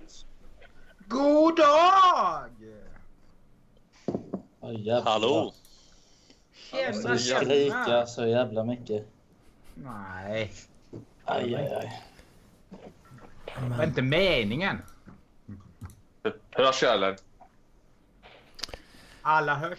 [0.00, 0.24] ens.
[1.08, 2.50] God dag!
[4.62, 5.02] Jävlar.
[5.02, 5.52] Hallå?
[6.52, 8.06] Tjena, skrika tjena!
[8.06, 9.06] så jävla mycket.
[9.74, 10.52] Nej,
[11.24, 12.02] Aj, aj, aj.
[13.60, 14.82] det var inte meningen.
[16.50, 17.16] Hörs jag eller?
[19.22, 19.78] Alla hörs.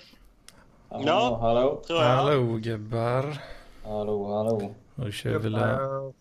[0.90, 1.38] Hallå, Ja.
[1.42, 2.10] hallå, Tror jag.
[2.16, 3.38] Hallå gubbar.
[3.84, 4.74] hallå, hallå.
[5.04, 5.56] Då kör vi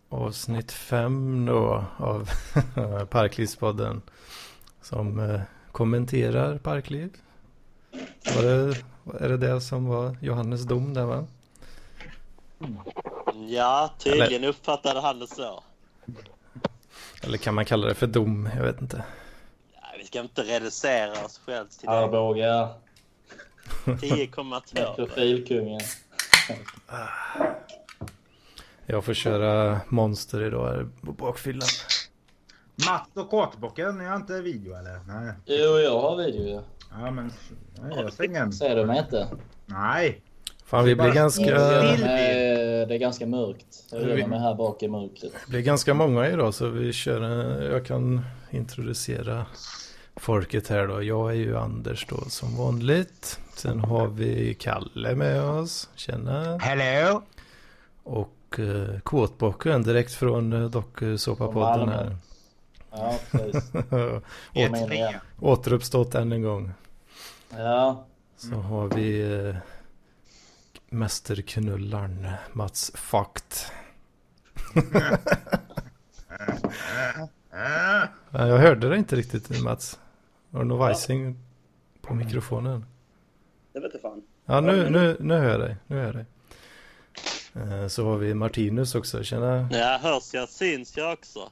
[0.08, 2.30] avsnitt fem då av
[3.10, 4.02] Parklivspodden.
[4.82, 5.40] Som eh,
[5.72, 7.16] kommenterar parkliv.
[8.36, 8.76] Var det,
[9.20, 11.26] är det det som var Johannes dom där va?
[13.48, 15.62] Ja, tydligen uppfattade han det så.
[17.22, 18.48] Eller kan man kalla det för dom?
[18.56, 19.04] Jag vet inte.
[19.74, 21.92] Ja, vi ska inte reducera oss själva till det.
[21.92, 22.68] Arboga,
[23.84, 24.94] 10,2.
[24.94, 25.80] profilkungen.
[28.90, 31.68] Jag får köra monster idag här på bakfyllan.
[32.88, 35.00] Mats och Kåtbocken, ni har inte video eller?
[35.06, 35.32] Nej.
[35.46, 36.62] Jo, jag har video.
[36.90, 37.32] Ja men,
[37.82, 38.52] nej, jag ser ingen.
[38.52, 39.26] Ser du mig inte?
[39.66, 40.20] Nej.
[40.64, 43.84] Fan vi blir ganska, det är ganska mörkt.
[43.92, 45.32] Jag Vi- gömmer mig här bak i mörkret.
[45.48, 49.46] blir ganska många idag så vi kör en, Jag kan introducera
[50.16, 51.02] folket här då.
[51.02, 53.40] Jag är ju Anders då som vanligt.
[53.56, 55.88] Sen har vi Kalle med oss.
[55.94, 56.58] Tjena.
[56.58, 57.22] Hello!
[58.02, 62.16] Och uh, Kåtbocken direkt från uh, Dokusåpapodden här.
[62.90, 63.74] Ja, precis.
[64.54, 66.72] Åter, återuppstått än en gång.
[67.56, 68.06] Ja,
[68.36, 69.56] Så har vi uh,
[70.88, 73.72] Mästerknullaren Mats Fakt.
[78.30, 79.98] Ja, Jag hörde det inte riktigt Mats.
[80.50, 81.38] Var det någon vajsing
[82.02, 82.84] på mikrofonen?
[83.72, 84.22] Det vet jag fan.
[84.44, 85.76] Ja nu, nu, nu hör jag dig.
[85.86, 86.24] Nu hör jag dig.
[87.54, 89.22] Eh, Så har vi Martinus också.
[89.24, 89.68] Tjena.
[89.72, 91.50] Ja, hörs jag syns jag också.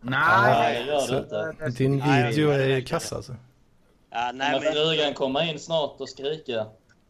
[0.00, 1.68] Nej, det gör så- det inte.
[1.78, 2.84] Din Nej, video nej, är nej.
[2.84, 3.36] kass alltså.
[4.10, 4.72] Ja, nej, Men men...
[4.72, 6.54] frugan komma in snart och skrika.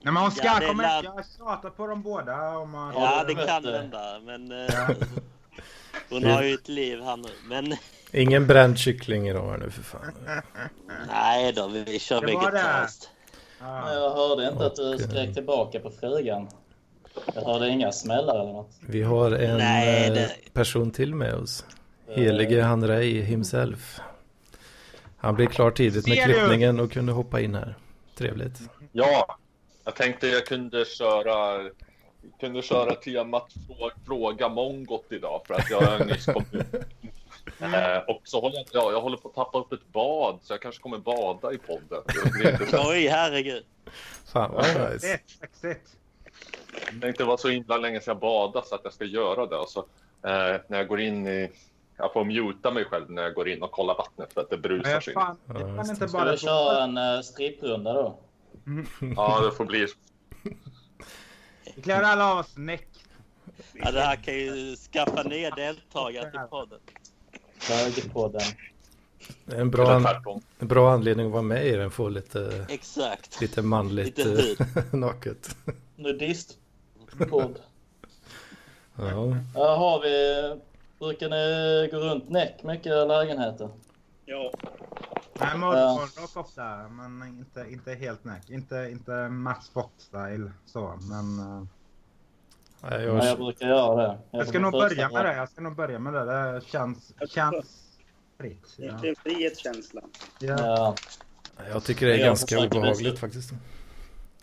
[0.02, 1.04] Nej men hon ska Ja, komma lär- ut.
[1.16, 2.94] Jag tjatar på dem båda om att...
[2.94, 3.78] Ja, det kan det.
[3.78, 4.52] hända, men...
[4.66, 4.74] eh,
[6.10, 7.28] hon har ju ett liv här nu.
[7.44, 7.76] Men
[8.12, 10.12] Ingen bränd kyckling idag här nu för fan.
[11.08, 12.32] nej då, vi kör var det.
[12.36, 13.10] vegetariskt.
[13.60, 13.92] Men Ja.
[13.94, 16.48] jag hörde inte att du Och, skrek tillbaka på frugan.
[17.34, 18.70] Jag hörde inga smällar eller något.
[18.80, 21.64] Vi har en Nej, eh, det- person till med oss.
[22.14, 24.00] Helige Hanrei himself.
[25.16, 27.74] Han blev klar tidigt med klippningen och kunde hoppa in här.
[28.14, 28.58] Trevligt.
[28.92, 29.38] Ja,
[29.84, 31.70] jag tänkte jag kunde köra
[32.40, 36.74] kunde köra temat frå- Fråga Mongot idag för att jag har nyss kommit ut.
[37.60, 40.52] Eh, och så håller jag, ja, jag håller på att tappa upp ett bad så
[40.52, 42.02] jag kanske kommer bada i podden.
[42.88, 43.64] Oj, herregud.
[44.32, 45.18] Fan vad nice.
[46.72, 49.46] Jag tänkte det var så himla länge sedan jag badade så att jag ska göra
[49.46, 49.56] det.
[49.56, 49.78] Och så,
[50.22, 51.50] eh, när jag går in i...
[51.96, 54.58] Jag får muta mig själv när jag går in och kollar vattnet för att det
[54.58, 55.14] brusar Men sig.
[55.14, 56.08] fan, Ja, det kan inte det.
[56.08, 56.32] Ska bara...
[56.32, 58.18] du köra en uh, stripprunda då?
[59.16, 59.86] Ja, det får bli
[61.74, 62.88] Vi klär alla av oss näck.
[63.72, 66.78] Ja, det här kan ju skaffa nya deltagare till podden.
[67.68, 68.40] Bögpodden.
[69.44, 70.02] Det är en bra,
[70.58, 71.90] en bra anledning att vara med i den.
[71.90, 73.40] Få lite, Exakt.
[73.40, 75.56] lite manligt Lite eh, naket.
[75.98, 77.60] Nudistpodd.
[79.00, 79.36] Ja.
[79.54, 80.60] Ja, har vi...
[80.98, 83.68] Brukar ni gå runt näck mycket i lägenheter?
[84.24, 84.52] Ja.
[85.40, 88.50] Nej, morgonrock ofta, men inte, inte helt näck.
[88.50, 91.38] Inte, inte Mats Fock-style så, men...
[91.38, 91.64] eh,
[92.82, 94.18] Nej, Ja, jag jag, brukar göra det.
[94.30, 95.36] Jag ska får nog börja med det.
[95.36, 96.24] Jag ska nog börja med det.
[96.24, 97.96] Det känns, känns
[98.38, 98.74] fritt.
[98.76, 98.92] Ja.
[99.02, 100.00] Det är en frihetskänsla.
[100.40, 100.56] Ja.
[100.58, 100.94] Ja.
[101.68, 103.52] jag tycker det är Jag ganska obehagligt faktiskt.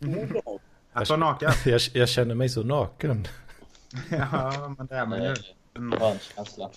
[0.01, 0.59] Obehag.
[0.95, 1.51] Att vara naken.
[1.65, 3.27] Jag, jag känner mig så naken.
[4.09, 5.35] Ja, men det är man ju.
[5.73, 6.69] En skön känsla.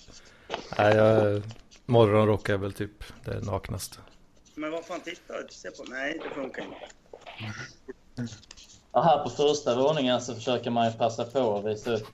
[0.77, 1.41] Nej, jag,
[1.85, 3.97] morgonrock är väl typ det naknaste.
[4.55, 5.33] Men vad fan, titta.
[5.49, 5.83] Se på.
[5.89, 6.77] Nej, det funkar inte.
[8.93, 12.07] Ja, här på första våningen så försöker man ju passa på att visa upp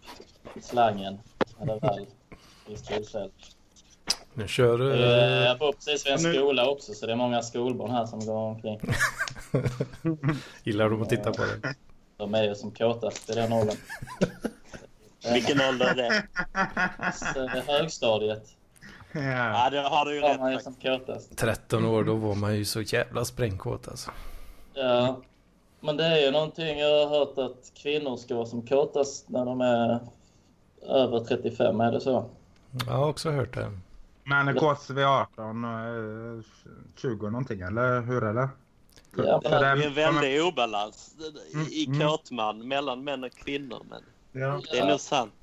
[0.62, 1.18] slangen.
[1.62, 2.06] Eller väl,
[2.68, 3.30] i tillfälle.
[4.34, 4.94] Nu kör du.
[4.94, 5.00] Eh,
[5.46, 8.20] Jag bor precis vid en Nu- skola också så det är många skolbarn här som
[8.26, 8.80] går omkring.
[10.64, 11.76] Gillar de att titta på det?
[12.18, 13.78] De är ju som kåtast i den åldern.
[15.34, 16.24] Vilken ålder är det?
[17.14, 18.56] Så högstadiet.
[19.12, 19.22] Ja.
[19.22, 21.38] Ja, det har du ju Där man rätt som kåtast.
[21.38, 24.12] 13 år, då var man ju så jävla sprängkåt alltså.
[24.74, 25.22] Ja.
[25.80, 29.46] Men det är ju någonting jag har hört att kvinnor ska vara som kåtast när
[29.46, 30.00] de är
[30.88, 32.30] över 35, är det så?
[32.86, 33.72] Jag har också hört det.
[34.24, 36.44] Men kåts vid 18, eh,
[36.96, 38.50] 20 någonting eller hur är det?
[39.18, 41.16] Ja, Det är en väldig obalans
[41.72, 42.00] i Mm.
[42.08, 43.86] kåtman mellan män och kvinnor.
[43.90, 44.04] Men
[44.44, 44.62] Ja.
[44.72, 45.34] det är nog sant.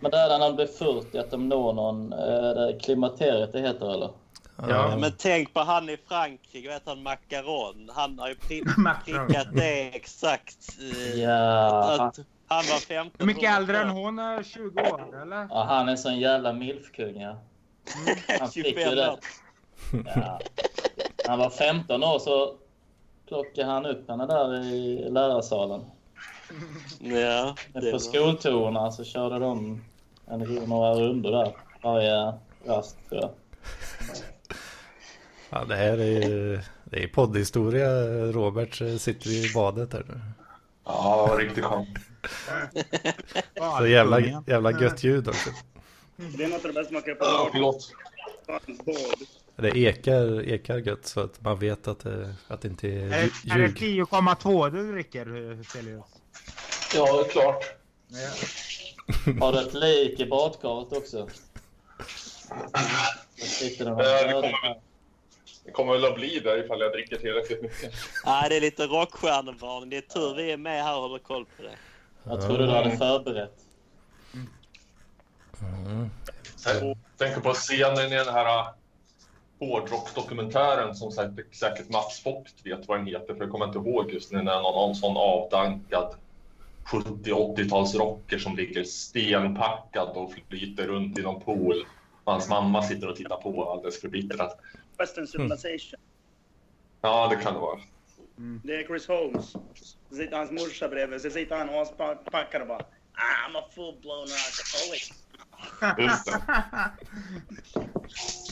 [0.00, 3.52] Men det är när de blir 40 att de når någon, eh, det är klimakteriet
[3.52, 4.10] det heter eller?
[4.68, 4.96] Ja.
[4.96, 7.90] Men tänk på han i Frankrike, vet han Macaron.
[7.94, 10.56] Han har ju pri- prickat det exakt.
[10.80, 12.18] eh, Ja, han, Att
[12.48, 14.18] han var 15 Hur mycket äldre än hon?
[14.18, 15.46] är 20 år eller?
[15.50, 17.36] ja, han är sån jävla milfkung ja.
[18.38, 19.10] Han fick ju 25 det.
[19.10, 19.18] år.
[20.14, 20.40] Ja.
[21.26, 22.54] Han var 15 år så
[23.32, 25.84] plockade han upp henne där i lärarsalen.
[26.98, 27.98] Ja, det På var...
[27.98, 29.84] skoltoorna så körde de
[30.26, 31.52] en, några rundor där
[31.82, 32.34] varje
[32.66, 33.30] rast tror jag.
[35.50, 37.88] Ja, det här är ju det är poddhistoria.
[38.32, 40.20] Robert eh, sitter i badet här nu.
[40.84, 41.88] Ja, riktigt skönt.
[43.78, 45.50] Så jävla, jävla gött ljud också.
[46.16, 47.92] Det är något av det bästa man kan Ja, göra på förlåt.
[49.56, 53.22] Det ekar, ekar gött så att man vet att det, att det inte är Är,
[53.26, 54.04] lju- är det ljug.
[54.06, 55.26] 10,2 du dricker
[55.56, 56.04] Huselius?
[56.94, 57.64] Ja, det är klart.
[58.08, 58.30] Ja.
[59.40, 61.28] Har du ett lik i badkaret också?
[62.68, 64.80] Ja, det kommer-
[65.64, 67.92] Det kommer väl att bli där ifall jag dricker tillräckligt mycket.
[68.26, 69.90] Nej, det är lite rockstjärnevarning.
[69.90, 71.76] Det är tur vi är med här och håller koll på det.
[72.24, 73.56] Jag trodde du hade förberett.
[75.60, 76.10] Mm.
[77.18, 78.66] Tänker på scenen i den här
[79.66, 84.10] hårdrocksdokumentären som säkert, säkert Mats Vogt vet vad den heter, för jag kommer inte ihåg
[84.10, 86.14] just nu, när någon, någon sån avdankad
[86.84, 91.86] 70-80-talsrocker som ligger stenpackad och flyter runt i någon pool.
[92.24, 94.52] Hans mamma sitter och tittar på alldeles förbittrad.
[94.98, 96.00] Western Civilization.
[97.00, 97.80] Ja, det kan det vara.
[98.64, 99.56] Det är Chris Holmes.
[100.08, 101.20] Så sitter hans morsa bredvid.
[101.20, 102.78] Så sitter han aspackad och bara
[103.12, 105.21] ah, I'm a full-blown alcoholic.
[105.98, 106.42] Just det.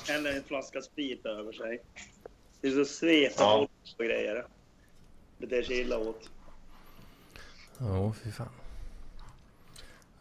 [0.12, 1.82] Häller en flaska sprit över sig.
[2.60, 3.68] Det är så svet och Ja.
[3.98, 4.46] och grejer.
[5.38, 6.30] Beter sig illa åt.
[7.78, 8.48] Ja, fy fan.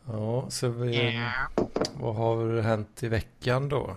[0.07, 1.19] Ja, så vi,
[2.00, 3.95] vad har hänt i veckan då?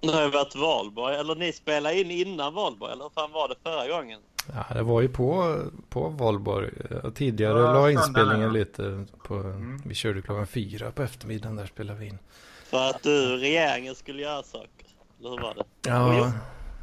[0.00, 1.16] Det har ju varit valborg.
[1.16, 2.92] Eller ni spelade in innan valborg.
[2.92, 4.20] Eller hur fan var det förra gången?
[4.46, 5.58] Ja, det var ju på,
[5.88, 6.70] på Valborg.
[6.90, 9.54] Eh, Tidigare Ja, la inspelningen lite på...
[9.84, 12.18] Vi körde klockan fyra på eftermiddagen, där spelade vi in.
[12.64, 14.86] För att du, regeringen, skulle göra saker.
[15.20, 15.90] Eller hur var det?
[15.90, 16.32] Ja,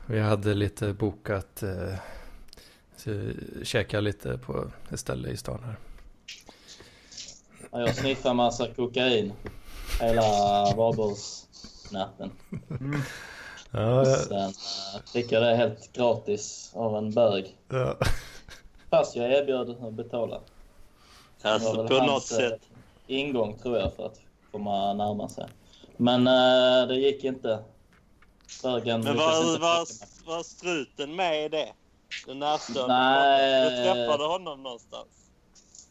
[0.05, 1.63] vi hade lite bokat...
[1.63, 1.95] Eh,
[3.63, 5.77] käka lite på ett ställe i stan här.
[7.71, 9.33] Ja, Jag sniffade massa kokain
[10.01, 10.23] hela
[10.75, 12.31] valborgsnatten.
[13.77, 14.49] Ja, ja, Sen äh,
[15.13, 17.57] fick jag det helt gratis av en bög.
[17.69, 17.97] ja.
[18.89, 20.41] Fast jag erbjöd att betala.
[21.41, 22.61] Alltså på hans, något eh, sätt.
[23.07, 24.21] Ingång tror jag för att
[24.51, 25.45] komma närma sig.
[25.97, 27.63] Men äh, det gick inte.
[28.63, 29.87] Bögen Men var, var,
[30.25, 31.73] var struten med i det?
[32.27, 32.93] Den närstående?
[32.93, 33.69] Nej.
[33.69, 35.07] Du träffade honom någonstans?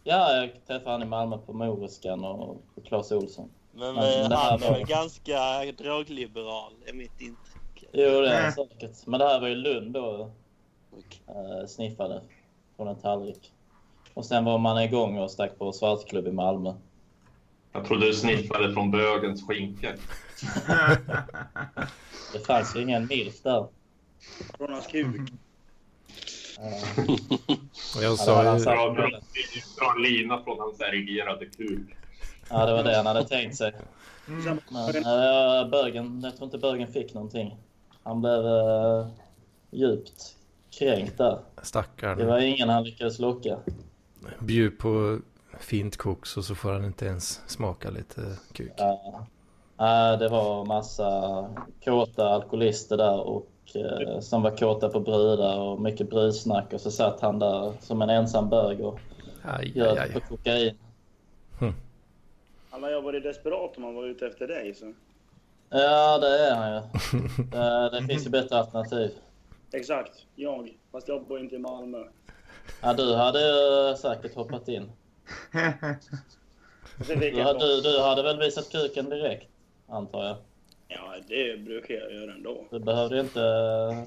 [0.04, 3.50] Ja, jag träffade han i Malmö på Moriskan och på Clas Olsson.
[3.72, 7.55] Men Men eh, han är ganska drogliberal, är mitt intryck.
[7.98, 9.06] Jo, det är säkert.
[9.06, 10.30] Men det här var ju Lund då.
[11.28, 12.20] Eh, sniffade
[12.76, 13.52] från en tallrik.
[14.14, 16.74] Och sen var man igång och stack på svartklubb i Malmö.
[17.72, 19.92] Jag trodde du sniffade från bögens skinka.
[22.32, 23.66] Det fanns ju ingen milf där.
[24.56, 25.30] Från hans kuk.
[26.58, 27.04] Eh,
[27.96, 29.10] Och jag Ja, sa det var han ju...
[29.10, 31.96] Dra, en lina från hans erigerade kuk.
[32.50, 33.72] ja, det var det han hade tänkt sig.
[34.28, 34.60] Mm.
[34.70, 37.56] Men eh, bögen, jag tror inte bögen fick någonting.
[38.06, 39.06] Han blev eh,
[39.70, 40.36] djupt
[40.78, 41.38] kränkt där.
[41.56, 42.26] Det Stackarn.
[42.26, 43.58] var ingen han lyckades locka.
[44.40, 45.18] Bjud på
[45.60, 48.20] fint koks och så får han inte ens smaka lite
[48.52, 48.72] kuk.
[48.76, 49.26] Ja.
[49.76, 51.50] Ja, det var massa
[51.84, 56.90] kåta alkoholister där och eh, som var kåta på brudar och mycket brudsnack och så
[56.90, 59.00] satt han där som en ensam bög och
[59.74, 60.78] göt på kokain.
[62.70, 64.74] Han har ju varit desperat om han var ute efter dig.
[64.74, 64.92] Så.
[65.70, 66.78] Ja, det är han ju.
[67.58, 69.10] Eh, det finns ju bättre alternativ.
[69.72, 70.26] Exakt.
[70.34, 70.76] Jag.
[70.92, 72.04] Fast jag bor inte i Malmö.
[72.82, 74.92] Ja, du hade ju säkert hoppat in.
[77.08, 79.48] Du, du, du hade väl visat kuken direkt,
[79.88, 80.36] antar jag.
[80.88, 82.66] Ja, det brukar jag göra ändå.
[82.70, 83.40] Du behövde inte...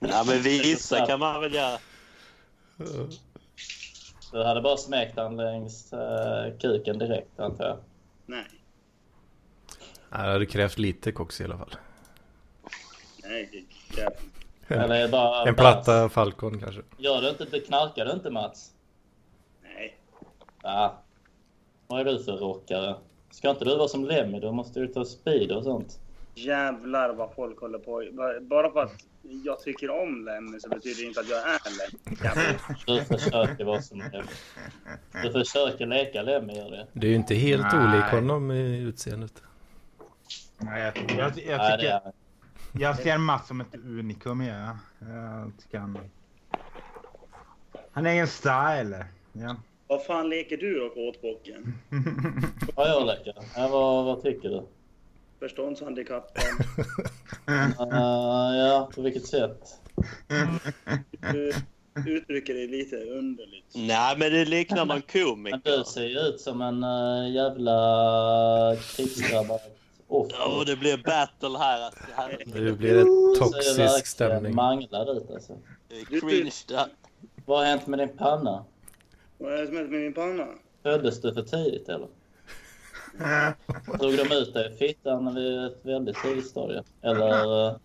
[0.00, 1.78] Ja men vissa kan man väl göra.
[4.32, 7.78] Du hade bara smekt han längs eh, kuken direkt, antar jag.
[8.26, 8.44] Nej.
[10.12, 11.76] Det hade krävt lite koks i alla fall.
[13.24, 13.48] Nej,
[14.68, 16.82] det är det bara En platta Falcon kanske.
[16.98, 18.72] Gör du inte, knarkar du inte Mats?
[19.62, 19.96] Nej.
[20.62, 20.98] Ja.
[21.86, 22.94] Vad är du för rockare?
[23.30, 24.40] Ska inte du vara som Lemmy?
[24.40, 25.98] Du måste ju ta speed och sånt.
[26.34, 28.04] Jävlar vad folk håller på.
[28.40, 28.92] Bara för att
[29.44, 32.58] jag tycker om Lemmy så betyder det inte att jag är Lemmy.
[32.86, 34.26] Du försöker vara som Lemmy.
[35.22, 36.86] Du försöker leka Lemmy, gör det.
[36.92, 37.88] Det är ju inte helt Nej.
[37.88, 39.42] olik honom i utseendet.
[40.62, 42.12] Nej, jag, jag, jag, Nej, tycker, är...
[42.72, 44.40] jag ser Mats som ett unikum.
[44.40, 44.78] Ja.
[44.98, 45.98] Jag tycker han...
[47.92, 49.06] Han är en style.
[49.32, 49.56] Ja.
[49.86, 51.74] Vad fan leker du då, kåtbocken?
[52.76, 53.34] Vad jag leker?
[53.56, 54.62] Ja, vad, vad tycker du?
[55.38, 56.42] Förståndshandikappad.
[57.48, 59.80] Uh, ja, på vilket sätt?
[61.24, 61.52] Du
[62.06, 63.72] uttrycker dig lite underligt.
[63.74, 65.78] Nej, men det liknar någon komiker.
[65.78, 69.60] du ser ju ut som en uh, jävla krigsdrabbad
[70.58, 71.80] och det blir battle här.
[71.82, 74.54] Alltså, här Nu blir det toxisk stämning.
[74.54, 75.52] manglad ut alltså.
[75.90, 76.86] är cringe där.
[77.46, 78.64] Vad har hänt med din panna?
[79.38, 80.46] Vad som hänt med min panna?
[80.82, 82.08] Föddes du för tidigt eller?
[83.98, 86.82] Drog de ut dig i fittan vid ett väldigt tidigt stadie?
[87.02, 87.68] Eller?
[87.68, 87.76] eh,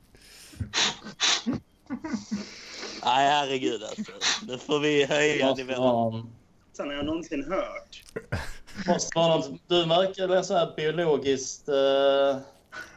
[3.06, 4.12] Nej, herregud alltså.
[4.48, 6.30] Nu får vi höja nivån.
[6.74, 8.04] Sen har jag någonsin hört.
[8.88, 12.38] Måste vara någon, du verkar en sån här biologiskt eh,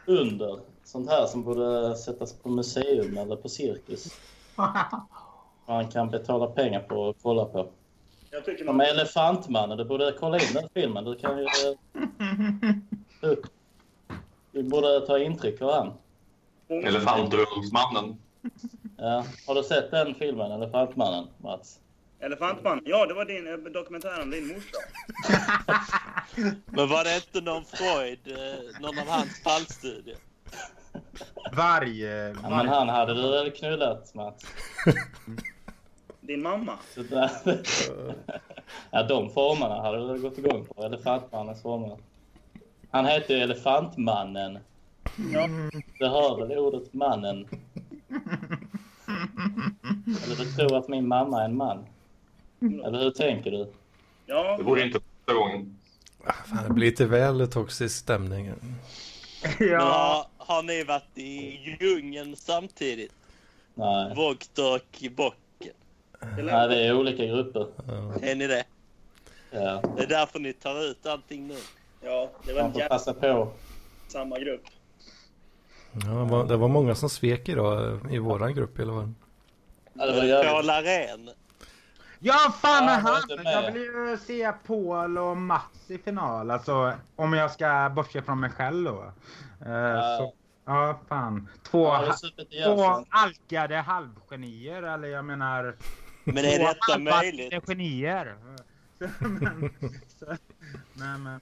[0.05, 0.59] under.
[0.83, 4.07] Sånt här som borde sättas på museum eller på cirkus.
[5.67, 7.67] Man kan betala pengar på att kolla på.
[8.31, 8.77] Jag tycker man...
[8.77, 11.03] med Elefantmannen, du borde kolla in den filmen.
[11.03, 11.47] Du kan ju...
[13.21, 13.41] Du,
[14.51, 15.93] du borde ta intryck av han.
[16.83, 18.17] Elefantrullsmannen.
[18.97, 19.25] Ja.
[19.47, 21.79] Har du sett den filmen, Elefantmannen, Mats?
[22.21, 22.81] Elefantman.
[22.85, 24.77] Ja, det var din eh, dokumentär om din morsa.
[26.65, 30.17] Men var det inte någon Freud, eh, någon av hans fallstudier?
[31.53, 32.29] Varje...
[32.29, 34.43] Ja, men han hade du väl knullat, Mats?
[36.21, 36.77] Din mamma.
[36.95, 37.31] Så där.
[38.91, 41.97] Ja, de formerna hade du väl gått igång på, Elefantmannens former.
[42.91, 44.59] Han heter ju Elefantmannen.
[45.33, 45.47] Ja.
[45.99, 47.47] Du hör väl ordet mannen?
[50.25, 51.85] Eller du tror att min mamma är en man?
[52.61, 53.67] Eller hur tänker du?
[54.25, 54.57] Ja.
[54.57, 55.77] Det vore inte första gången.
[56.45, 58.45] Fan, det blir lite väl toxisk stämning.
[58.45, 58.75] Men
[59.69, 59.79] Ja.
[60.37, 63.11] har, har ni varit i djungeln samtidigt?
[63.75, 64.15] Nej.
[64.15, 65.73] Vogt och Bocken?
[66.35, 67.67] Det Nej, vi är olika grupper.
[67.87, 68.13] Ja.
[68.21, 68.63] Är ni det?
[69.51, 71.57] Ja, Det är därför ni tar ut allting nu.
[72.01, 73.51] Ja, det var man en får jävla passa på.
[74.07, 74.63] samma grupp.
[75.93, 79.11] Ja, det var- det många som svek idag i våran grupp i alla fall.
[79.93, 80.51] Ja, det var jävligt.
[80.51, 81.29] Paul Arén.
[82.23, 83.43] Ja, fan Ja, han!
[83.43, 86.51] Jag vill ju se Paul och Mats i final.
[86.51, 89.11] Alltså, om jag ska bortse från mig själv då.
[89.65, 90.17] Eh, Ja.
[90.17, 90.33] Så,
[90.65, 91.49] ja, fan.
[91.63, 91.87] Två,
[92.49, 95.75] ihjäl två alkade halvgenier, eller jag menar...
[96.23, 97.65] Men är två detta möjligt?
[97.67, 98.37] genier.
[98.99, 99.69] Så, men,
[100.19, 100.25] så,
[100.93, 101.39] nej, men, eh,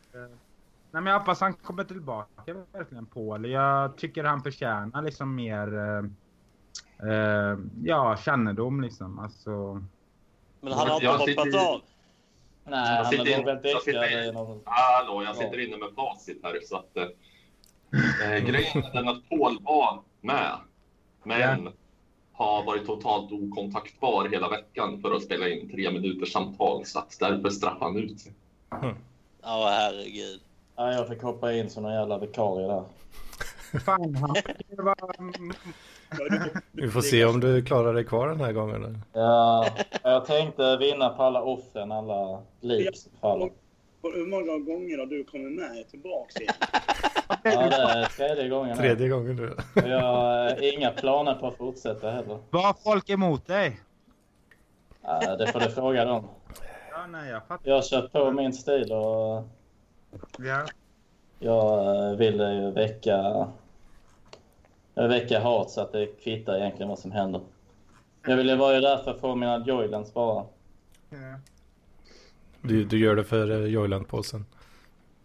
[0.91, 3.49] nej, men jag hoppas han kommer tillbaka verkligen, Paul.
[3.49, 5.77] Jag tycker han förtjänar liksom mer...
[5.77, 9.19] eh, eh, ja, kännedom liksom.
[9.19, 9.83] Alltså...
[10.61, 11.81] Men han har inte Jag sitter hoppat i- av.
[12.63, 14.61] Nej, Jag han sitter är in- väl jag sitter in- någon...
[14.65, 16.59] Hallå, jag sitter inne med facit här.
[16.65, 17.03] Så att, eh,
[18.33, 20.51] eh, grejen är den att Paul var med,
[21.23, 21.69] men
[22.33, 26.85] har varit totalt okontaktbar hela veckan för att spela in tre minuters samtal.
[26.85, 28.33] Så att därför straffar han ut sig.
[29.41, 30.41] Ja, herregud.
[30.75, 32.83] Ja, jag fick hoppa in som någon jävla vikarie där.
[33.85, 35.09] Fan, han var,
[36.71, 38.75] Vi får se om du klarar dig kvar den här gången.
[38.75, 38.99] eller?
[39.13, 39.65] Ja,
[40.03, 43.49] jag tänkte vinna på alla offren, alla liv som faller.
[44.03, 46.53] Hur många gånger har du kommit med tillbaks igen?
[47.43, 48.69] Ja, det är tredje gången.
[48.69, 48.75] nu.
[48.83, 49.55] Tredje gången nu.
[49.89, 52.39] Jag har inga planer på att fortsätta heller.
[52.49, 53.79] var folk emot dig?
[55.01, 56.27] Ja, det får du fråga dem.
[56.91, 57.69] Ja, nej, jag fattar.
[57.69, 59.43] Jag har kört på min stil och
[60.37, 60.65] Ja.
[61.39, 63.47] jag eh, ville ju väcka,
[65.07, 67.41] väcka hat så att det kvittar egentligen vad som händer.
[68.27, 70.45] Jag ville vara ju där för att få mina joylands bara.
[71.09, 71.39] Ja.
[72.61, 74.45] Du, du gör det för uh, Joyland-påsen.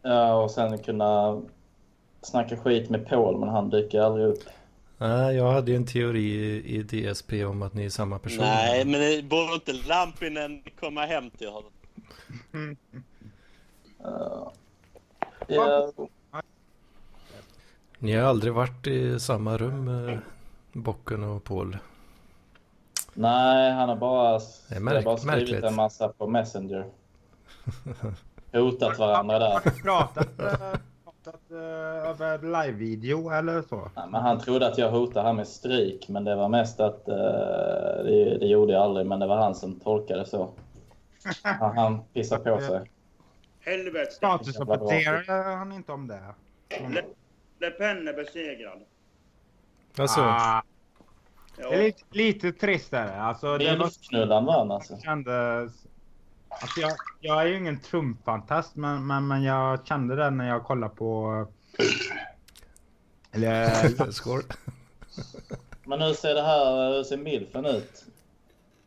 [0.02, 1.42] Ja, och sen kunna
[2.22, 4.44] snacka skit med Paul, men han dyker aldrig upp.
[4.98, 8.44] Nej, jag hade ju en teori i, DSP om att ni är samma person.
[8.44, 11.70] Nej, men det borde inte Lampinen komma hem till honom?
[14.04, 14.48] Uh,
[15.48, 15.92] ja,
[18.04, 20.18] Ni har aldrig varit i samma rum,
[20.72, 21.76] Bocken och Paul.
[23.14, 25.64] nej, han har bara, Det är det har bara märk- skrivit märkligt.
[25.64, 26.86] en massa på Messenger.
[28.52, 29.60] Hotat varandra där.
[29.82, 31.56] Pratat, pratat äh,
[32.10, 33.90] över live-video eller så?
[33.96, 37.08] Nej, men han trodde att jag hotade han med stryk, men det var mest att
[37.08, 37.14] eh,
[38.04, 40.48] det, det gjorde jag aldrig, men det var han som tolkade så.
[41.42, 42.90] Han, han pissade på sig.
[43.60, 44.10] Helvete.
[44.12, 46.20] Statusrapporterade han inte om det?
[46.88, 47.02] Le,
[47.64, 48.78] Le Pen är besegrad.
[49.98, 50.62] Alltså, Ah,
[51.58, 51.70] Ja.
[51.70, 53.16] det är lite, lite trist är det.
[53.22, 54.98] Alltså, det var, Milfknullan vann alltså.
[55.04, 55.72] kändes...
[56.48, 60.64] Alltså jag, jag är ju ingen Trump-fantast, men, men, men jag kände det när jag
[60.64, 61.46] kollade på...
[63.32, 64.42] Eller Skål.
[65.84, 68.04] Men hur ser det här, hur ser milfen ut?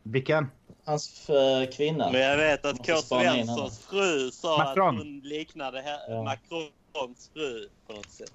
[0.02, 0.50] vilken?
[0.84, 2.10] Hans eh, kvinna.
[2.12, 2.96] Men jag vet att K.
[2.96, 4.88] Svenssons fru sa Macron.
[4.88, 6.22] att hon liknade Ja.
[6.22, 8.32] Macrons fru på något sätt.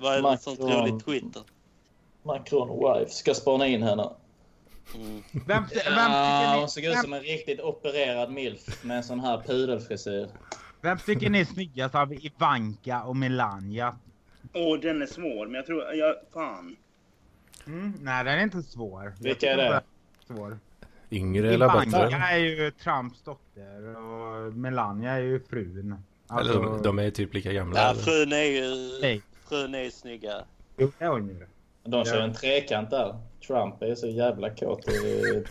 [0.00, 0.34] Det var Macron.
[0.34, 1.42] ett sånt roligt Twitter.
[2.22, 3.10] Macron wife.
[3.10, 4.10] Ska spana in henne.
[4.94, 5.22] Mm.
[5.32, 5.62] Vem, vem,
[5.96, 9.42] Ja, tycker hon såg ut ni, som en riktigt opererad milf med en sån här
[9.46, 10.28] pudelfrisyr.
[10.80, 13.96] vem tycker ni är snyggast av Ivanka och Melania?
[14.54, 15.94] Åh, den är svår, men jag tror...
[15.94, 16.76] Jag, fan.
[17.66, 19.04] Mm, nej, den är inte svår.
[19.04, 19.62] Jag Vilka är det?
[19.62, 19.82] är
[20.26, 20.58] Svår.
[21.10, 22.16] Yngre eller Ivanka bättre?
[22.16, 25.86] är ju Trumps dotter och Melania är ju frun.
[25.86, 27.80] Eller Alltså, de, de är typ lika gamla.
[27.80, 28.00] Ja, eller?
[28.02, 29.22] frun är ju, Nej.
[29.50, 30.44] Frun är ju snyggare.
[30.76, 31.46] Jo, det är hon ju.
[31.84, 32.22] De kör Ja.
[32.24, 33.16] en trekant där.
[33.46, 35.44] Trump är så jävla kåt i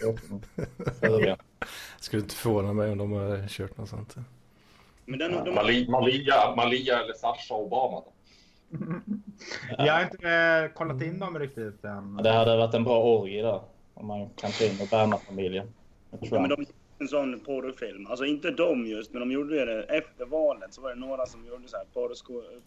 [1.02, 1.38] frugan.
[2.00, 4.16] Skulle inte förvåna mig om de har kört något sånt.
[5.06, 8.02] Men den, de, Malia, Malia, Malia eller Sasha Obama.
[8.02, 8.12] Då.
[9.78, 12.16] Jag har inte eh, kollat in dem riktigt än.
[12.16, 13.62] Det hade varit en bra orgie där.
[13.94, 15.74] Om man kan ta in Obama-familjen.
[16.12, 16.66] ja, men de
[17.00, 18.08] en sån porrfilm.
[18.08, 20.74] Alltså inte de just, men de gjorde det efter valet.
[20.74, 21.86] Så var det några som gjorde så här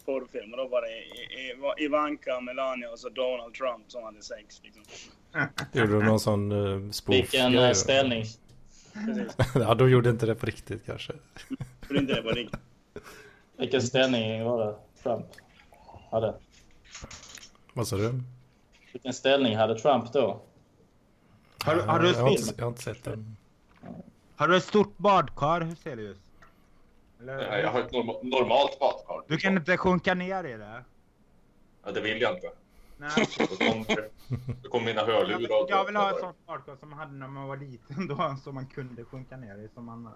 [0.05, 0.51] porrfilm.
[0.51, 4.61] Och då var det I- I- Ivanka, Melania och så Donald Trump som hade sex.
[4.63, 4.83] Liksom.
[5.73, 8.23] Gjorde de någon sån uh, spoof Vilken eh, ställning.
[9.55, 11.13] Ja, de gjorde inte det på riktigt kanske.
[11.87, 12.59] För inte det var riktigt.
[13.57, 15.25] Vilken ställning var det Trump
[16.11, 16.33] hade?
[17.73, 18.21] Vad sa du?
[18.93, 20.41] Vilken ställning hade Trump då?
[21.65, 23.35] Har, du- har, du jag, har inte, jag har inte sett den.
[24.35, 25.61] Har du ett stort badkar?
[25.61, 26.17] Hur ser det ut?
[27.21, 29.21] Eller, Jag har ett norma- normalt badkar.
[29.27, 30.83] Du kan inte sjunka ner i det?
[31.85, 32.49] Ja, det vill jag inte.
[32.97, 33.09] Nej.
[34.63, 35.39] Då kommer, mina hörlurar.
[35.49, 38.35] Jag, jag vill ha ett sånt badkar som man hade när man var liten då,
[38.43, 40.09] som man kunde sjunka ner i, som man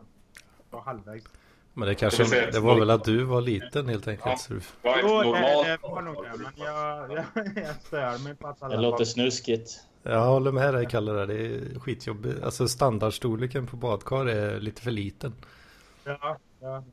[0.69, 1.25] var halvvägs.
[1.73, 4.25] Men det kanske, det var väl att du var liten helt enkelt.
[4.29, 4.37] Ja.
[4.37, 7.25] Så du, Jo, det, normalt det var nog det, men jag, jag,
[7.65, 9.79] jag stör mig på att alla Det låter snuskigt.
[10.09, 12.43] Jag håller med dig Kalle där, det är skitjobbigt.
[12.43, 15.33] Alltså standardstorleken på badkar är lite för liten.
[16.03, 16.83] Ja, ja.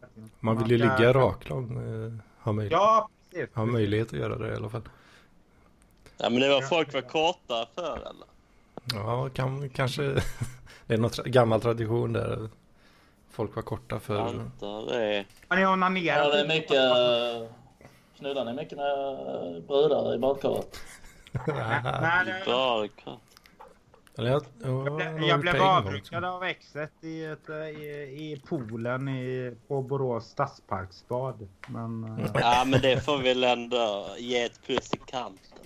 [0.41, 1.71] Man vill ju ligga raklång.
[1.73, 2.13] eh,
[2.43, 3.55] Ha, möj- Ja, precis.
[3.55, 4.83] ha möjlighet att göra det i alla fall.
[6.19, 8.27] Ja, men det var folk var korta för eller?
[8.95, 10.03] Ja, kan, kanske.
[10.87, 12.49] Det är någon tra- gammal tradition där.
[13.31, 14.19] Folk var korta för.
[14.21, 15.25] Antar det.
[15.49, 16.19] Har ni onanerat?
[16.27, 17.51] Ja, det är mycket...
[18.19, 20.81] Knullar ni mycket med brudar i badkaret?
[21.47, 22.43] Nej,
[24.19, 28.43] Eller jag, ja, Jag, jag blev, jag avbrukad av exet i, ett, eh, i, i
[28.49, 31.49] poolen i, på Borås stadsparksbad.
[31.67, 35.59] Men eh, Ja, men det får vi väl ändå ge ett plus i kanten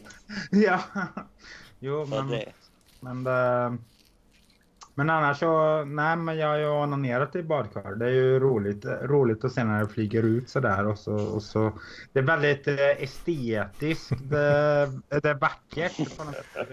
[0.51, 0.81] ja.
[1.79, 2.53] Jo, för men, det.
[3.01, 3.79] men, det,
[4.99, 7.95] men annars så, nej men jag har ju onanerat i badkar.
[7.95, 11.43] Det är ju roligt, roligt att se när det flyger ut sådär och så, och
[11.43, 11.73] så.
[12.13, 14.13] Det är väldigt eh, estetiskt.
[14.31, 16.69] Det, det är vackert på något sätt.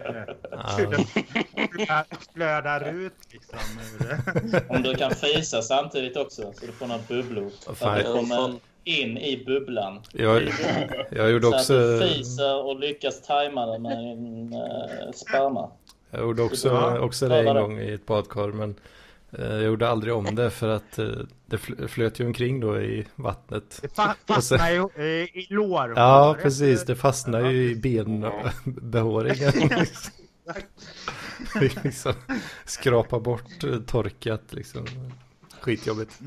[1.77, 3.59] Det flödar ut liksom.
[4.69, 7.49] Om du kan fisa samtidigt också så du får några bubblor.
[7.59, 10.01] Så fan, att du kommer in i bubblan.
[10.11, 10.51] Jag,
[11.11, 11.73] jag gjorde Så också.
[11.73, 15.71] att du fiser och lyckas tajma det med en uh, sperma.
[16.11, 16.99] Jag gjorde också, Ja.
[16.99, 18.75] också det en gång i ett badkar men
[19.31, 21.05] eh, jag gjorde aldrig om det för att eh,
[21.45, 23.79] det fl- flöt ju omkring då i vattnet.
[23.81, 25.93] Det fa- fastnar ju eh, i lår.
[25.95, 29.51] Ja precis, det fastnar ju i benbehåringen.
[31.83, 32.13] Liksom
[32.65, 34.85] skrapa bort torkat liksom.
[35.59, 36.19] Skitjobbigt.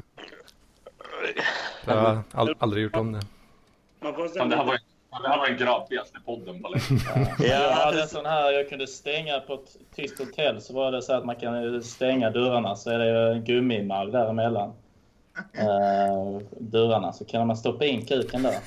[1.85, 3.21] Jag har aldrig gjort om det.
[4.03, 4.79] Man får Fan, det, här var,
[5.11, 7.03] det här var den grabbigaste podden på länge.
[7.39, 11.03] Jag hade en sån här, jag kunde stänga på ett tyst hotell så var det
[11.03, 14.73] så att man kan stänga dörrarna så är det en gummimall däremellan.
[15.59, 18.59] Uh, dörrarna så kan man stoppa in kuken där.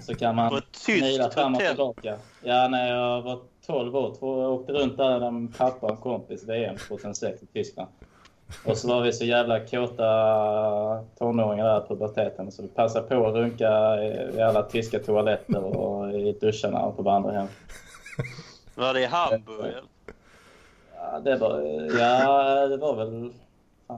[0.00, 2.16] Så kan man tyst fram och tillbaka.
[2.42, 4.16] Ja, när jag var 12 år.
[4.20, 7.88] Jag åkte runt där med pappa och en kompis VM 2006 i Tyskland.
[8.64, 10.04] Och så var vi så jävla kåta
[11.18, 15.64] tonåringar där på puberteten så vi passade på att runka i i alla tyska toaletter
[15.64, 17.48] och i duscharna och på vandringen.
[18.74, 19.74] Var det i Hamburg?
[20.96, 21.60] Ja, det var,
[21.98, 23.32] ja, det var väl...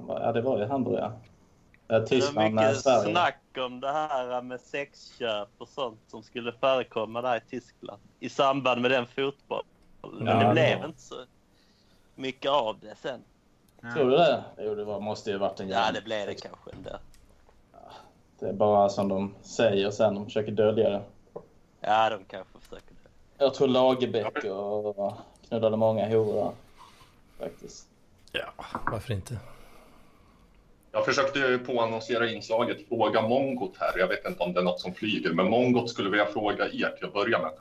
[0.08, 1.12] Ja, det var i Hamburg, ja.
[1.86, 3.12] Ja, Det var Tyskland, mycket Sverige.
[3.12, 8.28] snack om det här med sexköp och sånt som skulle förekomma där i Tyskland i
[8.28, 9.64] samband med den fotbollen.
[10.02, 11.14] Men Ja, det det blev var- inte så
[12.14, 13.20] mycket av det sen.
[13.92, 14.44] Tror du det?
[14.58, 16.90] Jo, det var, måste ju varit en Ja, jävla- det blev det kanske ändå.
[18.38, 20.14] Det är bara som de säger sen.
[20.14, 21.02] De försöker dölja det.
[21.80, 23.10] Ja, de kanske försöker det.
[23.44, 25.12] Jag tror Lagerbäck och
[25.48, 26.52] knullade många horor.
[27.38, 27.88] Faktiskt.
[28.32, 28.44] Ja,
[28.92, 29.38] varför inte?
[30.92, 33.98] Jag försökte ju påannonsera inslaget Fråga Mongot här.
[33.98, 36.94] Jag vet inte om det är något som flyger, men Mongot skulle vilja fråga er
[36.96, 37.52] till att börja med.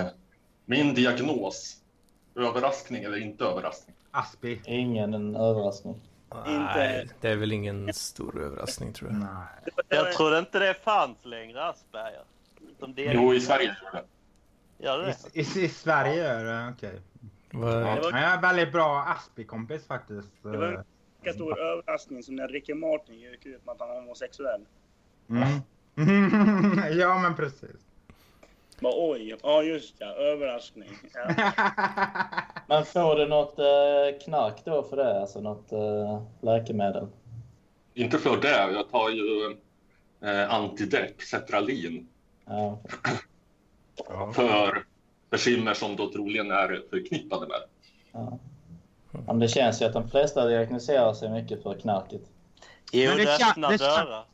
[0.00, 0.06] Eh,
[0.64, 1.76] min diagnos,
[2.36, 3.95] överraskning eller inte överraskning?
[4.16, 4.60] Aspi.
[4.64, 6.00] Ingen en överraskning.
[6.46, 9.18] Nej, det är väl ingen stor överraskning tror jag.
[9.18, 9.74] Nej.
[9.88, 12.24] Jag trodde inte det fanns längre, Asperger.
[12.96, 14.84] Jo, i Sverige tror jag det.
[14.84, 15.16] Gör det?
[15.32, 17.00] I, i, I Sverige gör det, okej.
[17.50, 20.28] Ja, jag är en väldigt bra Aspi-kompis faktiskt.
[20.42, 20.84] Det var en
[21.22, 24.66] lika stor överraskning som när Ricky Martin gick ut med att han var homosexuell.
[25.30, 25.60] Mm.
[26.98, 27.85] ja, men precis.
[28.80, 30.88] Bara, oj, ja just ja, överraskning.
[31.14, 31.34] Ja.
[32.68, 35.20] Men får du något eh, knark då för det?
[35.20, 37.06] Alltså något eh, läkemedel?
[37.94, 39.56] Inte för det, jag tar ju
[40.30, 42.08] eh, antidepp, Cetralin,
[42.46, 42.78] Ja.
[44.08, 44.32] ja.
[44.32, 44.84] för
[45.30, 47.60] bekymmer som då troligen är förknippade med.
[48.12, 48.38] ja.
[49.26, 52.22] Men det känns ju att de flesta diagnoserar sig mycket för knarket.
[52.92, 54.24] Jo, Men det det öppnar dörrar.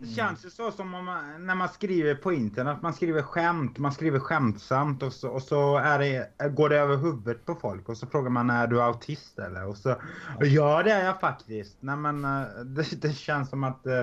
[0.00, 3.78] Det känns ju så som om man, när man skriver på internet, man skriver skämt,
[3.78, 7.88] man skriver skämtsamt och så, och så är det, går det över huvudet på folk
[7.88, 9.66] och så frågar man är du autist eller?
[9.66, 9.96] Och så,
[10.40, 11.76] ja det är jag faktiskt.
[11.80, 14.02] Nej men eh, det, det känns som att eh,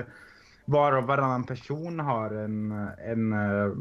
[0.64, 3.72] var och varannan person har en, en eh,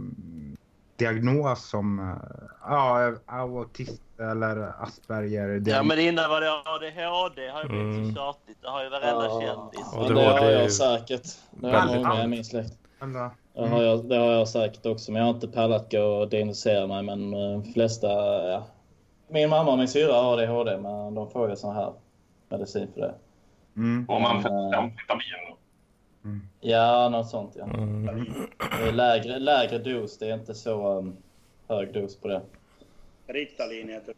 [0.98, 5.62] diagnos som eh, ja, autist eller Asperger.
[5.66, 7.48] Ja, men innan var det ADHD.
[7.50, 8.16] har ju blivit Mm.
[8.16, 8.58] så tjatigt.
[8.62, 9.42] Det har ju varenda Ja.
[9.42, 9.94] kändis.
[9.96, 11.24] Men det det har det- jag säkert.
[11.52, 12.74] Det har Väldigt många i min släkt.
[13.02, 16.02] Eller- Det har, jag, det har jag säkert också, men jag har inte pallat gå
[16.04, 17.04] och diagnosera mig.
[17.04, 18.08] Men eh, de flesta,
[18.52, 18.64] ja.
[19.28, 21.94] Min mamma och min syrra har ADHD, men de får ju sån här
[22.50, 23.14] medicin för det.
[23.76, 24.06] Mm.
[24.10, 24.50] Om man får
[26.28, 26.42] Mm.
[26.60, 27.64] Ja, något sånt ja.
[27.64, 28.06] Mm.
[28.80, 31.18] Det är lägre, lägre dos, det är inte så um,
[31.68, 32.42] hög dos på det.
[33.28, 34.14] Ritalin heter.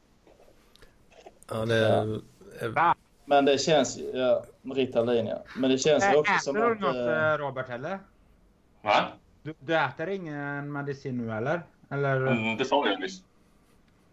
[1.50, 2.22] Ja, det är,
[2.60, 2.93] är,
[3.26, 4.43] Men det känns ju, ja,
[4.76, 5.43] Ritalin ja.
[5.58, 6.80] Men det känns ju också Äter som du att...
[6.80, 8.00] något eh, eh, Robert eller?
[8.82, 9.08] Va?
[9.43, 11.62] Du, du äter ingen medicin nu eller?
[11.89, 12.28] Eller?
[12.28, 13.24] Mm, det sa jag nyss.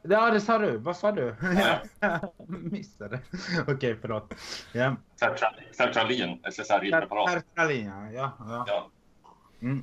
[0.09, 0.77] Ja, det sa du.
[0.77, 1.35] Vad sa du?
[2.47, 3.19] Missade.
[3.69, 4.35] Okej, förlåt.
[4.73, 4.97] Ja.
[5.21, 7.31] Sertra- Sertralin, SSRI-preparat.
[7.31, 8.11] Sertralin, ja.
[8.13, 8.33] ja.
[8.39, 8.65] ja.
[8.69, 8.91] Ja.
[9.63, 9.83] Mm.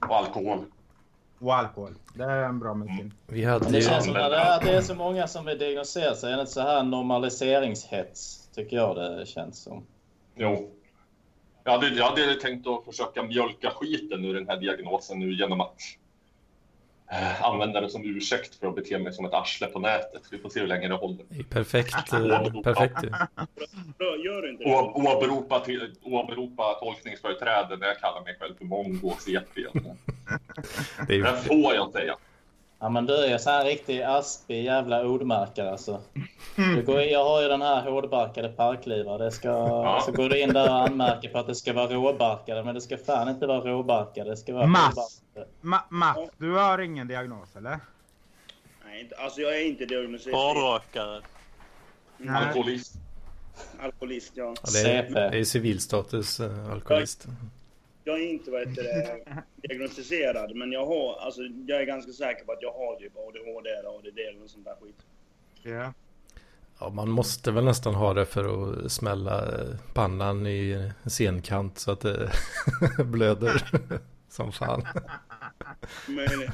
[0.00, 0.64] Och alkohol.
[1.38, 1.94] Och alkohol.
[2.14, 3.14] Det är en bra medicin.
[3.26, 3.82] vi Men hade det ju...
[3.82, 6.32] känns som att det, är så många som vill diagnosera sig.
[6.32, 9.86] Är så här normaliseringshets, tycker jag det känns som.
[10.34, 10.70] Jo.
[11.64, 15.60] Jag hade, jag hade tänkt att försöka mjölka skiten ur den här diagnosen nu genom
[15.60, 15.74] att
[17.40, 20.22] använda det som ursäkt för att bete mig som ett arsle på nätet.
[20.30, 21.24] Vi får se hur länge det håller.
[21.28, 22.96] det Perfekt, eh, perfekt
[24.94, 29.44] Åberopa, till, åberopa tolkningsföreträde när jag kallar mig själv för mongo och CP.
[31.08, 32.16] Det är Det får jag säga.
[32.78, 36.00] Ja men du är ju så här riktig aspig jävla ordmarkare alltså.
[36.56, 39.24] Du går, jag har ju den här hårdbarkade parklivare.
[39.24, 42.64] Det ska, Så går du in där och anmärker på att det ska vara råbarkade.
[42.64, 44.30] Men det ska fan inte vara råbarkade.
[44.30, 45.22] Det ska vara Mass.
[45.34, 45.54] råbarkade.
[45.60, 47.78] Ma Mats, du har ingen diagnos eller?
[48.86, 50.40] Nej, inte- alltså jag är inte diagnostiserad.
[50.40, 51.20] Hårdrockare.
[52.18, 52.44] Nej.
[52.46, 52.94] Alkoholist.
[53.82, 54.54] Alkoholist, ja.
[54.62, 57.26] Ja, det, är, det är civilstatus eh, alkoholist.
[58.08, 62.44] Jag är inte vad heter det, diagnostiserad, men jag har, alltså jag är ganska säker
[62.44, 64.96] på att jag har typ ADHD eller ADD eller något sånt där skit.
[65.62, 65.92] Ja.
[66.80, 68.44] Ja, man måste väl nästan ha det för
[68.84, 72.30] att smälla eh, pannan i en scenkant så att det
[73.04, 73.62] blöder
[74.28, 74.86] som fan.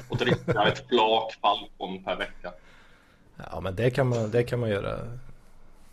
[0.09, 2.53] Och dricka ett flak Falcon per vecka.
[3.51, 4.99] Ja, men det kan man, det kan man göra.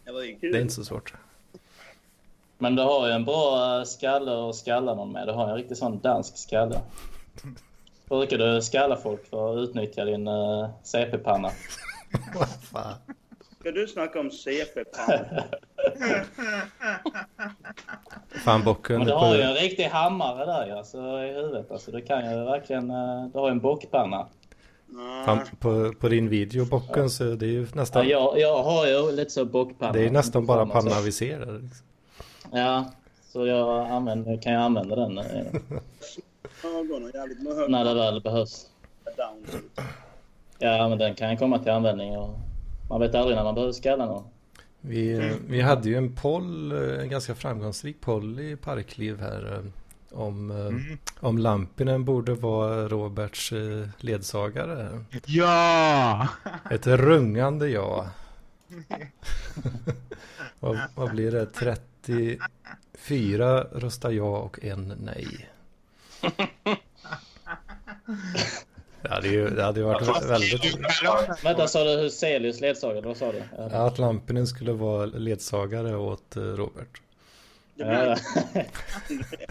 [0.05, 1.15] det var ju Det är inte så svårt.
[2.63, 5.27] Men du har ju en bra eh, skalle att skalla någon med.
[5.27, 6.81] Du har en riktig sån dansk skalle.
[8.09, 11.51] Brukar du skalla folk för att utnyttja din uh, CP-panna?
[12.35, 12.95] Vad fan.
[13.61, 15.25] Ska du snacka om CP-pan?
[18.45, 18.99] Fan bocken.
[18.99, 21.71] Men du har ju en riktig hammare där ju, alltså, i huvudet.
[21.71, 22.91] Alltså, du kan ju verkligen...
[22.91, 24.27] eh, Du har ju en bockpanna.
[25.27, 28.87] Fan, på, på din video bocken så det är ju Ja, nästan, jag, jag har
[28.87, 29.93] ju lite så bockpanna.
[29.93, 31.39] det är nästan bara panna vi ser.
[31.39, 31.71] Liksom.
[32.53, 32.93] Ja,
[33.33, 35.25] så jag använder, kan jag använda den eh,
[36.65, 38.67] Ögon och jävligt med när det väl behövs.
[40.59, 42.39] Ja, men den kan komma till användning och
[42.89, 44.25] man vet aldrig när man behöver skalla någon.
[44.81, 49.53] Vi, vi hade ju en poll, eh, en ganska framgångsrik poll i Parkliv här.
[49.55, 55.05] eh, Om, eh, om Lampinen borde vara Roberts eh, ledsagare.
[55.27, 56.29] Ja!
[56.71, 58.07] Ett rungande ja.
[60.61, 61.47] vad, vad blir det?
[61.47, 65.51] 34 röstar ja och en nej.
[69.03, 70.75] Det hade ju det hade ju varit väldigt...
[71.45, 73.07] Vänta, sa du Huselius ledsagare?
[73.07, 73.43] Vad sa du?
[73.57, 73.69] Ja.
[73.73, 77.01] Ja, att Lampinen skulle vara ledsagare åt eh, Robert.
[77.75, 77.87] Ja.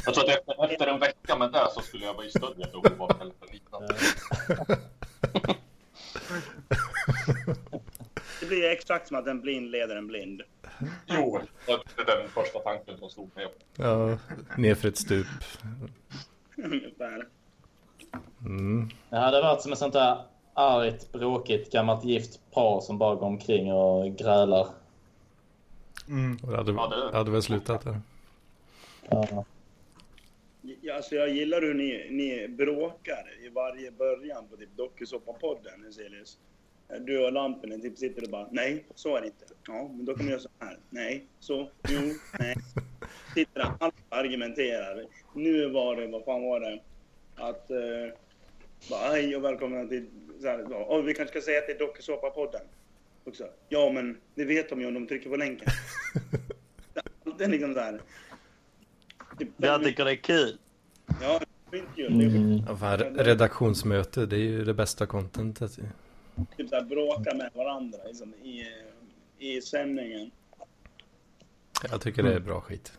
[0.05, 2.69] Jag tror att efter, efter en vecka med det så skulle jag vara i större
[2.71, 3.49] behov av hjälp än.
[8.49, 10.41] Blir exakt som att en blind leder en blind.
[11.07, 13.47] Jo, det är den första tanken som slog mig.
[13.77, 14.17] Ja,
[14.57, 15.27] nerför ett stup.
[16.57, 17.27] Ungefär.
[18.45, 18.89] Mm.
[19.09, 20.21] Det hade varit som ett sånt där
[20.53, 24.67] argt, bråkigt, gammalt gift par som bara går omkring och grälar.
[26.07, 26.37] Mm.
[26.43, 27.99] Och det hade, Ja, det- det hade väl slutat där.
[29.09, 29.45] Ja.
[30.81, 36.37] Ja, alltså jag gillar hur ni, ni bråkar i varje början på typ dokusåpapodden, Hyselius.
[36.99, 39.45] Du och Lampinen typ sitter och bara nej, så är det inte.
[39.67, 40.77] Ja, men då kan vi göra så här.
[40.89, 41.99] Nej, så, jo,
[42.39, 42.55] nej.
[43.33, 45.05] Sitter där, alla argumenterar.
[45.35, 46.79] Nu var det, vad fan var det?
[47.35, 47.77] Att, eh,
[48.89, 50.05] bara hej och välkomna till,
[50.41, 52.61] så här, "Åh, vi kanske ska säga att det är dokusåpapodden.
[53.23, 53.47] Också.
[53.69, 55.67] Ja, men det vet de ju om de trycker på länken.
[57.37, 58.01] Det är liksom så här.
[59.39, 60.57] Typ, Jag tycker det är kul.
[61.21, 61.39] Ja,
[61.71, 62.17] det är skitkul.
[62.17, 63.17] Det är Mm.
[63.17, 65.79] Redaktionsmöte, det är ju det bästa contentet.
[66.57, 68.65] Typ så här bråka med varandra liksom, i,
[69.37, 70.31] i sändningen.
[71.91, 72.93] Jag tycker det är bra skit.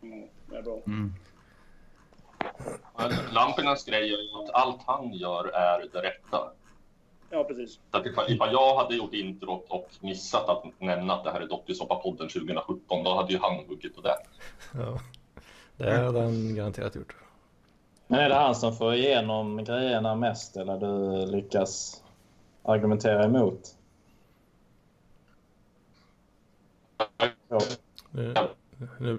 [0.00, 0.08] Ja,
[0.46, 0.80] det är bra.
[0.86, 1.14] Mm.
[3.32, 6.52] Lampinens grej är ju att allt han gör är det rätta.
[7.30, 7.78] Ja, precis.
[7.90, 11.40] Så att ifall, ifall jag hade gjort introt och missat att nämna att det här
[11.40, 14.16] är Dokusåpa-podden 2017, då hade ju han huggit på det.
[14.74, 15.00] Ja.
[15.76, 17.14] Det hade han garanterat gjort.
[18.06, 22.02] Men är det han som får igenom grejerna mest eller du lyckas
[22.62, 23.76] argumentera emot?
[27.48, 27.58] Ja,
[28.10, 28.34] Nu,
[28.98, 29.18] nu,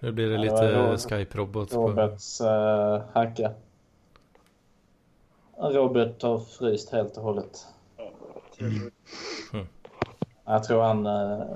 [0.00, 1.70] nu blir det Ja, lite Robert- Skype-robot.
[1.70, 3.52] På, Roberts uh, hacka.
[5.56, 7.66] Robert har fryst helt och hållet.
[8.58, 9.64] Ja.
[10.44, 11.46] Jag tror han eh,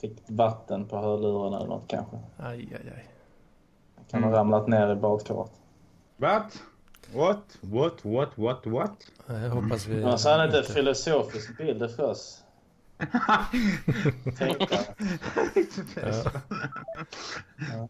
[0.00, 2.16] fick vatten på hörlurarna eller något kanske.
[2.36, 3.06] aj, aj, aj.
[4.10, 5.50] Kan ha ramlat ner i badkaret.
[6.16, 6.62] What?
[7.12, 7.42] What?
[7.60, 8.04] What?
[8.04, 8.28] What?
[8.36, 8.66] What?
[8.66, 8.92] What?
[9.26, 10.04] Jag hoppas vi...
[10.04, 12.42] Men så har han inte filosofisk bild för oss.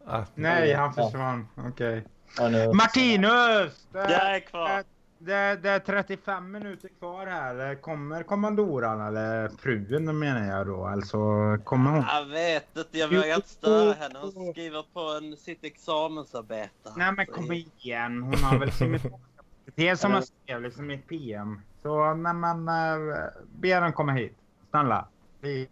[0.07, 1.49] Ah, Nej, han försvann.
[1.57, 2.05] Okej.
[2.41, 3.87] Nu- Martinus!
[3.93, 4.85] Jag är kvar.
[5.19, 7.75] Det, det är 35 minuter kvar här.
[7.75, 10.85] Kommer kommandoran eller frun menar jag då?
[10.85, 11.19] Alltså
[11.65, 12.05] kommer hon?
[12.09, 14.19] Jag vet inte, jag vågar inte störa henne.
[14.19, 16.93] Hon skriver på en, sitt examensarbete.
[16.97, 18.23] Nej men kom igen.
[18.23, 21.61] Hon har väl simultankapacitet som jag skrev liksom i ett PM.
[21.83, 23.25] Så nej men äh,
[23.61, 24.37] be henne komma hit.
[24.71, 25.09] Snälla.
[25.41, 25.69] Please.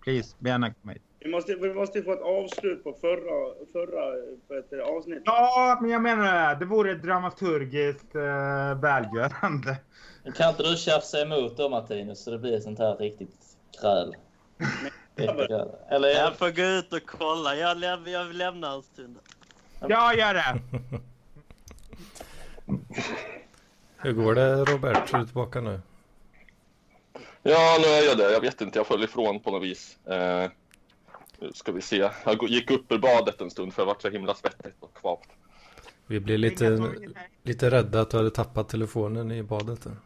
[0.00, 0.36] Please.
[0.38, 1.02] Be henne komma hit.
[1.26, 4.12] Vi måste, vi måste få ett avslut på förra, förra
[4.48, 5.22] på ett avsnitt.
[5.24, 6.56] Ja, men jag menar det.
[6.58, 9.76] Det vore dramaturgiskt äh, välgörande.
[10.36, 14.16] Kan inte du tjafsa emot då Martinus så det blir sånt här riktigt gräl.
[15.88, 17.56] Eller Jag får gå ut och kolla.
[17.56, 19.18] Jag, läm jag lämnar en stund.
[19.88, 20.60] Ja, gör det.
[23.96, 25.14] Hur går det Robert?
[25.14, 25.80] Är du tillbaka nu?
[27.42, 28.32] Ja, nu är jag det.
[28.32, 30.06] Jag vet inte, jag föll ifrån på något vis.
[30.06, 30.50] Eh,
[31.38, 32.10] nu ska vi se.
[32.24, 35.28] Jag gick upp ur badet en stund för jag var så himla svettigt och kvavt.
[36.06, 36.92] Vi blev lite,
[37.42, 39.82] lite rädda att du hade tappat telefonen i badet.
[39.82, 39.96] där.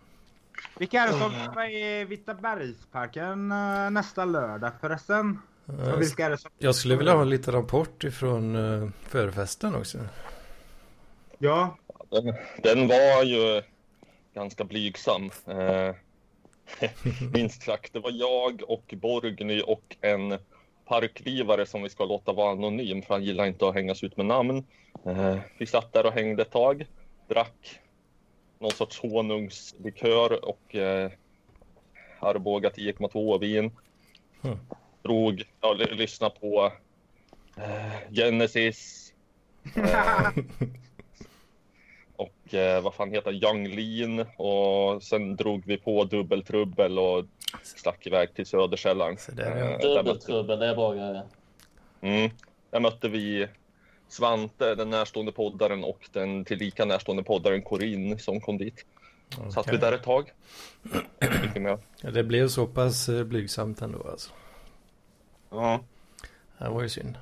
[0.78, 5.38] Vilka är det som ska vara i Vita bergsparken äh, nästa lördag förresten?
[5.66, 6.50] Och vilka är det som...
[6.58, 9.98] Jag skulle vilja ha en liten rapport ifrån uh, förfesten också.
[11.38, 11.76] Ja.
[12.10, 13.62] Den, den var ju
[14.34, 15.30] ganska blygsam.
[15.46, 15.94] Eh,
[17.32, 17.92] minst sagt.
[17.92, 20.38] Det var jag och Borgny och en
[20.90, 24.26] parklivare som vi ska låta vara anonym för han gillar inte att hängas ut med
[24.26, 24.64] namn.
[25.06, 26.86] Eh, vi satt där och hängde ett tag,
[27.28, 27.80] drack
[28.58, 31.10] någon sorts honungslikör och eh,
[32.20, 33.70] Arboga 10,2 vin.
[34.42, 34.58] Hmm.
[35.02, 36.72] Drog, ja, l- lyssna på
[37.56, 39.12] eh, Genesis.
[39.76, 40.28] Eh,
[42.16, 47.24] och eh, vad fan heter Young Lean och sen drog vi på dubbeltrubbel och
[47.62, 49.16] stack iväg till Söderkällaren.
[49.36, 49.42] Ja.
[49.42, 51.22] Eh, Dubbeltrubbel, det är bra grejer.
[52.00, 52.30] mm,
[52.70, 53.48] där mötte vi
[54.08, 58.84] Svante, den närstående poddaren och den tillika närstående poddaren Corinne som kom dit.
[59.54, 60.32] Satt vi där ett tag.
[62.12, 64.30] Det blev så pass eh, blygsamt ändå alltså.
[65.50, 65.80] Ja,
[66.58, 67.18] Det var ju synd.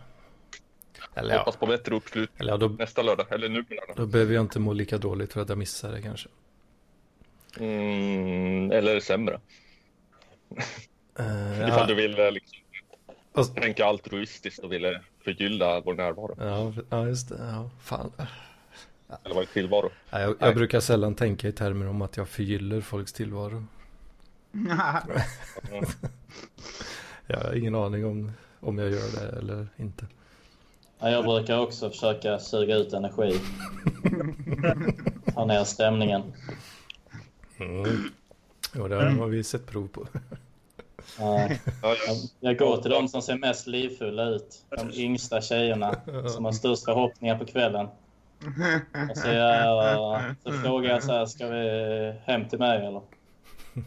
[1.15, 3.97] Eller ja, hoppas på bättre uppslut eller ja då, nästa lördag, eller nu lördag.
[3.97, 6.29] då behöver jag inte må lika dåligt för att jag missade det kanske.
[7.59, 9.41] Mm, eller sämre.
[11.21, 12.59] Uh, Ifall du vill eh, liksom,
[13.33, 16.37] och- tänka altruistiskt och ville förgylla vår närvaro.
[16.39, 17.37] ja, ja, just det.
[17.39, 18.13] Ja, fan.
[19.25, 19.91] Eller vår tillvaro.
[20.11, 23.65] Ja, jag, jag brukar sällan tänka i termer om att jag förgyller folks tillvaro.
[27.27, 30.07] Jag har ingen aning om, om jag gör det eller inte.
[30.99, 33.41] Ja, jag brukar också försöka suga ut energi.
[35.35, 36.23] Ta ner stämningen.
[37.59, 38.11] Mm.
[38.79, 40.07] Jo, det har vi sett prov på.
[41.19, 41.49] Ja,
[41.83, 41.97] ja.
[42.07, 44.65] Jag- Jag går till de som ser mest livfulla ut.
[44.71, 45.97] De yngsta tjejerna
[46.29, 47.87] som har störst förhoppningar på kvällen.
[49.11, 53.03] Och så, jag, så frågar jag så här, ska vi hem till mig eller?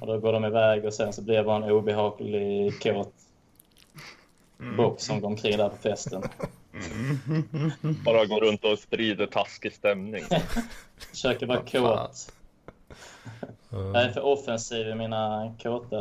[0.02, 3.14] Och då går de iväg och sen så blir det bara en obehaglig kåt
[4.78, 6.24] box som går omkring där på festen.
[8.06, 10.24] Bara går runt och sprider taskig stämning.
[11.12, 12.16] Försöker vara Vad
[13.40, 13.50] kåt.
[13.70, 15.98] Jag är för offensiv i mina kåta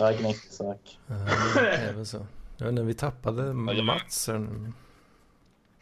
[0.00, 0.98] raggningsförsök.
[1.06, 1.14] Ja,
[1.54, 2.26] det är väl så.
[2.56, 4.72] Jag vet inte, vi tappade Mats här nu.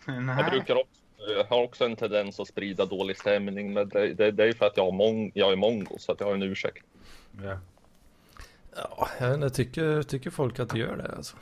[0.06, 1.00] Jag brukar också,
[1.36, 4.66] jag har också en tendens att sprida dålig stämning, men det, det, det är för
[4.66, 6.84] att jag, har mong, jag är mongo, så att jag har en ursäkt.
[7.42, 7.58] Ja.
[8.76, 11.36] Ja, jag vet inte, tycker, tycker folk att du gör det alltså?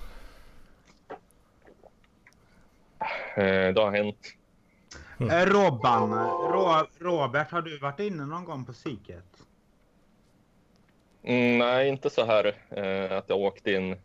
[3.36, 4.34] Eh, det har hänt.
[5.30, 6.10] Eh, Robban,
[6.52, 9.24] Ro, Robert, har du varit inne någon gång på psyket?
[11.22, 13.96] Mm, nej, inte så här eh, att jag åkte in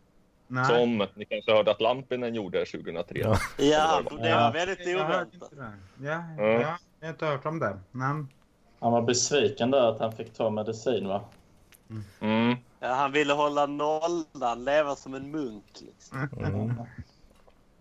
[0.46, 0.64] Nej.
[0.64, 3.20] som ni kanske hörde att Lampinen gjorde 2003.
[3.20, 3.36] Ja.
[3.56, 5.52] Ja, det var väldigt oväntat.
[5.56, 5.64] Ja,
[6.02, 6.22] Ja.
[6.44, 7.78] ja, jag har inte hört om det.
[7.90, 8.28] Men,
[8.80, 11.24] Han var besviken där att han fick ta medicin va?
[12.20, 12.56] Mm.
[12.80, 15.64] Ja, han ville hålla nollan, leva som en munk.
[15.80, 16.28] Liksom.
[16.38, 16.72] Mm.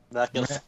[0.10, 0.62] Verkar det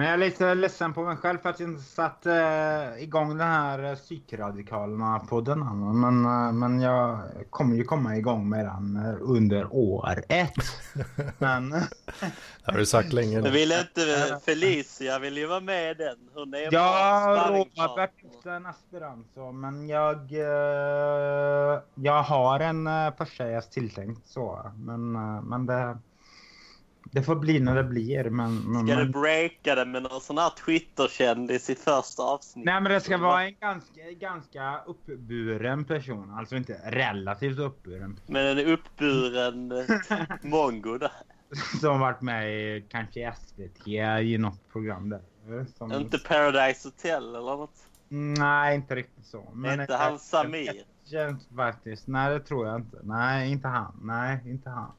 [0.00, 3.28] men jag är lite ledsen på mig själv för att jag inte satt eh, igång
[3.28, 5.58] den här eh, psykradikalerna-podden.
[6.00, 7.18] Men, eh, men jag
[7.50, 10.54] kommer ju komma igång med den eh, under år ett.
[11.38, 11.80] men Det
[12.64, 13.50] har du sagt länge Jag nu.
[13.50, 16.16] ville inte Felicia ville ju vara med i den.
[16.34, 17.46] Hon är Ja.
[17.50, 24.72] Robert är en aspirant så, men jag, eh, jag har en första tilltänkt så.
[24.76, 25.98] Men, eh, men det,
[27.04, 28.30] det får bli när det blir.
[28.30, 32.66] Men, men, Ska du men, breaka det med någon sån här Twitter-kändis i första avsnittet?
[32.66, 36.30] nej men det ska vara en ganska, ganska uppburen person.
[36.38, 38.20] Alltså inte relativt uppburen.
[38.26, 39.84] Med en uppburen eh,
[40.42, 41.12] mongo där.
[41.80, 43.86] Som varit med i kanske SVT
[44.22, 45.20] i något program där.
[45.78, 47.74] Som, Inte Paradise Hotel eller något.
[48.08, 49.44] Nej, inte riktigt så.
[49.52, 50.84] Men Men inte han Samir.
[51.10, 52.06] känns faktiskt.
[52.06, 52.98] Nej, det tror jag inte.
[53.02, 54.00] Nej, inte han.
[54.02, 54.92] Nej, inte han.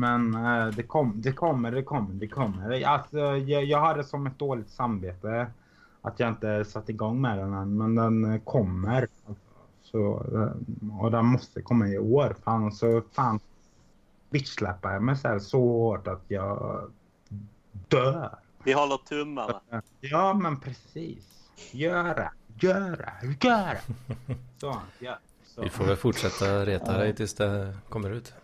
[0.00, 2.84] Men eh, det, kom, det kommer, det kommer, det kommer.
[2.84, 5.46] Alltså, jag, jag hade som ett dåligt samvete
[6.02, 7.76] att jag inte satt igång med den än.
[7.76, 9.08] Men den kommer.
[9.82, 12.36] Så, eh, och den måste komma i år.
[12.44, 13.40] Fan, så fan
[14.30, 16.82] bitchsläppar jag mig så, här så hårt att jag
[17.88, 18.38] dör.
[18.64, 19.60] Vi håller tummarna.
[20.00, 21.50] Ja, men precis.
[21.72, 22.30] Gör det.
[22.66, 23.48] Gör det.
[23.48, 23.80] Gör det.
[24.60, 25.18] Så, ja.
[25.44, 25.62] Så.
[25.62, 28.34] Vi får väl fortsätta reta dig tills det kommer ut.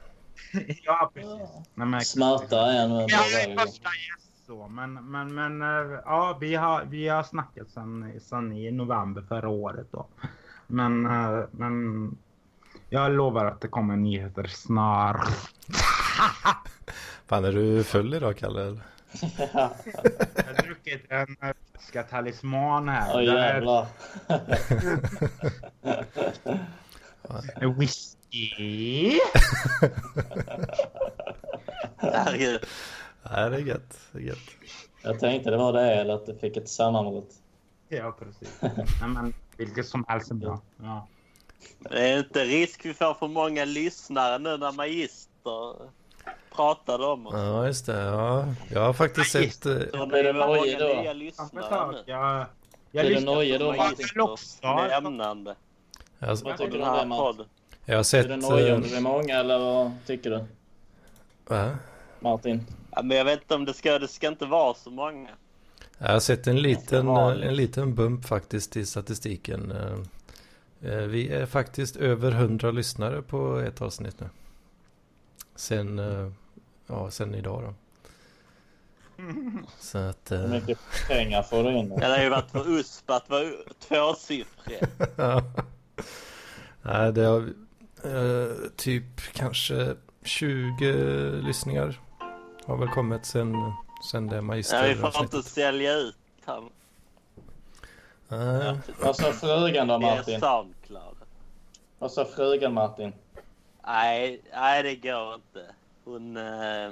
[0.83, 1.31] Ja, precis.
[1.75, 3.19] Nej, men, Smärta är en bra Ja,
[3.59, 4.69] första gäst så.
[4.69, 9.49] Men, men, men eh, ja, vi har, vi har snackat sen, sen i november förra
[9.49, 10.07] året då.
[10.67, 12.11] Men, eh, men
[12.89, 15.17] jag lovar att det kommer nyheter snart.
[17.27, 18.63] Fan, är du full idag, Kalle?
[18.63, 18.81] eller?
[19.43, 19.49] Jag
[20.45, 23.11] har druckit en eh, flaska talisman här.
[23.15, 23.87] Åh är jävlar.
[27.55, 28.16] en whisky.
[31.97, 32.61] Herregud.
[33.31, 33.99] Nej, det är gött.
[34.13, 34.39] Det är gött.
[35.03, 37.35] Jag tänkte det var det eller att du fick ett sammanbrott.
[37.89, 38.59] Ja, precis.
[38.61, 40.61] Nej, men vilket som helst är bra.
[40.83, 41.07] Ja.
[41.79, 45.75] Det är inte risk vi får för många lyssnare nu när Magister
[46.57, 47.35] pratade om oss.
[47.37, 48.01] Ja, just det.
[48.01, 49.67] Ja, jag har faktiskt sett...
[49.67, 50.85] eh, Så blir det det nojig då?
[50.85, 52.03] nya ett lyssnare nu.
[52.07, 52.47] Jag,
[52.91, 53.73] Blir jag du lyssnar nojig då?
[53.73, 54.89] Magisters Lockstar.
[54.89, 55.55] nämnande.
[56.19, 57.47] Jag, Vad tycker du om det podden.
[57.87, 58.29] Jag har Är sett...
[58.29, 60.45] du nojig om eh, det är många eller vad tycker du?
[61.47, 61.79] va?
[62.21, 62.67] Martin?
[62.91, 65.31] Ja, men jag vet inte om det ska, det ska inte vara så många.
[65.99, 69.71] Jag har sett en liten, eh, en liten bump faktiskt i statistiken.
[69.71, 74.29] Eh, eh, Vi är faktiskt över 100 lyssnare på ett avsnitt nu.
[75.55, 76.01] Sen,
[76.87, 77.75] ja, sen idag då.
[79.81, 80.31] Så att...
[80.31, 80.79] Hur mycket
[81.09, 81.89] pengar får du in?
[81.89, 83.51] Det har ju varit för USP att vara
[83.89, 84.81] tvåsiffrig.
[85.17, 85.43] Ja.
[86.83, 87.49] Nej, det har
[88.05, 90.93] eh, typ kanske 20
[91.43, 92.01] lyssningar
[92.67, 93.55] har väl kommit sen,
[94.13, 96.71] sen det Ja, vi får inte sälja ut han.
[98.29, 100.41] Nej, Vad sa frugan då Det är Martin?
[100.41, 101.17] Soundcloud.
[101.99, 103.13] Vad sa frugan Martin?
[103.87, 105.75] Nej, nej, det går inte.
[106.05, 106.37] Hon...
[106.37, 106.91] Eh,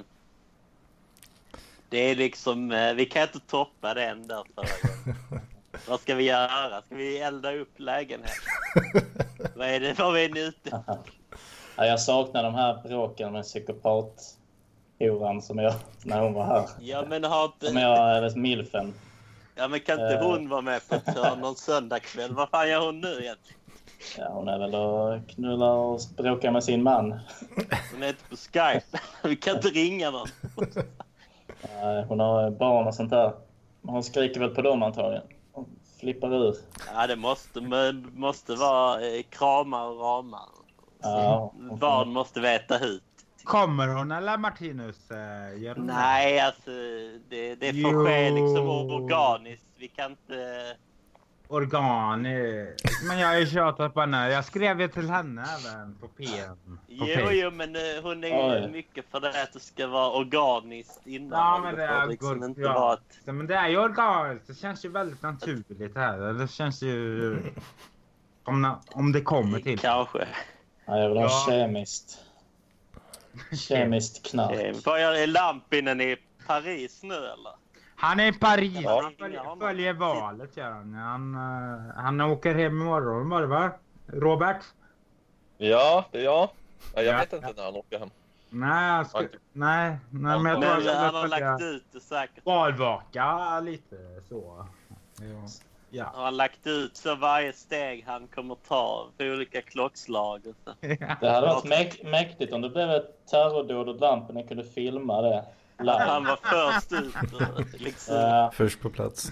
[1.89, 2.71] det är liksom...
[2.71, 5.17] Eh, vi kan inte toppa den där förra gången.
[5.87, 6.81] Vad ska vi göra?
[6.81, 8.35] Ska vi elda upp lägenheten?
[9.55, 9.99] Vad är det?
[9.99, 10.81] Vad är ni ute
[11.77, 15.73] Ja, jag saknar de här bråken med psykopat-horan som jag
[16.03, 16.65] när hon var här.
[16.79, 17.79] Ja, men har Som inte...
[17.81, 18.93] jag, eller milfen.
[19.55, 20.23] Ja, men kan inte Eh.
[20.25, 22.33] hon vara med på ett hörn någon söndagkväll?
[22.33, 23.59] Vad fan gör hon nu egentligen?
[24.17, 27.19] Ja, hon är väl och knullar och bråkar med sin man.
[27.93, 28.99] Hon är inte på Skype.
[29.23, 30.27] Vi kan inte ringa någon.
[32.07, 33.33] Hon har barn och sånt där.
[33.83, 35.23] Hon skriker väl på dem antagligen.
[36.05, 36.55] Flippar ur.
[36.93, 37.61] Ja, det måste,
[38.13, 40.49] måste vara eh, kramar och ramar.
[41.01, 43.03] Ja, hon- Barn måste veta hut.
[43.43, 45.07] Kommer hon eller Martinus?
[45.07, 45.75] Det?
[45.77, 46.71] Nej, alltså
[47.29, 48.05] det, det får Jo.
[48.05, 49.65] ske liksom organiskt.
[49.77, 50.67] Vi kan inte...
[51.55, 53.03] Organiskt.
[53.07, 54.29] Men jag har ju tjatat på henne.
[54.29, 56.57] Jag skrev ju till henne även på PM.
[56.65, 58.71] På Jo, jo, men eh, hon är ju Oj.
[58.71, 61.39] mycket för det att det ska vara organiskt innan.
[61.39, 62.73] Ja, men det är liksom inte ja.
[62.73, 62.97] vara.
[63.25, 64.47] Så, Men det är ju organiskt.
[64.47, 66.33] Det känns ju väldigt naturligt här.
[66.33, 67.37] Det känns ju...
[68.43, 69.79] Om, om det kommer till.
[69.79, 70.27] Kanske.
[70.85, 71.45] Ja, jag vill ha Ja.
[71.49, 72.17] kemiskt.
[73.67, 74.59] Kemiskt knark.
[74.59, 77.64] Eh, Vad gör Lampinen i Paris nu eller?
[77.95, 78.79] Han är i Paris.
[78.81, 79.01] Ja.
[79.03, 80.93] Han följer, följer valet gör han.
[80.93, 83.71] Han, eh, han åker hem imorgon var det va?
[84.07, 84.63] Robert?
[85.57, 86.05] Ja.
[86.11, 86.51] Ja,
[86.95, 87.17] jag Ja.
[87.17, 88.09] vet inte när han åker hem.
[88.49, 89.19] Nej, jag ska,
[89.53, 92.45] nej, nej men jag tror Men han har lagt ut det säkert.
[92.45, 93.95] valvaka lite
[94.29, 94.65] så.
[95.21, 95.47] Ja.
[95.89, 96.05] Ja.
[96.13, 100.71] Har han lagt ut så varje steg han kommer ta för olika klockslag så.
[101.21, 105.45] Det hade varit mäk- mäktigt om det blev ett terrordåd och Lampinen kunde filma det
[105.79, 105.91] live.
[106.03, 107.15] Han var först ut.
[107.33, 109.27] och Liksom, Ja, Först på plats.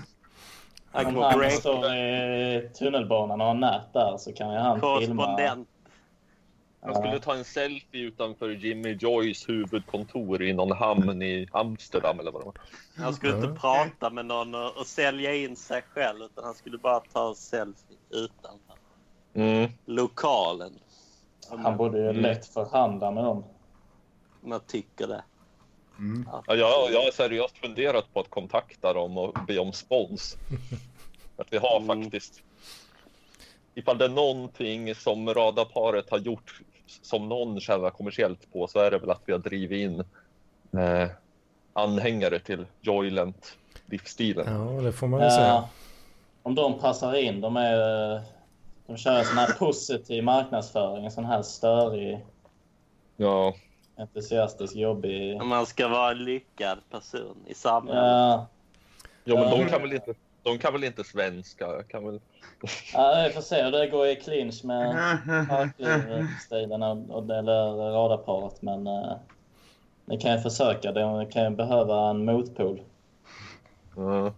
[0.91, 5.66] han om han står i tunnelbanan och har nät där så kan ju han filma.
[6.86, 12.32] Han skulle ta en selfie utanför Jimmy Joys huvudkontor i någon hamn i Amsterdam eller
[12.32, 12.56] vad det var.
[12.98, 16.78] Han skulle inte prata med någon och, och sälja in sig själv utan han skulle
[16.78, 18.74] bara ta en selfie utanför
[19.36, 19.70] Mm.
[19.86, 20.74] lokalen.
[21.64, 23.44] Han borde ju lätt förhandla med dem.
[24.44, 25.24] Om jag tycker det.
[26.04, 26.30] Mm.
[26.47, 30.38] Ja, jag, jag har seriöst funderat på att kontakta dem och be om spons.
[31.38, 32.04] Att vi har Mm.
[32.04, 32.41] faktiskt...
[33.76, 36.62] Ifall det är någonting som radarparet har gjort
[37.01, 39.99] som någon tjänar kommersiellt på så är det väl att vi har drivit in
[40.82, 41.08] eh,
[41.74, 44.76] anhängare till Joylent livsstilen.
[44.76, 45.47] Ja, det får man ju säga.
[45.47, 45.70] Ja,
[46.43, 47.41] om de passar in.
[47.41, 48.22] De, är,
[48.88, 51.06] de kör en sån här positiv marknadsföring.
[51.06, 52.20] En sån här störig,
[53.18, 53.54] Ja,
[53.96, 55.41] entusiastisk, jobbig.
[55.41, 58.04] Man ska vara en lyckad person i samhället.
[58.04, 58.48] Ja,
[59.24, 59.68] ja men de Ja.
[59.70, 60.14] kan väl inte,
[60.44, 61.66] de kan väl inte svenska?
[61.66, 62.20] Jag Kan väl...
[62.94, 64.96] ja, vi får se hur det går i clinch med
[65.50, 68.62] Parklivstilen och det radarparet.
[68.62, 69.14] Men eh,
[70.06, 70.91] ni kan ju försöka.
[70.91, 72.82] De kan ju behöva en motpol.
[73.96, 74.34] Ja.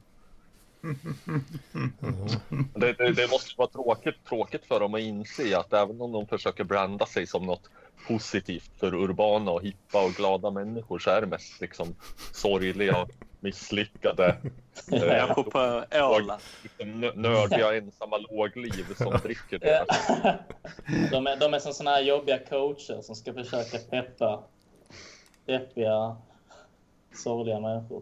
[2.75, 6.27] Det, det, det måste vara tråkigt, tråkigt för dem att inse att även om de
[6.27, 7.69] försöker branda sig som något
[8.07, 11.95] positivt för urbana och hippa och glada människor så är det mest liksom
[12.31, 14.37] sorgliga och misslyckade
[14.91, 16.41] eh, Apropå Åland.
[16.79, 19.85] nö- nördiga ensamma lågliv som dricker det.
[21.11, 24.43] De är, de är som såna här jobbiga coacher som ska försöka peppa
[25.45, 26.15] deppiga,
[27.13, 28.01] sorgliga människor.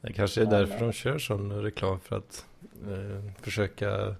[0.00, 2.44] Det kanske är därför de kör sån reklam för att
[2.86, 4.16] eh, försöka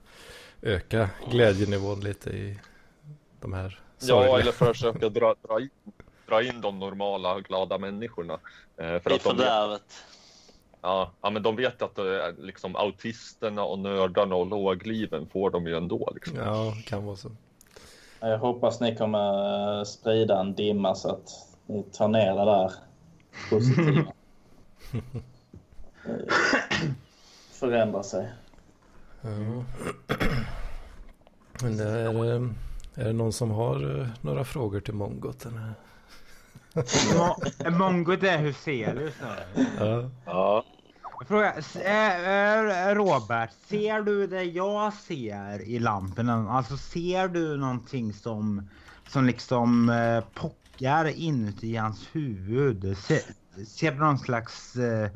[0.62, 2.58] öka glädjenivån lite i
[3.40, 5.70] de här Ja, eller försöka dra, dra, in,
[6.28, 8.38] dra in de normala glada människorna.
[8.76, 10.04] Eh, för I att de vet, fördärvet.
[10.82, 15.50] ja, ja, men de vet att det är, liksom, autisterna och nördarna och lågliven får
[15.50, 16.10] de ju ändå.
[16.14, 16.36] Liksom.
[16.36, 17.30] Ja, kan vara så.
[18.20, 21.28] Jag hoppas ni kommer eh, sprida en dimma så att
[21.66, 22.72] ni tar ner det där
[23.50, 24.12] positiva.
[26.04, 26.34] Eh,
[27.52, 28.28] Förändra sig.
[29.20, 29.28] Ja.
[31.62, 32.40] Men det är, eh,
[32.96, 35.46] är det någon som har eh, några frågor till Mongot?
[35.46, 35.74] Eller?
[37.70, 39.14] Mongot är Huselius.
[39.78, 40.10] Ja.
[40.24, 40.64] Ja.
[41.84, 46.50] Eh, Robert, ser du det jag ser i lamporna?
[46.50, 48.68] Alltså ser du någonting som,
[49.08, 52.96] som liksom eh, pockar inuti hans huvud?
[52.98, 53.20] Se,
[53.66, 55.10] ser du någon slags eh,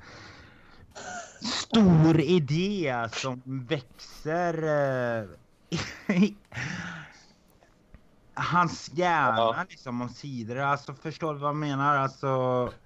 [1.42, 4.54] stor idé som växer
[5.22, 5.28] eh,
[8.34, 9.64] hans hjärna Ja.
[9.68, 10.56] liksom omsider?
[10.56, 11.96] Alltså förstår du vad jag menar?
[11.96, 12.28] Alltså,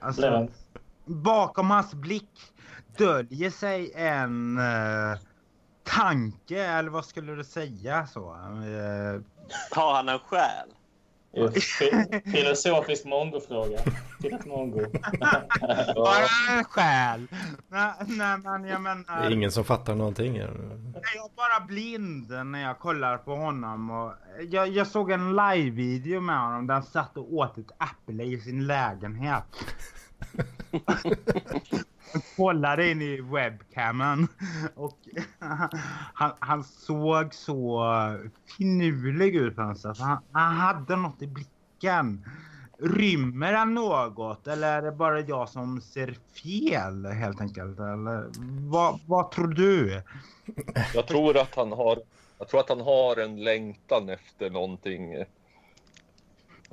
[0.00, 0.48] alltså
[1.04, 2.52] bakom hans blick
[2.98, 5.18] döljer sig en eh,
[5.82, 8.30] tanke, eller vad skulle du säga så?
[8.32, 9.20] Eh,
[9.76, 10.68] Har han en själ?
[11.34, 13.78] Det Filosofisk mongofråga
[14.46, 14.80] mongo.
[15.94, 16.26] bara
[16.58, 17.26] en själ.
[17.68, 20.40] Nej, nej, men jag Det menar, är ingen som fattar någonting.
[20.40, 20.48] här.
[20.48, 23.90] är jag bara blind när jag kollar på honom?
[23.90, 24.12] Och
[24.50, 28.40] jag, jag såg en live-video med honom där han satt och åt ett äpple i
[28.40, 29.44] sin lägenhet.
[32.36, 34.28] Kollade in i webcamen
[34.74, 34.98] och
[36.14, 37.84] han, han såg så
[38.56, 39.98] finurlig ut på något sätt.
[39.98, 42.24] Han, han hade något i blicken.
[42.78, 47.78] Rymmer han något eller är det bara jag som ser fel helt enkelt?
[47.78, 48.30] Eller
[48.70, 50.02] vad, vad tror du?
[50.94, 51.98] Jag tror att han har,
[52.38, 55.24] jag tror att han har en längtan efter någonting.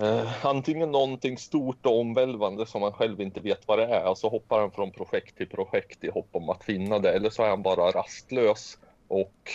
[0.01, 4.17] Eh, antingen någonting stort och omvälvande som han själv inte vet vad det är och
[4.17, 7.13] så hoppar han från projekt till projekt i hopp om att finna det.
[7.13, 8.77] Eller så är han bara rastlös
[9.07, 9.51] och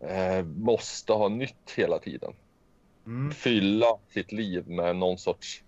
[0.00, 2.32] eh, måste ha nytt hela tiden.
[3.06, 3.32] Mm.
[3.32, 5.62] Fylla sitt liv med någon sorts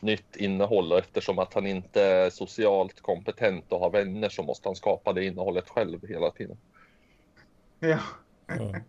[0.00, 4.68] nytt innehåll och eftersom att han inte är socialt kompetent och har vänner så måste
[4.68, 6.56] han skapa det innehållet själv hela tiden.
[7.78, 7.98] Ja.
[8.46, 8.80] Ja.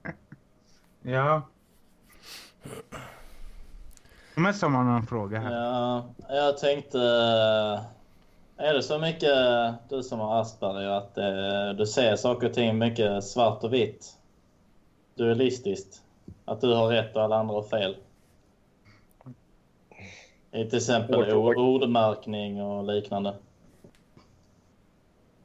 [1.02, 1.42] ja.
[4.36, 5.52] Men som har någon fråga här.
[5.52, 7.00] Ja, jag tänkte...
[8.58, 9.34] Är det så mycket
[9.90, 14.18] du som har Asperger att eh, du ser saker och ting mycket svart och vitt?
[15.16, 16.02] Dualistiskt?
[16.46, 17.98] Att du har rätt och alla andra har fel?
[20.52, 23.34] I till exempel Ord- ord, ordmärkning och liknande.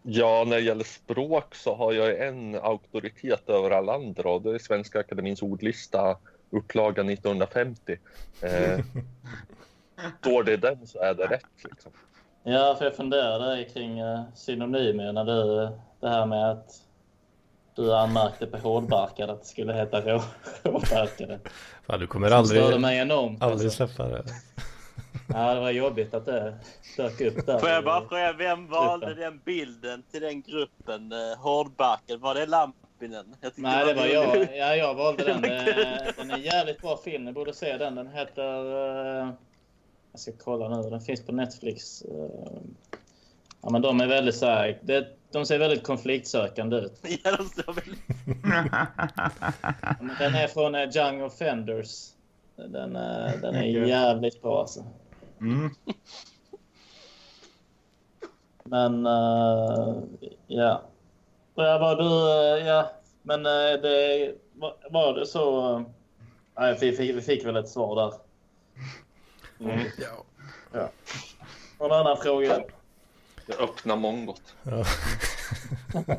[0.03, 4.55] Ja, när det gäller språk så har jag en auktoritet över alla andra och det
[4.55, 6.17] är Svenska Akademins ordlista
[6.51, 7.99] upplaga 1950.
[8.41, 8.79] Eh,
[10.21, 11.65] står det den så är det rätt.
[11.65, 11.93] Liksom.
[12.43, 15.69] Ja, för jag funderade kring eh, synonymer när du...
[16.01, 16.83] Det här med att
[17.75, 20.23] du anmärkte på hårdbarkade att det skulle heta rå,
[20.63, 21.39] råbarkade.
[21.87, 23.43] Fan, du kommer störde aldrig, mig enormt.
[23.43, 23.87] aldrig Alltså.
[23.87, 24.25] släppa det.
[25.29, 26.55] Ja, det var jobbigt att det
[26.97, 27.59] dök upp där.
[27.59, 31.13] Får jag bara fråga, vem valde den bilden till den gruppen?
[31.13, 32.86] Eh, Hårdbacken, var det Lampinen?
[32.99, 34.57] Jag tyckte Nej, det var jag.
[34.57, 35.45] Ja, jag valde den.
[35.45, 37.25] Eh, Den är en jävligt bra film.
[37.25, 37.95] Ni borde se den.
[37.95, 38.65] Den heter...
[39.23, 39.31] eh,
[40.13, 40.91] Jag ska kolla nu.
[40.91, 42.03] Den finns på Netflix.
[42.03, 42.61] Eh,
[43.63, 44.79] Ja, men de är väldigt så här...
[45.33, 47.01] De ser väldigt konfliktsökande ut.
[47.25, 47.85] Ja, de står väl...
[49.83, 52.11] Ja, men Den är från Young Offenders.
[52.57, 52.93] Den,
[53.43, 54.85] den är jävligt bra alltså.
[55.41, 55.71] Mm.
[58.65, 59.95] Men uh,
[60.47, 60.83] ja.
[61.57, 62.91] Ja, var du, eh, ja.
[63.23, 64.35] Men eh, det
[64.91, 65.75] var, det så.
[65.77, 65.83] eh,
[66.59, 68.13] Nej, vi fick, vi fick väl ett svar där.
[69.71, 69.87] Mm.
[70.73, 70.89] Ja.
[71.81, 72.65] Någon annan fråga?
[73.47, 74.43] Det öppnar mongot.
[74.63, 74.85] Ja.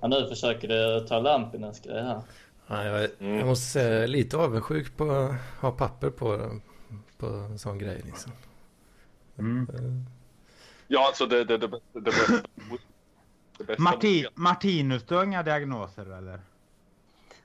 [0.00, 2.20] Ja, nu försöker du ta Lampinens grej här.
[2.66, 3.38] Ja, jag, Mm.
[3.38, 6.60] jag måste säga, lite avundsjuk på att ha papper på,
[7.18, 8.32] på en sån grej liksom.
[9.38, 9.66] Mm.
[10.88, 12.88] Ja, alltså det, det, det, det, det, bästa- det bästa.
[13.78, 16.40] Martin, Martinus, du har inga diagnoser eller?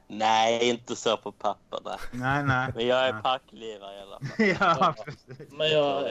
[0.08, 1.98] Nej, inte så på papperna.
[2.12, 2.72] Nej, nej.
[2.76, 3.22] Men jag är Nej.
[3.24, 4.56] packlivare i alla fall.
[4.78, 5.48] ja, precis.
[5.52, 6.04] Men jag,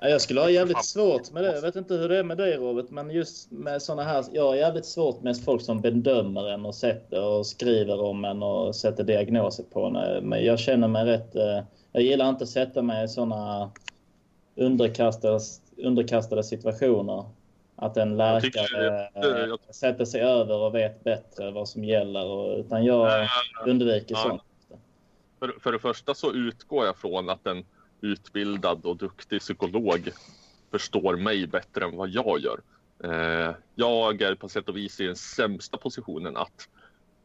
[0.00, 1.54] jag skulle ha jävligt svårt med det.
[1.54, 4.24] Jag vet inte hur det är med dig Robert, men just med såna här.
[4.32, 8.42] Jag har jävligt svårt med folk som bedömer en och sätter och skriver om en
[8.42, 10.28] och sätter diagnoser på en.
[10.28, 11.36] Men jag känner mig rätt.
[11.36, 11.60] eh,
[11.92, 13.70] Jag gillar inte att sätta mig i såna
[14.56, 15.40] underkastade,
[15.76, 17.24] underkastade situationer.
[17.76, 22.26] Att en Jag läkare eh, sätter sig över och vet bättre vad som gäller.
[22.26, 23.28] Och, utan jag
[23.66, 24.22] undviker Ja.
[24.22, 24.42] sånt.
[25.38, 27.64] För, för det första så utgår jag från att en
[28.00, 30.10] utbildad och duktig psykolog
[30.70, 32.60] förstår mig bättre än vad jag gör.
[33.04, 36.68] Eh, jag är på sätt och vis i den sämsta positionen att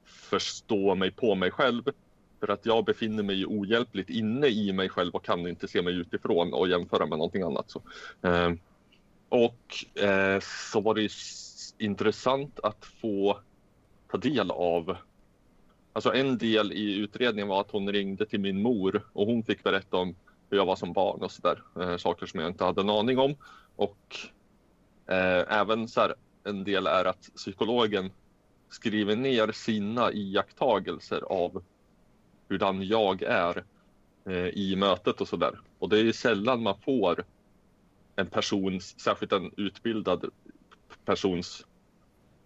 [0.06, 1.84] förstå mig på mig själv.
[2.39, 5.93] För att jag befinner mig ohjälpligt inne i mig själv och kan inte se mig
[5.93, 7.72] utifrån och jämföra med någonting annat.
[7.72, 7.82] Så.
[9.30, 10.40] Och eh,
[10.72, 11.10] så var det ju
[11.78, 13.40] intressant att få
[14.12, 14.98] ta del av
[15.94, 19.64] Alltså en del i utredningen var att hon ringde till min mor och hon fick
[19.64, 20.16] berätta om
[20.50, 21.64] hur jag var som barn och sådär.
[21.80, 23.36] Eh, saker som jag inte hade en aning om.
[23.76, 24.18] Och
[25.08, 28.12] eh, även så här, en del är att psykologen
[28.70, 31.64] skriver ner sina iakttagelser av
[32.50, 33.64] hurdan jag är
[34.26, 35.60] eh, i mötet och sådär.
[35.80, 37.24] Och det är sällan man får
[38.20, 40.26] en persons, särskilt en utbildad
[41.05, 41.65] persons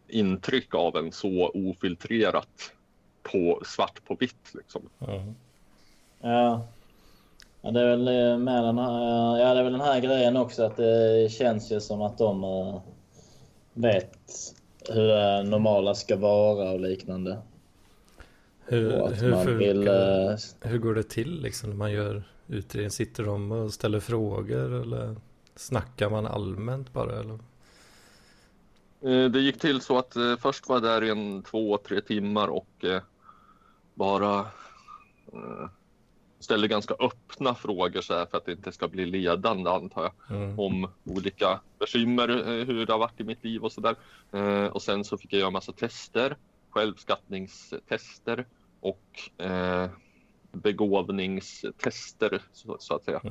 [0.08, 2.74] intryck av en så ofiltrerat
[3.24, 4.82] på svart på vitt liksom.
[5.00, 5.24] ja.
[6.22, 6.68] Ja.
[7.62, 10.38] ja, det är väl eh, med den här, ja, det är väl den här grejen
[10.38, 12.82] också att det känns ju som att de eh,
[13.74, 14.20] vet
[14.90, 17.38] hur det normala ska vara och liknande.
[18.66, 22.24] Hur, Och att hur, man vill, eh, hur går det till liksom när man gör
[22.48, 22.92] utredning?
[22.92, 25.16] Sitter de och ställer frågor eller
[25.56, 27.20] snackar man allmänt bara?
[27.20, 27.40] Eller?
[29.02, 32.02] Eh, Det gick till så att eh, först var jag där i en två, tre
[32.02, 33.02] timmar och eh,
[33.94, 34.46] bara
[36.40, 40.38] ställer ganska öppna frågor så här för att det inte ska bli ledande antar jag.
[40.38, 40.60] Mm.
[40.60, 42.28] Om olika bekymmer,
[42.66, 43.96] hur det har varit i mitt liv och sådär.
[44.72, 46.38] Och sen så fick jag göra massa tester,
[46.70, 48.46] självskattningstester
[48.80, 49.30] och
[50.52, 53.22] begåvningstester så, så att säga.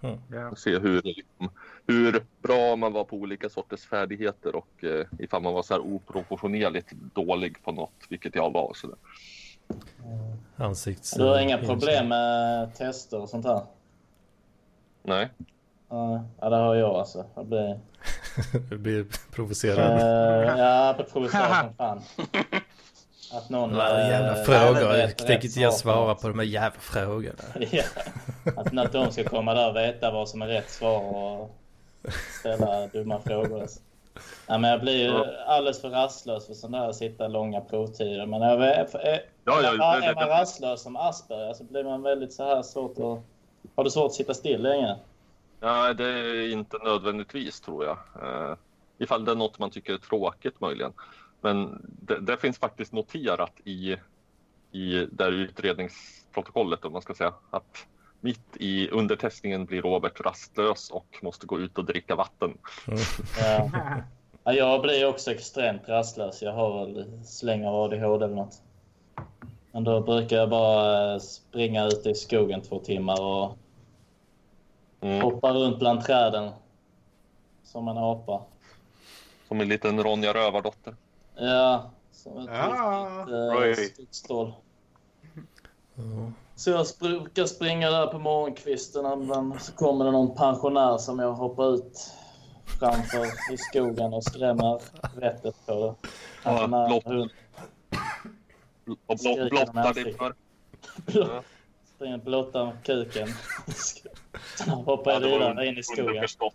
[0.00, 0.18] Mhm.
[0.30, 0.54] Ja.
[0.56, 1.50] Se hur, liksom,
[1.86, 5.80] hur bra man var på olika sorters färdigheter och eh, ifall man var så här
[5.80, 8.72] oproportionerligt dålig på något, vilket jag var.
[8.74, 8.96] Så där.
[10.56, 11.10] Ansikts...
[11.10, 13.62] Du har inga problem med tester och sånt här?
[15.02, 15.28] Nej,
[15.90, 17.24] Ja, Ja, det har jag alltså.
[17.34, 17.80] Jag blir...
[18.70, 20.02] Du blir provocerad.
[20.02, 22.02] Uh, ja, på provocerad som fan.
[23.32, 23.74] Att någon...
[23.74, 24.96] Ja, eh, jävla vet frågor.
[24.96, 27.42] Jag tänker inte jag svar svara på de här jävla frågorna.
[27.70, 27.82] Ja.
[28.56, 31.50] Att, att de ska komma där och veta vad som är rätt svar och
[32.40, 33.60] ställa dumma frågor.
[33.60, 33.80] Alltså.
[34.46, 38.26] Ja, men jag blir ju alldeles för rastlös för sådana här sitta långa provtider.
[38.26, 38.42] Men
[38.98, 42.44] är, Ja, ja, är, det- är man rastlös som Asperger så blir man väldigt så
[42.44, 43.18] här svårt att...
[43.76, 44.96] Har du svårt att sitta still länge?
[45.60, 47.98] ja, det är inte nödvändigtvis tror jag.
[48.22, 48.56] Eh,
[48.98, 50.92] ifall det är något man tycker är tråkigt möjligen.
[51.40, 53.96] Men det, det finns faktiskt noterat i,
[54.72, 57.86] i där utredningsprotokollet om man ska säga att
[58.20, 62.58] mitt i under testningen blir Robert rastlös och måste gå ut och dricka vatten.
[63.38, 63.70] Ja.
[64.44, 66.42] Ja, jag blir också extremt rastlös.
[66.42, 68.62] Jag har väl släng av ADHD eller något.
[69.72, 73.56] Men då brukar jag bara eh, springa ut i skogen två timmar och
[75.02, 75.20] Mm.
[75.20, 76.50] hoppa runt bland träden.
[77.62, 78.42] Som en apa.
[79.48, 80.94] Som en liten Ronja Rövardotter.
[81.40, 83.26] Ja, som ett Ja.
[83.76, 84.52] Riktigt stål.
[85.94, 86.32] Ja.
[86.56, 89.22] Så jag brukar springa där på morgonkvisten.
[89.22, 92.12] Ibland så kommer det någon pensionär som jag hoppar ut
[92.78, 94.80] framför i skogen och skrämmer
[95.20, 95.94] vettet på.
[96.42, 97.30] Pensionär, blott- hund.
[99.06, 100.34] Och blott, blottar ditt för.
[101.06, 101.44] Blott-
[101.96, 103.28] Springer blotta kuken.
[104.56, 106.06] Sen hoppar jag det var vidare in i skogen.
[106.08, 106.54] underförstått.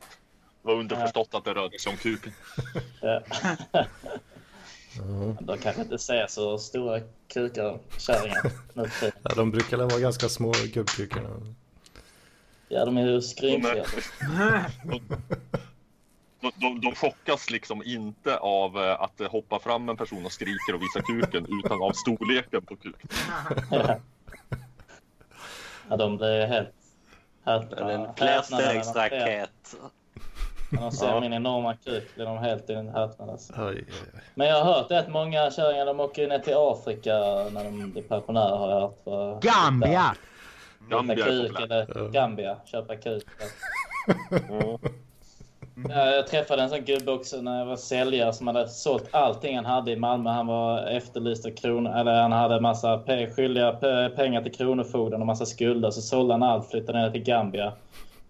[0.61, 2.31] Det var underförstått att det rörde sig om kuken.
[3.01, 3.21] Ja.
[4.97, 5.35] Ja.
[5.39, 8.51] De kanske inte ser så stora kukar, kärringar.
[8.73, 9.13] nu tiden.
[9.23, 11.29] Ja, de brukar vara ganska små gubbkukarna.
[12.67, 13.85] Ja, de är ju skrynkliga.
[16.41, 20.31] de, de, de chockas liksom inte av eh, att det hoppar fram en person och
[20.31, 23.09] skriker och visar kuken utan av storleken på kuken.
[23.71, 23.99] Ja.
[25.89, 26.73] ja, de blir helt...
[27.45, 29.47] helt Det är en häpna
[30.69, 31.19] när de ser- Ja.
[31.19, 33.29] min enorma kuk blir de helt i en häpnad.
[33.29, 33.53] Alltså.
[34.35, 37.13] Men jag har hört att många kärringar de åker ner till Afrika
[37.51, 38.55] när de blir pensionärer.
[38.57, 40.15] Har jag hört, för Gambia!
[40.89, 42.07] Gambia kuk eller Ja.
[42.07, 42.57] Gambia.
[42.65, 43.23] Köpa kuk.
[44.49, 44.79] Ja.
[45.89, 49.55] Ja, jag träffade en sån gubbe också när jag var säljare som hade sålt allting
[49.55, 50.29] han hade i Malmö.
[50.29, 52.99] Han var efterlyst av kron eller han hade massa
[53.35, 55.91] skyldiga pe- pengar till Kronofogden och massa skulder.
[55.91, 57.73] Så sålde han allt, flyttade ner till Gambia.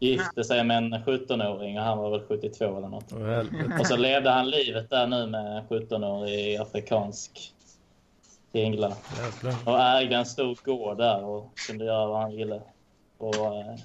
[0.05, 3.11] Gifte sig med en 17-åring och han var väl 72 eller något.
[3.11, 3.77] Helvete.
[3.79, 7.51] Och så levde han livet där nu med en 17-årig afrikansk.
[8.51, 8.93] Jävlar.
[9.65, 12.61] Och ägde en stor gård där och kunde göra vad han ville.
[13.17, 13.75] Och, eh,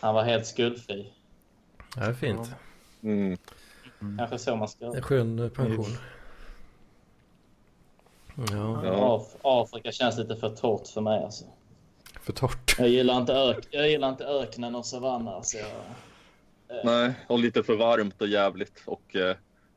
[0.00, 1.12] han var helt skuldfri.
[1.94, 2.50] Det är fint.
[3.02, 3.38] Mm.
[4.18, 5.02] Kanske så man ska En göra.
[5.02, 5.86] skön eh, pension.
[8.36, 8.90] Ja, Ja.
[9.18, 11.44] Af- Afrika känns lite för torrt för mig alltså.
[12.28, 12.76] För torrt.
[12.78, 15.32] Jag gillar inte, ök jag gillar inte öknen och savanner.
[15.32, 16.84] Alltså jag...
[16.84, 19.36] Nej, och lite för varmt och jävligt och eh,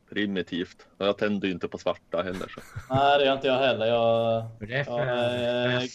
[0.09, 0.87] primitivt.
[0.97, 2.47] Och jag tänder ju inte på svarta heller.
[2.47, 2.61] Så.
[2.89, 3.85] Nej, det gör inte jag heller.
[3.85, 5.87] Jag, Det är jag, eh,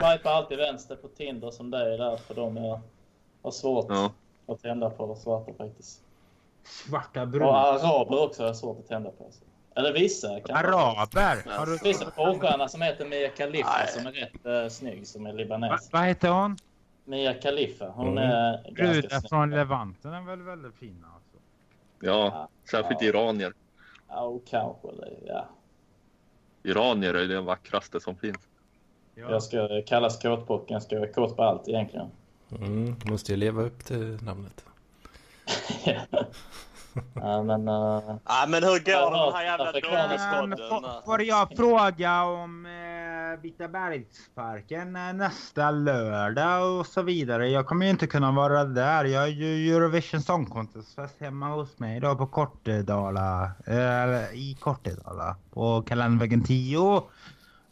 [0.00, 2.80] jag, alltid vänster på Tinder som dig där för dem jag
[3.42, 4.12] har svårt Ja.
[4.46, 6.00] att tända på svarta faktiskt.
[6.64, 7.46] Svarta Och bruna.
[7.52, 9.24] araber också har jag svårt att tända på.
[9.24, 9.40] Alltså.
[9.78, 10.40] Eller vissa.
[10.40, 11.56] Kan Araber?
[11.58, 11.72] Har du...
[11.72, 15.32] Det finns en porrstjärna som heter Mia Khalifa som är rätt uh, snygg, som är
[15.32, 15.88] Va, libanes.
[15.92, 16.56] vad heter hon?
[17.04, 17.86] Mia Khalifa.
[17.88, 18.30] Hon Mm.
[18.30, 19.28] är ganska Bruden snygg.
[19.28, 21.36] från Levanten är väl väldigt fina alltså.
[22.00, 23.08] ja, särskilt Ja.
[23.08, 23.52] iranier.
[24.08, 24.88] Ja, kanske.
[24.88, 25.48] eller, Ja.
[26.62, 28.38] Iranier är det vackraste som finns.
[29.14, 29.30] Ja.
[29.30, 30.72] Jag ska kallas kåtbocken.
[30.74, 32.06] Jag ska vara kåt på allt egentligen.
[32.50, 34.64] Mm, måste ju leva upp till namnet.
[37.14, 37.68] ja, men...
[37.68, 39.72] uh, Ja, men hur går det med den här jävla.
[39.72, 41.02] Men dålispodden?
[41.04, 47.48] får- jag fråga om eh, Vita bergsparken eh, nästa lördag och så vidare?
[47.48, 49.04] Jag kommer ju inte kunna vara där.
[49.04, 53.50] Jag har ju Eurovision Song Contest-fest hemma hos mig då på Kortedala.
[53.66, 55.36] eh, i Kortedala.
[55.50, 56.96] På Kalenvägen 10.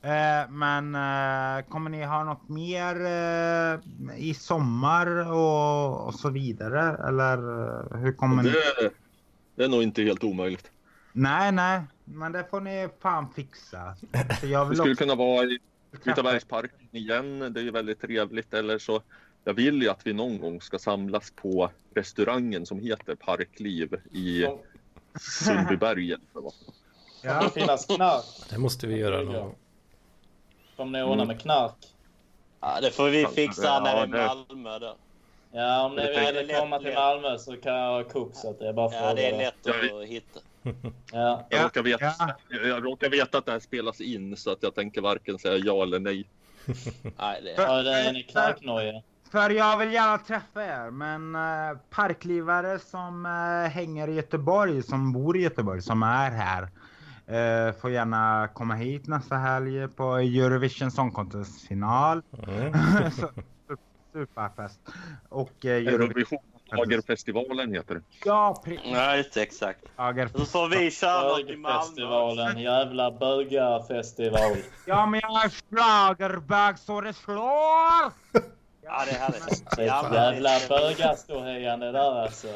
[0.02, 3.78] Eh, men eh, kommer ni ha något mer eh,
[4.16, 7.08] i sommar och, och så vidare?
[7.08, 7.36] Eller
[7.98, 8.52] hur kommer ni?
[9.56, 10.70] Det, det är nog inte helt omöjligt.
[11.12, 13.96] Nej, nej, men det får ni fan fixa.
[14.40, 15.04] För jag Vi vill skulle också...
[15.04, 15.58] kunna vara i,
[16.04, 17.38] Kvitabergsparken igen.
[17.52, 18.54] Det är ju väldigt trevligt.
[18.54, 19.02] Eller så,
[19.44, 24.46] jag vill ju att vi någon gång ska samlas på restaurangen som heter Parkliv i
[25.20, 26.20] Sundbybergen.
[26.32, 27.50] Det Ja.
[27.54, 28.24] finnas knark.
[28.50, 29.54] Det måste vi göra någon.
[30.76, 31.74] Kommer ni ordna med knark?
[32.60, 34.96] Ja, det får vi fixa Ja, i det- Malmö då.
[35.56, 36.94] Ja, om ni är vill lätt, komma till.
[36.94, 39.32] Malmö så kan jag ha kok så att det är bara för Ja, det är
[39.32, 40.40] att- lätt att hitta.
[41.12, 41.46] Ja.
[41.50, 42.34] Jag, råkar veta, Ja.
[42.68, 45.82] jag råkar veta att det här spelas in så att jag tänker varken säga ja
[45.82, 46.28] eller nej.
[47.18, 47.54] Nej, det...
[47.56, 49.02] Ja, det är ni knarknoja.
[49.30, 55.12] För jag vill gärna träffa er, men uh, parklivare som eh, hänger i Göteborg, som
[55.12, 56.62] bor i Göteborg, som är här.
[57.26, 62.22] eh, får gärna komma hit nästa helg på Eurovision Song Contest final.
[62.48, 62.72] Mm.
[63.10, 63.30] Så-
[64.16, 64.80] Superfest.
[65.28, 66.38] Och uh, Eurovision...
[66.72, 68.00] Lagerfestivalen heter det.
[68.24, 69.34] Ja, precis.
[69.34, 69.80] Det, exakt.
[70.36, 71.78] Så får vi köra i Malmö.
[71.78, 72.58] Bögfestivalen.
[72.58, 74.56] Jävla bögarfestival.
[74.86, 78.12] Ja, men jag är schlagerbög så det slår!
[78.84, 79.64] Ja, det är härligt.
[79.76, 82.48] Det är jävla bögaståhejande där alltså.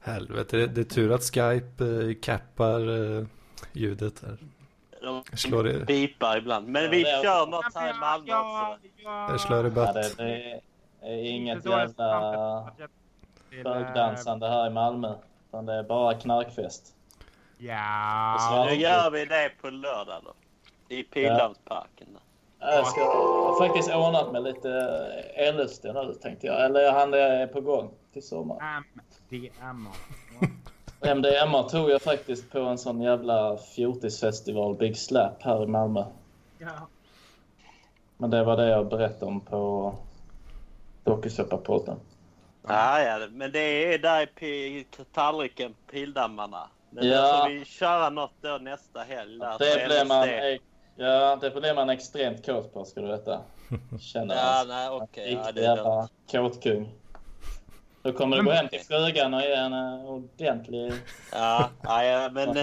[0.00, 2.80] Helvete, det, det är tur att Skype eh, cappar
[3.18, 3.26] eh,
[3.72, 4.36] ljudet här.
[5.02, 6.68] De Slår det, pipar ibland.
[6.68, 8.78] Men Ja, vi det kör något här i Malmö också.
[9.04, 10.16] ja, det slår i Ja, bött.
[10.16, 10.60] det,
[11.00, 15.14] det är inget Det är jävla till, eh, bögdansande här i Malmö.
[15.48, 16.94] Utan det är bara knarkfest.
[17.58, 18.66] Ja.
[18.68, 20.34] Nu gör vi det på lördag då.
[20.94, 22.08] I Pildammsparken.
[22.12, 22.20] då.
[22.60, 24.68] Jag ska jag har faktiskt ordnat med lite
[25.52, 26.64] LSD nu tänkte jag.
[26.64, 28.82] Eller han är på gång till sommar.
[29.30, 29.90] MDMA.
[31.00, 36.04] MDMA tog jag faktiskt på en sån jävla fjortisfestival, Big Slap här i Malmö.
[36.58, 36.88] Ja.
[38.16, 39.94] Men det var det jag berättade om på
[41.04, 42.00] Dokusåpapodden.
[42.68, 46.68] Ja, ja, men det är där i tallriken, Pildammarna.
[46.90, 47.32] Men Ja.
[47.32, 49.38] då får vi köra något då nästa helg.
[49.38, 50.28] Där, Det blev man,
[50.96, 53.40] ja, det blev man extremt kåt på ska du veta.
[54.00, 54.74] Känner Ja, alltså.
[54.74, 55.32] nej, okej.
[55.32, 56.92] Ja, Riktig det är jävla kåtkung.
[58.02, 60.92] Då kommer du gå hem till frugan och ge en eh, ordentlig...
[61.32, 62.56] Ja, ja, ja, men...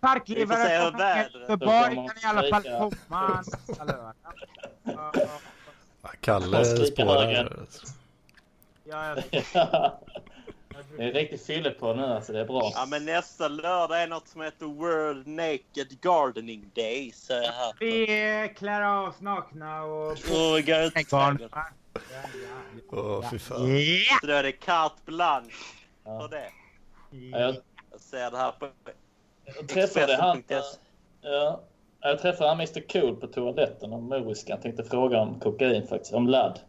[0.00, 1.00] Parklivare från
[1.40, 3.44] Göteborg kan i alla fall komma.
[6.20, 7.56] Kalle spårar.
[8.84, 9.16] Ja, jag-
[10.96, 12.70] det är riktigt fylle på nu alltså, det är bra.
[12.74, 17.12] Ja, men nästa lördag är något som heter World Naked Gardening Day.
[17.14, 17.72] Så jag här.
[17.80, 20.10] Vi klär av oss nakna och...
[20.10, 20.16] Och
[20.66, 21.48] går ut i trädgården.
[22.92, 23.78] Åh, fy fan.
[23.78, 24.18] ja.
[24.20, 25.50] Så då är det carte blanche
[26.04, 26.20] Ja.
[26.20, 26.50] för det.
[27.10, 27.56] Ja, jag,
[28.00, 28.68] ser det här på
[29.44, 30.42] jag träffade han...
[31.20, 31.60] Ja,
[32.10, 34.60] jag träffade han Mr Cool på toaletten om Moriskan.
[34.60, 36.60] Tänkte fråga om kokain faktiskt, om ladd.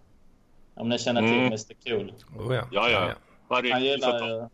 [0.75, 1.45] Om ni känner till Mm.
[1.45, 2.13] Mr Cool.
[2.39, 2.67] Oh, ja.
[2.71, 3.09] Ja, ja.
[3.47, 4.47] Varje Han gillar ju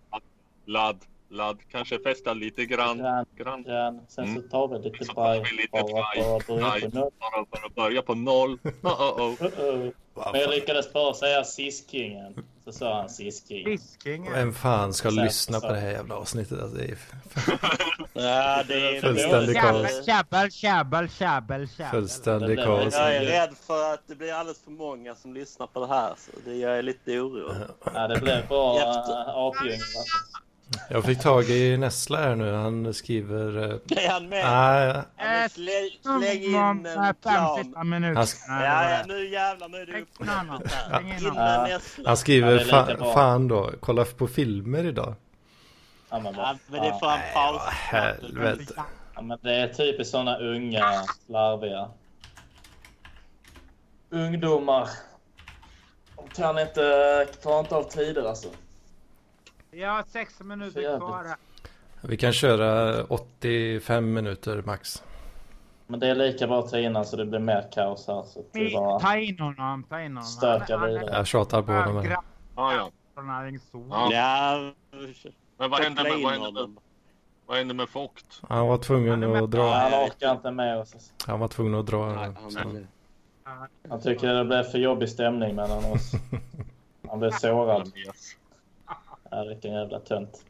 [0.66, 0.98] ladd,
[1.30, 1.58] ladd.
[1.72, 2.98] Kanske festa lite grann.
[2.98, 3.64] grann, grann.
[3.64, 4.00] grann.
[4.08, 4.42] Sen Mm.
[4.42, 7.12] så tar vi lite baj bara börja på noll.
[7.20, 8.60] Bara börja på noll.
[8.84, 9.34] Oh, oh, oh.
[9.42, 9.94] Uh-oh.
[10.14, 12.46] Vad Men jag lyckades bara säga Siskingen.
[12.72, 13.66] Så sa han Siskingen.
[13.78, 14.34] Fiskingen.
[14.34, 16.62] Vem fan ska Så- lyssna så- på det här jävla avsnittet?
[16.62, 16.98] Alltså, det är
[18.14, 19.02] Ja, det är...
[19.02, 20.06] Fullständig kaos.
[20.06, 21.92] Käbbel, käbbel, käbbel, käbbel.
[21.92, 22.94] fullständig kaos.
[22.94, 26.14] Jag är rädd för att det blir alldeles för många som lyssnar på det här.
[26.18, 27.66] Så det gör jag lite orolig.
[27.94, 29.32] Ja, det blev bra Efter.
[30.90, 32.54] Jag fick tag i Nessla här nu.
[32.54, 33.58] Han skriver...
[33.58, 34.46] eh, Är han med?
[34.46, 36.56] Nej, Ja, men slä, släng in
[36.86, 37.58] en plan.
[37.64, 38.16] sista minuter.
[38.16, 39.70] Han sk- Ja, ja, nu jävlar.
[39.70, 39.92] Nu är det
[40.26, 41.02] här.
[41.04, 42.06] Näslan.
[42.06, 43.72] han skriver fa- fan då.
[43.80, 45.14] Kolla på filmer idag.
[46.10, 47.70] Ja, men, Ja, men det får han pausa.
[47.72, 48.74] helvete.
[49.16, 51.90] ja, men det är typiskt såna unga, slarviga
[54.10, 54.90] ungdomar.
[56.16, 58.48] De kan inte, klarar inte av tider alltså.
[59.72, 61.26] Jag har sex minuter kvar.
[62.02, 65.04] Vi kan köra 85 minuter max.
[65.88, 68.24] Men det är lika bra att ta innan så det blir mer kaos här.
[68.24, 69.00] Så att det är bara...
[69.00, 70.24] Ta in honom, ta in honom.
[70.24, 71.06] Stöka vidare.
[71.12, 72.06] Jag tjatar på honom.
[72.06, 72.18] här.
[72.56, 72.92] Ja, ja.
[73.16, 74.12] Ja.
[74.12, 74.74] Ja,
[75.58, 76.78] Men vad händer koppla med, in vad händer med,
[77.46, 78.42] vad händer med Vogt?
[78.50, 79.74] Han var tvungen att Ja, dra.
[79.74, 81.14] han orkar inte med oss.
[81.28, 82.06] Han var tvungen att dra.
[82.14, 82.34] Nej,
[83.44, 86.12] han- Han tycker det blev för jobbig stämning mellan oss.
[87.10, 87.92] Han blev sårad.
[89.32, 90.46] Ja, vilken jävla tönt.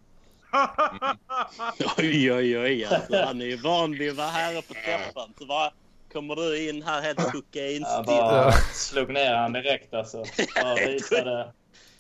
[1.97, 2.86] Oj, oj, oj.
[2.86, 5.34] Alltså, han är ju van vid att vara här uppe på trappan.
[5.39, 5.71] Så bara
[6.13, 8.05] kommer du in här helt Jag kokainstill.
[8.05, 10.17] bara slog ner han direkt alltså.
[10.63, 11.51] Bara visade,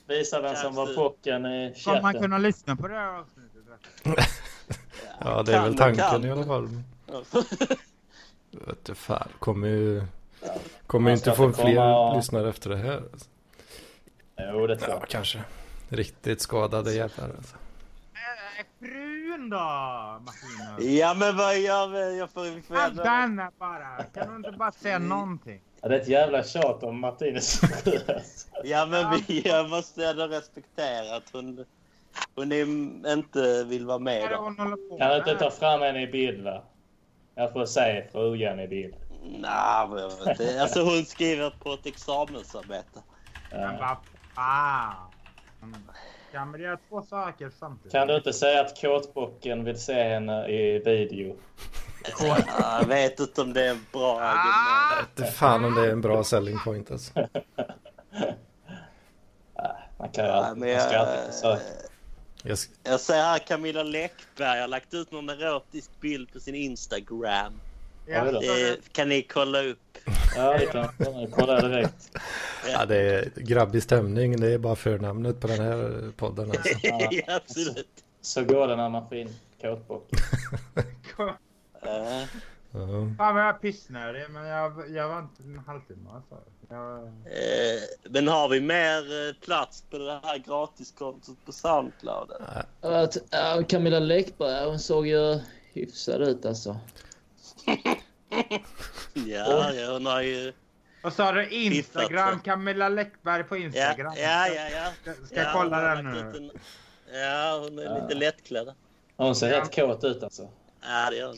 [0.07, 2.21] visade vem som var pocken i Kommer man chatten.
[2.21, 3.51] kunna lyssna på det här avsnittet?
[5.23, 6.25] Ja, det är väl Kan och tanken kan.
[6.25, 6.67] i alla fall.
[8.51, 10.03] Vet du fan, kommer ju...
[10.87, 12.97] Kommer inte få fler komma- lyssnare efter det här.
[13.13, 13.29] alltså.
[14.53, 15.09] Jo, det tror Ja, jag.
[15.09, 15.39] kanske.
[15.91, 17.25] Riktigt skadade jävlar.
[17.37, 17.55] Alltså.
[18.13, 18.87] Äh, Fru
[19.31, 20.85] frun då, Martinus?
[20.99, 22.19] Ja, men vad gör vi?
[22.19, 22.43] Jag får...
[22.43, 24.03] vi får Ja, ändå- Danne bara.
[24.13, 25.61] Kan du inte bara säga någonting?
[25.81, 27.61] Ja, det är ett jävla tjat om Martinez.
[28.63, 31.65] Ja, men vi, jag måste ändå respektera att hon,
[32.35, 32.61] hon är,
[33.13, 34.29] inte vill vara med.
[34.29, 34.35] Då.
[34.97, 36.63] kan du inte ta fram henne i bild va?
[37.35, 38.95] Jag får se frugan i bild.
[39.23, 40.61] Nej, men jag vet inte.
[40.61, 42.99] Alltså hon skriver på ett examensarbete.
[43.51, 43.77] Men Ja.
[43.79, 43.97] vad
[44.35, 44.93] fan.
[46.31, 47.91] Kan man göra två saker samtidigt?
[47.91, 51.35] Kan du inte säga att kåtbocken vill se henne i video?
[52.59, 54.23] Jag vet inte om det är en bra Ah!
[54.23, 55.19] argument.
[55.19, 57.11] Inte fan om det är en bra selling point alltså.
[59.97, 61.61] Man kan ju Ja, alltid, men ska jag, alltid försöka.
[62.43, 67.53] Jag, jag ser här Camilla Läckberg har lagt ut någon erotisk bild på sin Instagram.
[68.07, 68.23] Ja.
[68.23, 69.97] Det kan ni kolla upp.
[70.35, 72.11] Ja, det kan jag kolla direkt.
[72.67, 74.41] ja, det är grabbig stämning.
[74.41, 76.69] Det är bara förnamnet på den här podden alltså.
[76.83, 77.07] Ja.
[77.11, 77.87] ja, absolut.
[78.21, 79.29] Så går det när man får in
[79.61, 80.19] kåtbocken.
[81.81, 82.23] Eh,
[82.73, 82.87] Ja.
[83.17, 86.37] Fan vad jag är pissnödig men jag, jag var inte en halvtimme alltså.
[86.69, 92.31] Jag, eh, men har vi mer eh, plats på det här gratiskontot på Soundcloud?
[92.81, 95.39] Att, ja, Camilla Läckberg, hon såg ju
[95.73, 96.79] hyfsad ut alltså.
[99.13, 100.53] Ja, ja, hon har ju...
[101.01, 101.47] vad sa du?
[101.49, 102.39] Instagram?
[102.39, 104.13] Camilla Läckberg på Ja, Instagram?
[104.17, 104.69] ja, ja.
[104.69, 104.91] ja.
[105.01, 106.19] Ska, ska ja, jag kolla den nu?
[106.19, 106.51] en-
[107.13, 108.01] Ja, hon är Ja.
[108.01, 108.73] lite lättklädd.
[109.17, 110.49] Hon ser helt kåt ut alltså.
[110.81, 111.37] Ja, det gör hon.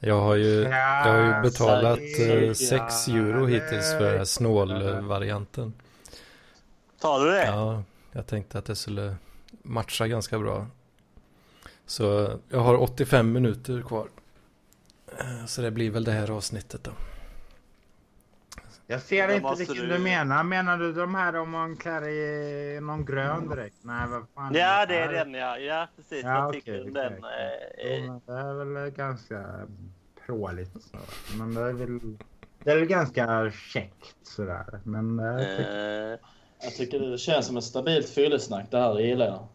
[0.00, 2.46] Jag har ju, jag har ju betalat säkert.
[2.48, 5.72] eh, 6 euro hittills för den här snål-varianten.
[7.00, 7.44] Tar du det?
[7.46, 9.16] Ja, jag tänkte att det skulle
[9.62, 10.66] matcha ganska bra.
[11.86, 14.08] Så jag har 85 minuter kvar.
[15.18, 16.90] Eh, Så det blir väl det här avsnittet då.
[18.86, 20.44] Jag ser inte vilken du- du menar.
[20.44, 23.76] Menar du de här om man klär i någon grön direkt?
[23.82, 25.58] Nej, vad fan Ja, det är den ja.
[25.58, 26.24] Ja, precis.
[26.24, 27.12] Ja, Vad tycker du om den?
[27.12, 27.20] eh,
[28.06, 29.44] Jo, Det är väl ganska
[30.26, 30.82] pråligt.
[30.82, 30.98] Så.
[31.38, 31.98] Men det är väl,
[32.64, 34.80] det är väl ganska käckt sådär.
[34.84, 36.12] Men det är...
[36.12, 36.18] eh,
[36.62, 39.46] Jag tycker det känns som ett stabilt fyllesnack det här, det gillar jag.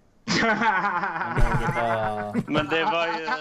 [2.48, 3.36] Men det var ju, ett, eh,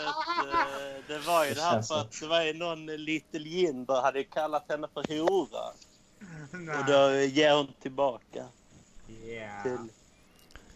[1.09, 4.19] det, var ju Det det här för att det var ju någon Little Jinder hade
[4.19, 5.61] ju kallat henne för hora.
[6.53, 6.79] Nej.
[6.79, 8.45] Och då ger hon tillbaka
[9.09, 9.63] Ja.
[9.63, 9.79] till,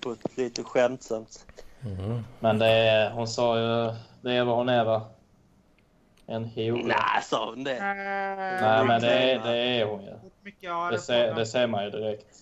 [0.00, 1.64] på ett lite skämtsamt sätt.
[1.84, 2.22] Mm.
[2.40, 5.02] Men det är, hon sa ju, det är vad hon är va?
[6.26, 6.82] En hora.
[6.86, 7.78] Nej, sa hon det?
[7.80, 10.10] Nej men det är, det är hon ju.
[10.68, 12.36] Har Det det ser, på, det ser man ju direkt.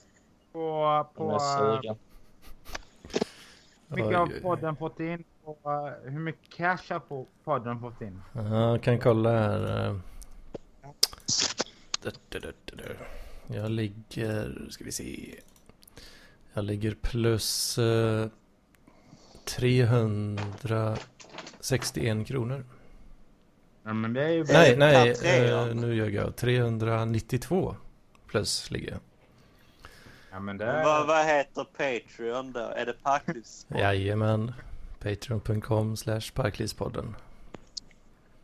[0.53, 0.59] på,
[1.15, 1.97] Hon är på sugen.
[3.97, 5.25] Mycket har podden fått in.
[5.45, 5.57] På,
[6.05, 8.23] hur mycket cash har podden fått in?
[8.33, 9.87] Ja, jag kan kolla här.
[9.89, 9.97] eh.
[13.47, 15.35] Jag ligger, ska vi se.
[16.53, 18.29] Jag ligger plus eh,
[19.45, 22.65] 361 kronor.
[24.49, 24.53] Ja.
[24.53, 25.15] Nej, nej,
[25.51, 26.37] eh, nu ljög jag.
[26.37, 27.77] 392
[28.27, 29.01] plus ligger jag.
[30.31, 31.07] Ja, men det Vad, är...
[31.07, 32.61] vad heter Patreon då?
[32.61, 33.67] Är det Parklivs?
[33.69, 34.53] Jajamän.
[35.03, 37.17] Patreon.com slash Parklivspodden.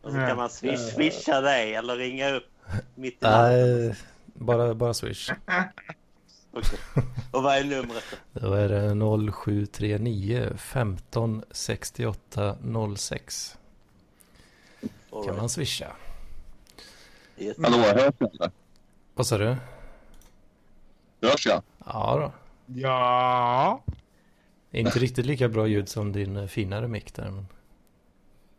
[0.01, 2.49] Och så kan man swish, swisha dig eller ringa upp
[2.95, 3.59] mitt i natten.
[3.59, 5.31] Nej, bara, bara swish.
[6.51, 6.79] Okej.
[7.31, 8.39] Och vad är numret då?
[8.39, 8.95] Då är det
[9.33, 12.57] 0739 15 68
[12.97, 13.57] 06.
[15.11, 15.87] All Kan man swisha.
[17.63, 18.51] Hallå, hörs jag?
[19.15, 19.55] Vad sa du?
[21.31, 21.63] Hörs jag?
[21.85, 22.31] Ja då.
[22.79, 23.83] Ja.
[24.71, 27.31] Inte riktigt lika bra ljud som din eh, finare mick där.
[27.31, 27.47] Men...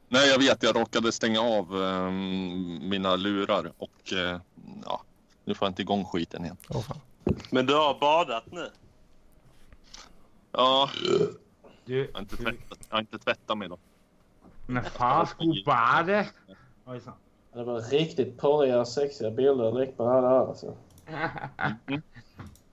[0.09, 0.63] Nej, jag vet.
[0.63, 4.41] Jag råkade stänga av ehm, mina lurar och eh,
[4.85, 5.03] ja,
[5.45, 6.57] nu får jag inte igång skiten igen.
[6.69, 7.01] Åh fan.
[7.51, 8.69] Men du har badat nu?
[10.53, 10.91] Ja,
[11.85, 13.79] Du, jag har inte tvättat, jag har inte tvättat mig idag.
[14.67, 16.29] när fan skobade?
[16.85, 17.15] Ojsan.
[17.53, 20.75] Det var riktigt porriga sexiga bilder Läckberg hade här alltså.
[21.87, 22.03] Från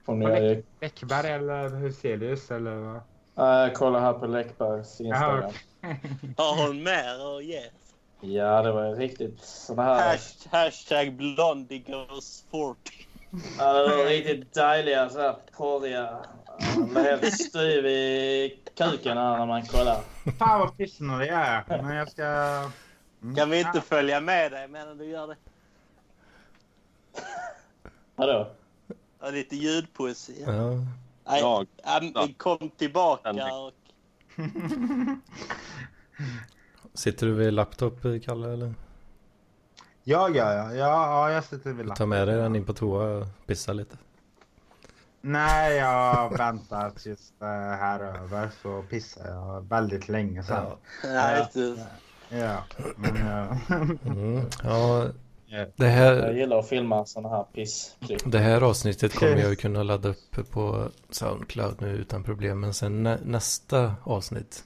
[0.06, 0.64] Jag det- gick.
[0.80, 3.00] Bäckberg eller Huselius eller vad?
[3.34, 5.50] Nej, kolla här på Läckbergs Instagram.
[6.36, 7.62] Har hon mer att ge?
[8.20, 10.10] Ja, det var riktigt såna här.
[10.10, 12.76] Hash, hashtag Blondie goes 40.
[13.58, 16.16] Ja, det var riktigt dejliga så här porriga.
[16.76, 20.00] Man blir helt styv i kuken här när man kollar.
[20.38, 21.82] Fan vad pissnödig jag är.
[21.82, 22.24] Men jag ska...
[23.22, 23.36] Mm.
[23.36, 25.36] Kan vi inte följa med dig medan du gör det?
[28.16, 28.50] Vadå?
[29.20, 30.44] Ja, lite ljudpoesi.
[30.46, 30.70] Ja.
[31.26, 31.66] Nej, Jag,
[32.14, 33.72] ja, kom tillbaka och...
[36.94, 38.52] Sitter du vid laptop, Kalle?
[38.52, 38.74] Eller?
[40.02, 40.74] Ja, ja, ja.
[40.74, 43.96] Ja, ja jag sitter vid Ta med dig den in på toa och pissa lite.
[45.20, 47.44] Nej, jag väntar tills det
[47.80, 50.64] här är över så pissar jag väldigt länge sen.
[51.02, 51.46] Ja.
[51.54, 51.86] Det.
[52.28, 52.62] Ja,
[52.96, 53.58] men eh,
[54.06, 54.44] Mm.
[54.62, 55.06] ja,
[55.76, 58.20] Det Jag här, gillar att filma sådana här pissklipp.
[58.24, 62.60] det här avsnittet kommer jag ju kunna ladda upp på Soundcloud nu utan problem.
[62.60, 64.64] Men sen nä, nästa avsnitt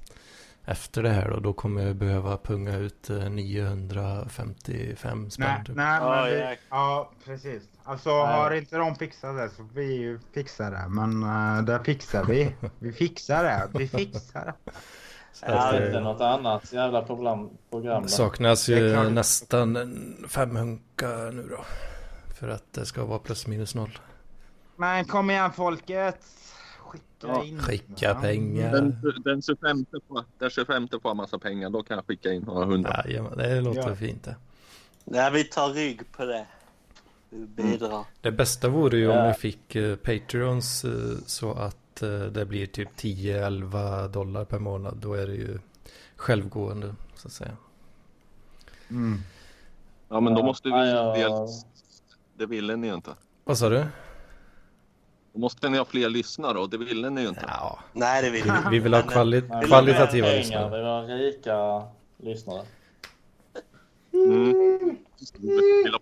[0.64, 5.46] efter det här då, då kommer jag behöva punga ut eh, 955 spänn.
[5.48, 5.76] nej, typ.
[5.76, 7.10] nej, men Ja, vi, ja.
[7.24, 7.62] precis.
[7.84, 8.36] Alltså Nej.
[8.36, 10.84] har inte de fixat det så vi ju fixa det.
[10.88, 12.54] Men uh, det fixar vi.
[12.78, 13.68] Vi fixar det.
[13.78, 14.54] Vi fixar det.
[15.32, 17.50] Så Ja, att, Det är eh, inte något annat jävla program.
[17.70, 18.08] program då.
[18.08, 21.64] saknas ju nästan en femhunka nu då.
[22.40, 23.98] För att det ska vara plus minus noll.
[24.76, 26.16] Men kom igen folket.
[26.78, 27.58] Skicka Ja, in.
[27.60, 28.14] Skicka Ja.
[28.14, 28.72] pengar.
[28.72, 32.42] Den, den 25 får, den 25 får jag massa pengar, då kan jag skicka in
[32.42, 33.02] några hundra.
[33.06, 33.94] Jajamän, det låter Ja.
[33.96, 34.36] fint det.
[35.04, 36.46] Nej, vi tar rygg på det.
[37.30, 38.04] Vi bidrar.
[38.20, 39.26] Det bästa vore ju om Ja.
[39.28, 40.90] vi fick eh, Patreons eh,
[41.26, 44.96] så att eh, det blir typ 10-11 dollar per månad.
[44.96, 45.58] Då är det ju
[46.16, 47.56] självgående så att säga.
[48.90, 49.18] Mm.
[50.08, 50.90] Ja, men då måste vi
[51.20, 51.48] Ja.
[52.34, 53.10] Det ville ni ju inte.
[53.44, 53.86] Vad sa du?
[55.32, 57.44] Då måste ni ha fler lyssnare och det ville ni ju inte.
[57.48, 60.70] Ja, Nej, det vill vi, vi vi vill ha Men, kvali Nej, kvalitativa pengar, lyssnare.
[60.70, 61.82] Vi vill ha rika
[62.16, 62.62] lyssnare.
[64.12, 64.96] Mm.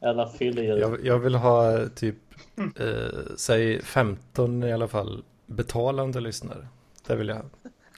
[0.00, 0.76] Eller.
[0.78, 2.16] Jag, jag vill ha eh, typ,
[2.76, 6.68] eh, säg 15 i alla fall betalande lyssnare.
[7.06, 7.44] Det vill jag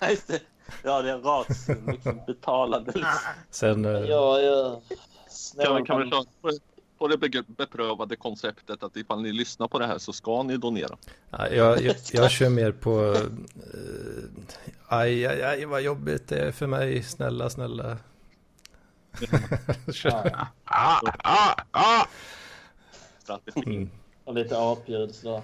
[0.11, 0.41] just det.
[0.85, 1.91] Ja, det är en ratio.
[1.93, 2.93] Liksom betalande.
[3.51, 4.81] Sen, eh, Ja, ja.
[5.65, 6.11] Kan, vi- kan vi Snål-
[6.43, 6.53] köra
[6.99, 10.57] på, det be- beprövade konceptet att ifall ni lyssnar på det här så ska ni
[10.57, 10.97] donera?
[11.31, 13.23] ja, jag, jag, jag kör mer på, eh,
[14.89, 17.97] aj, aj, aj vad jobbigt det är för mig, snälla, snälla.
[20.65, 22.07] Ah, ah, ah.
[23.23, 23.63] Strategi.
[23.67, 23.91] Mm.
[24.29, 25.43] Och lite apljud sådär.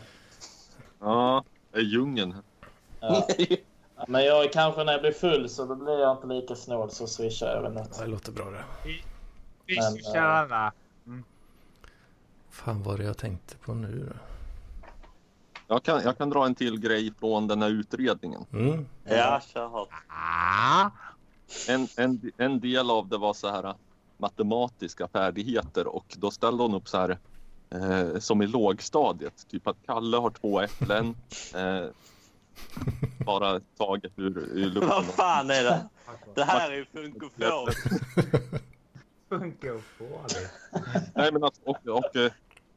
[1.00, 2.34] Ja, det är djungeln.
[3.00, 3.26] Ja.
[4.08, 6.90] Men jag är kanske när jag blir full så då blir jag inte lika snål
[6.90, 7.96] så swishar jag väl något.
[7.98, 8.64] Ja, det låter bra det.
[9.66, 10.72] Vi Men, kör alla.
[12.50, 14.16] Fan vad det jag tänkte på nu då.
[15.68, 18.46] Jag kan, jag kan dra en till grej från den här utredningen.
[18.52, 18.86] Mm.
[19.04, 19.88] Ja, kör hårt.
[20.08, 20.90] Ah.
[21.68, 23.74] En, en, en del av det var så här
[24.16, 27.18] matematiska färdigheter och då ställde hon upp så här
[27.74, 29.48] eh, som i lågstadiet.
[29.48, 31.16] Typ att Kalle har två äpplen.
[31.54, 31.86] Eh,
[33.26, 34.88] bara taget ur, ur luften.
[34.88, 35.88] Vad fan är det?
[36.34, 37.68] Det här är ju funkofon.
[40.28, 40.50] Det.
[41.14, 42.32] Nej, men alltså, och, och, eh,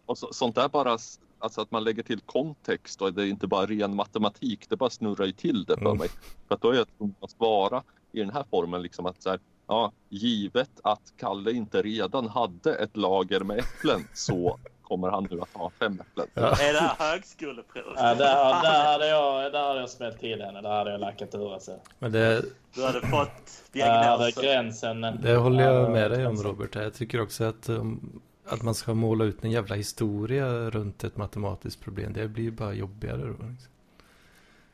[0.06, 0.98] och så, sånt där bara,
[1.40, 4.90] alltså att man lägger till kontext och det är inte bara ren matematik, det bara
[4.90, 5.98] snurrar ju till det för Mm.
[5.98, 6.10] mig.
[6.48, 9.30] För att då är jag tvungen att svara i den här formen liksom att så
[9.30, 15.28] här, ja, givet att Kalle inte redan hade ett lager med äpplen så kommer han
[15.32, 16.28] nu att ha fem äpplen.
[16.34, 16.42] Ja.
[16.42, 17.84] Är det här högskoleprov?
[17.96, 20.62] Ja, där, där, hade jag, där hade jag smält till henne.
[20.62, 21.80] Där hade jag lackat ur alltså.
[22.00, 22.42] Men det,
[22.76, 24.44] Du hade fått diagnosen.
[24.44, 25.02] gränsen...
[25.02, 26.36] det håller jag Ja, med dig om.
[26.36, 26.76] Robert.
[26.76, 31.18] Jag tycker också att, um, att man ska måla ut en jävla historia runt ett
[31.18, 32.14] matematiskt problem.
[32.14, 33.28] Det blir ju bara jobbigare då.
[33.28, 33.72] liksom.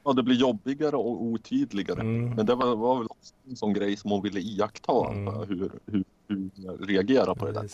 [0.06, 2.00] Ja, det blir jobbigare och otydligare.
[2.02, 2.34] Mm.
[2.36, 5.34] Men det var, var väl också en sån grej som hon ville iaktta, Mm.
[5.34, 7.70] hur, hur, hur jag reagerar på det där.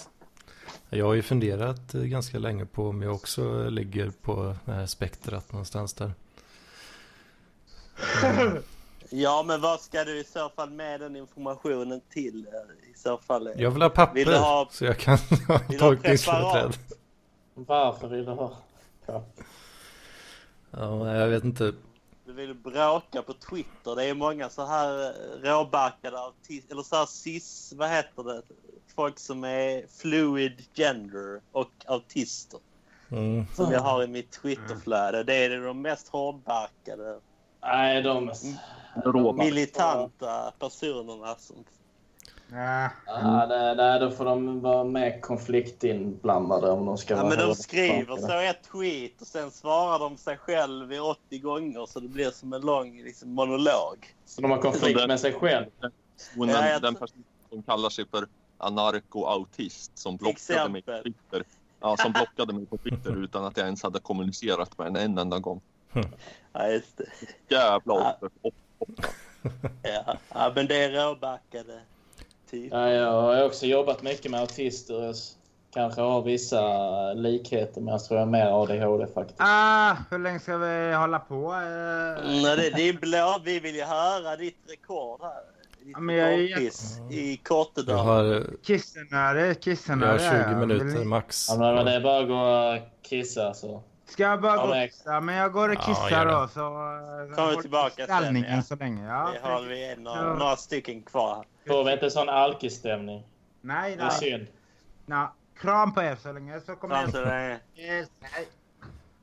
[0.90, 4.86] Jag har ju funderat eh, ganska länge på om jag också ligger på det här
[4.86, 6.12] spektrat någonstans där.
[9.12, 12.48] Ja, men vad ska du i så fall med den informationen till?
[12.48, 13.52] eh, I så fall?
[13.56, 15.18] Jag vill ha papper Vill ha- så jag kan
[15.48, 16.74] ha tolkningsföreträde.
[17.54, 18.58] Varför vill du ha?
[19.06, 19.24] Ja.
[20.72, 21.74] Ja, jag vet inte.
[22.26, 23.96] Du vill bråka på Twitter.
[23.96, 25.12] Det är många så här eh,
[25.50, 26.18] råbarkade
[26.72, 28.42] eller så här cis, vad heter det?
[28.96, 32.60] Folk som är fluid gender och autister.
[33.12, 33.46] Mm.
[33.56, 35.24] Som jag har i mitt Twitterflöde.
[35.24, 37.20] Det är de mest hårdbarkade,
[37.62, 38.32] Nej, de...
[39.38, 41.56] Militanta personerna som...
[42.52, 42.90] Ja.
[43.06, 47.48] Ja, det, det, då får de vara med konfliktinblandade om de ska Ja, vara men
[47.48, 52.00] de skriver så ett tweet och sen svarar de sig själv i 80 gånger så
[52.00, 54.16] det blir som en lång liksom, monolog.
[54.26, 55.66] Så de har konflikt med sig själv.
[56.36, 58.28] Hon, Ja, den, den person som kallar sig för
[58.60, 60.99] anarko-autist som blockade mig på.
[61.03, 61.43] Twitter.
[61.82, 65.18] Ja, som blockade mig på Twitter utan att jag ens hade kommunicerat med henne en
[65.18, 65.62] enda gång.
[66.53, 67.05] Ja, just det.
[67.55, 68.18] Jävla Ja.
[68.20, 68.53] offer.
[69.84, 71.80] Ja, ja men det är råbarkade
[72.51, 72.78] typer.
[72.78, 74.93] Ja, jag har också jobbat mycket med autister.
[75.03, 75.16] Jag
[75.74, 79.39] kanske har vissa likheter, men jag tror jag är mer ADHD faktiskt.
[79.41, 81.53] Ah, hur länge ska vi hålla på?
[81.53, 83.41] Eh, Nej, det, det är blå.
[83.43, 85.41] Vi vill ju höra ditt rekord här.
[85.94, 88.04] Ja, men jag är jätte- Kiss i Jag Kortedala.
[88.04, 90.20] har, Kissenöre, jag har kissenöre.
[90.20, 91.46] 20 Vill minuter max.
[91.50, 93.84] Ja, men det är bara att gå och kissa så.
[94.06, 95.22] Ska jag bara Ja, gå och men- kissa?
[95.22, 96.32] Men jag går och Ja, kissar det.
[96.32, 96.60] då så...
[96.60, 98.62] eh, Kommer håll tillbaka sen, ja.
[98.62, 99.08] så länge.
[99.08, 100.34] Ja, Det har vi en, Ja.
[100.34, 101.46] några stycken kvar.
[101.68, 103.24] Får vi inte sån alkisstämning?
[103.62, 104.16] Nej, Det är nej.
[104.16, 104.48] synd.
[105.06, 105.28] nej.
[105.62, 107.28] Kram på er så länge så kommer till jag...
[107.28, 107.60] det.
[107.82, 108.48] Yes, nej.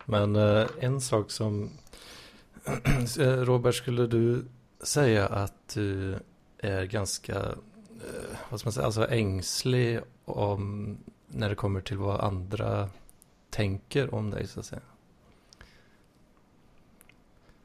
[0.04, 1.70] Men eh, en sak som...
[3.18, 4.44] Eh, Robert, skulle du
[4.82, 6.18] säga att du
[6.58, 10.96] är ganska, eh, vad ska man säga, alltså ängslig om
[11.28, 12.90] när det kommer till vad andra
[13.50, 14.82] tänker om dig så att säga?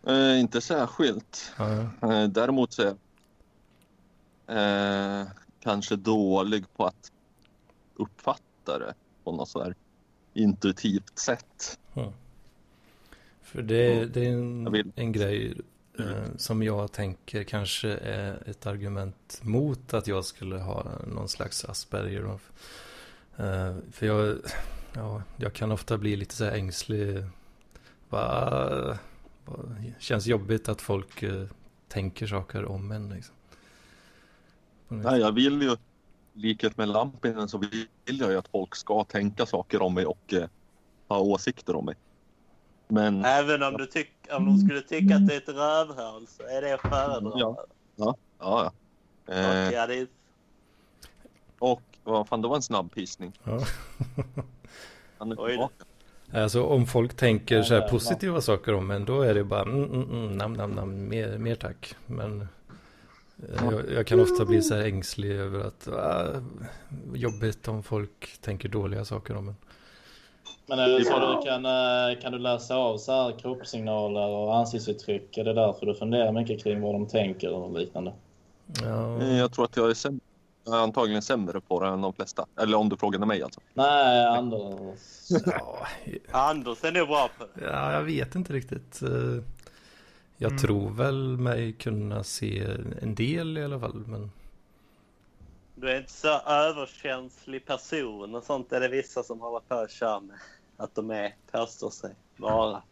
[0.07, 1.53] Eh, inte särskilt.
[1.57, 2.95] Ja, Eh, däremot så är
[4.47, 5.27] jag eh,
[5.59, 7.11] kanske dålig på att
[7.95, 9.75] uppfatta det på något så här
[10.33, 11.79] intuitivt sätt.
[13.41, 15.61] För det, det är en, en grej
[16.01, 21.65] eh, som jag tänker kanske är ett argument mot att jag skulle ha någon slags
[21.65, 22.39] Asperger.
[23.37, 24.37] Eh, för jag,
[24.93, 27.23] ja, jag kan ofta bli lite så här ängslig.
[28.09, 28.97] Bara,
[29.45, 31.45] bara, känns jobbigt att folk eh,
[31.87, 33.09] tänker saker om en.
[33.09, 33.35] Liksom.
[34.87, 35.77] Nej, jag vill ju,
[36.33, 40.33] likhet med Lampinen, så vill jag ju att folk ska tänka saker om mig och
[40.33, 40.49] eh,
[41.07, 41.95] ha åsikter om mig.
[42.91, 46.43] Men Även om, du tyck, om de skulle tycka att det är ett rövhål så
[46.43, 47.31] är det att föredra.
[47.35, 47.65] Ja.
[47.95, 48.71] ja, ja.
[49.27, 50.07] Och, Eh, ja, det är,
[51.59, 53.39] och vad fan, det var en snabb pissning.
[53.43, 53.59] Ja.
[55.17, 55.47] Han är Oj då.
[55.47, 55.85] tillbaka.
[56.33, 59.83] Alltså om folk tänker så här positiva saker om en, då är det bara mm,
[59.83, 61.95] mm, mm, nam, nam, nam, mer, mer tack.
[62.05, 62.47] Men eh,
[63.71, 66.41] jag, jag kan ofta bli så här ängslig över att ah,
[67.13, 69.55] jobbigt om folk tänker dåliga saker om en.
[70.65, 74.55] Men är det så du kan, eh, kan du läsa av så här kroppssignaler och
[74.55, 75.37] ansiktsuttryck?
[75.37, 78.13] Är det därför du funderar mycket kring vad de tänker och liknande?
[78.83, 80.19] Ja, Eh, Jag tror att jag är, sämre,
[80.65, 82.45] jag är antagligen sämre på det än de flesta.
[82.61, 83.59] Eller om du frågade mig alltså.
[83.73, 84.79] Nej, Anders.
[85.45, 85.87] ja,
[86.31, 87.65] Anders är nog bra på det.
[87.65, 89.01] ja, jag vet inte riktigt.
[89.01, 89.43] Eh,
[90.37, 90.61] Jag Mm.
[90.61, 92.67] tror väl mig kunna se
[93.01, 94.03] en del i alla fall.
[94.07, 94.31] Men
[95.81, 99.91] Du är inte så överkänslig person och sånt är det vissa som håller på att
[99.91, 100.37] köra med.
[100.77, 102.83] Att de är, påstår sig vara.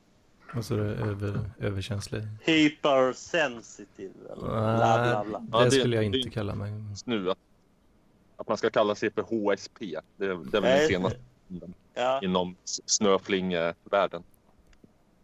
[0.53, 2.21] alltså, det är över, överkänslig.
[2.41, 5.39] Hypersensitive eller bla bla bla.
[5.39, 6.71] Det, Ja, det- skulle jag inte det- kalla mig.
[7.05, 7.37] Nu att,
[8.37, 9.79] att man ska kalla sig för HSP.
[10.17, 11.19] Det, det är väl den senaste
[11.93, 12.19] Ja.
[12.23, 14.23] inom s- snöflingevärlden.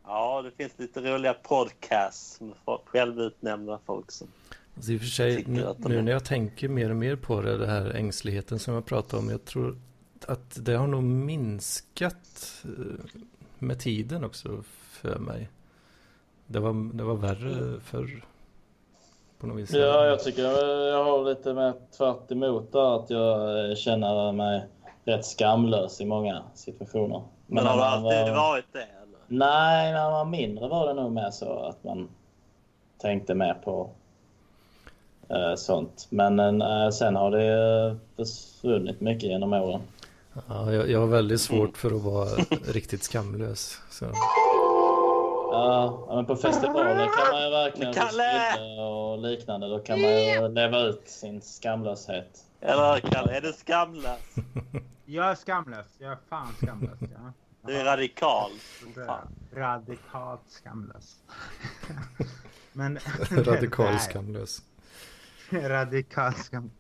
[0.04, 2.54] ja, det finns lite roliga podcasts med
[2.86, 4.28] självutnämnda folk som...
[4.76, 7.16] Alltså I och för sig, nu, de nu är- när jag tänker mer och mer
[7.16, 9.78] på det, det här ängsligheten som jag pratade om, jag tror
[10.28, 13.06] att det har nog minskat eh,
[13.60, 15.50] med tiden också för mig.
[16.48, 18.26] Det var, det var värre förr.
[19.40, 19.74] På något vis.
[19.74, 24.66] Ja, jag tycker jag, har lite mer tvärt emot där att jag eh, känner mig
[25.06, 27.22] rätt skamlös i många situationer.
[27.48, 29.20] Men har när du alltid var- varit det eller?
[29.28, 32.10] Nej, när man var mindre var det nog mer så att man
[32.98, 33.90] tänkte mer på
[35.58, 36.08] sånt.
[36.10, 39.82] Men eh, sen har det eh, försvunnit mycket genom åren.
[40.48, 42.30] Ja, jag, jag har väldigt svårt för att vara
[42.68, 43.82] riktigt skamlös.
[43.90, 44.06] Så.
[45.52, 48.82] Ja, men på festivaler kan man ju verkligen Kalle!
[48.82, 49.68] och liknande.
[49.70, 52.46] Då kan man ju leva ut sin skamlöshet.
[52.62, 54.36] Eller Kalle, är du skamlös?
[55.06, 55.86] Jag är skamlös.
[55.98, 57.00] Jag är fan skamlös.
[57.02, 57.34] Ja.
[57.68, 58.52] Du är radikal.
[58.96, 59.28] Det är Fan.
[59.56, 61.16] Radikalt skamlös.
[62.74, 63.00] Men...
[63.32, 64.62] Radikal skamlös.
[65.70, 66.72] Radikalt skam.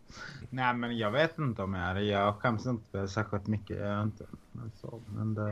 [0.49, 2.03] Nej men jag vet inte om jag är det.
[2.03, 3.77] Jag skäms inte särskilt mycket.
[3.77, 4.26] Jag är inte.
[4.52, 5.52] Men, så, men det...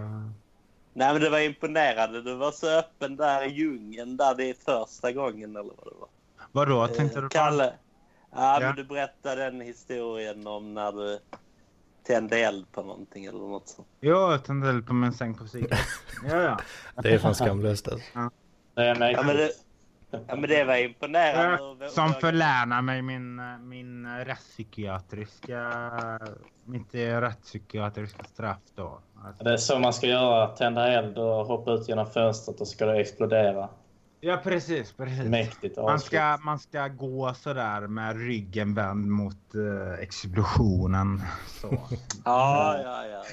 [0.94, 2.22] Nej men det var imponerande.
[2.22, 6.00] Du var så öppen där i djungeln där det är första gången eller vad det
[6.00, 6.10] var.
[6.52, 7.34] Vadå tänkte Eh, du på?
[7.34, 7.74] Kalle.
[8.36, 8.68] Ja, Ja.
[8.68, 11.20] men du berättade den historien om när du
[12.08, 13.88] tände eld på någonting eller något sånt.
[14.02, 15.80] Jo, jag tände eld på min säng på psyket.
[16.30, 16.60] ja, ja.
[17.04, 18.08] Det är fan skamlöst alltså.
[18.76, 19.14] Det är mig.
[19.14, 19.52] Ja men det,
[20.28, 21.90] ja, men det var imponerande.
[21.90, 25.72] Som förlänar mig min, min rättspsykiatriska...
[26.66, 29.00] Mitt rättspsykiatriska straff då.
[29.26, 30.48] Alltså, Det är så man ska göra.
[30.48, 33.70] Tända eld och hoppa ut genom fönstret och ska det explodera.
[34.20, 34.92] Ja, precis.
[34.92, 35.26] precis.
[35.26, 41.22] Mäktigt Man ska, man ska gå sådär med ryggen vänd mot eh, explosionen.
[41.48, 41.78] Så.
[42.26, 43.24] Ja, ja, ja.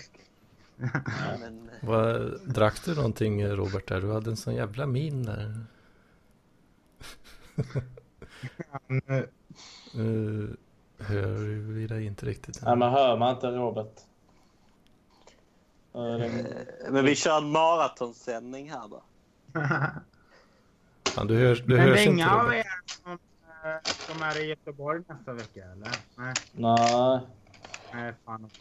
[0.81, 0.89] Ja,
[1.41, 4.01] men, Vad, drack du någonting Robert där?
[4.01, 5.65] Du hade en sån jävla min där.
[8.89, 9.23] Eh,
[9.93, 10.57] Nu
[10.99, 12.63] hör vi dig inte riktigt.
[12.63, 14.01] Nej, men hör man inte Robert?
[15.95, 16.45] Eh, eh,
[16.91, 19.03] men vi kör en maratonsändning här då.
[21.05, 22.65] Fan, du hörs, du Men hörs inte inga av er
[22.95, 23.19] som
[24.09, 25.91] de är i Göteborg nästa vecka eller?
[26.17, 27.21] Nej, Nej.
[27.93, 28.61] nej fan också.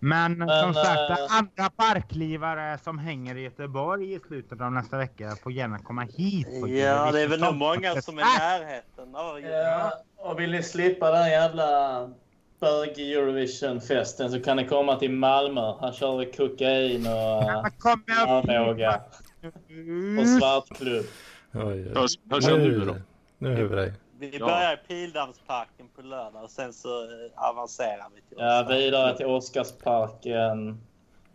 [0.00, 4.98] Men, Men, som sagt, eh, andra parklivare som hänger i Göteborg i slutet av nästa
[4.98, 6.48] vecka får gärna komma hit.
[6.66, 10.62] Ja, det är väl nog många som är i närheten av Ja, och vill ni
[10.62, 12.00] slippa den jävla
[12.60, 15.74] bög-Eurovision-festen så kan ni komma till Malmö.
[15.80, 17.42] Här kör vi kokain och
[19.70, 20.18] Mm.
[20.18, 21.04] och svartklubb.
[21.52, 22.92] Hörs, nu då?
[22.92, 23.02] Nu,
[23.38, 23.92] nu hör vi dig.
[24.18, 24.46] Vi Ja.
[24.46, 27.08] börjar i Pildammsparken på lördag och sen så eh,
[27.50, 28.74] avancerar vi till Ja, onsdag.
[28.76, 30.80] vidare till Oscarsparken.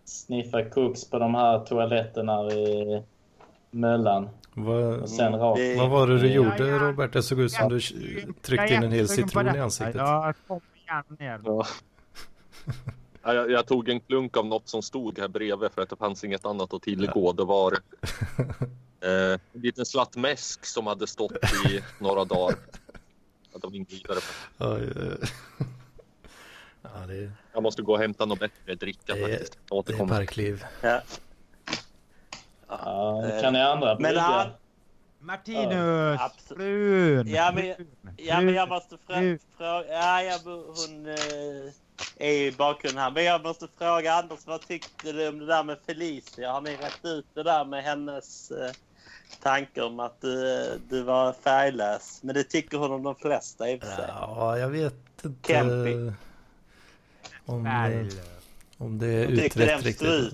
[0.05, 3.03] Sniffa koks på de här toaletterna i
[3.71, 4.29] Möllan.
[4.53, 5.57] Vad, Och sen rakt.
[5.59, 6.79] Det- vad var det du Ja, gjorde ja.
[6.79, 7.13] Robert?
[7.13, 7.79] Det såg ut som du
[8.41, 9.95] tryckte in en hel citron i ansiktet.
[9.95, 11.41] Ja, kom igen ner.
[11.45, 11.65] Ja.
[13.23, 15.95] Ja, Jag, jag tog en klunk av något som stod här bredvid för att det
[15.95, 17.31] fanns inget annat att tillgå.
[17.33, 17.73] Det var
[19.03, 21.31] eh, en liten slatt mäsk som hade stått
[21.69, 22.55] i några dagar.
[23.55, 24.19] Att de gick vidare.
[24.59, 25.17] Oj, oj.
[26.81, 29.57] Ja, det, Jag måste gå och hämta något bättre dricka Det är- faktiskt.
[29.69, 30.65] Jag det är parkliv.
[30.81, 31.01] Ja.
[32.67, 34.49] Ja, det kan ni andra Men han,
[35.19, 36.19] Martinus!
[36.21, 36.57] Absolut.
[36.57, 37.27] Frun!
[37.27, 39.37] Ja, men- ja, men jag måste fråga...
[39.89, 41.73] Ja, jag, hon eh,
[42.17, 43.11] är i bakgrunden här.
[43.11, 46.51] Men jag måste fråga Anders, vad tyckte du om det där med Felicia?
[46.51, 48.71] Har ni rätt ut det där med hennes eh,
[49.43, 52.19] tankar om att du, du var färglös?
[52.23, 54.05] Men det tycker hon om de flesta i och för sig.
[54.07, 54.93] Ja, jag vet
[55.23, 56.13] inte Camping.
[57.45, 58.15] om, Färglös.
[58.77, 60.33] om det är utrett riktigt.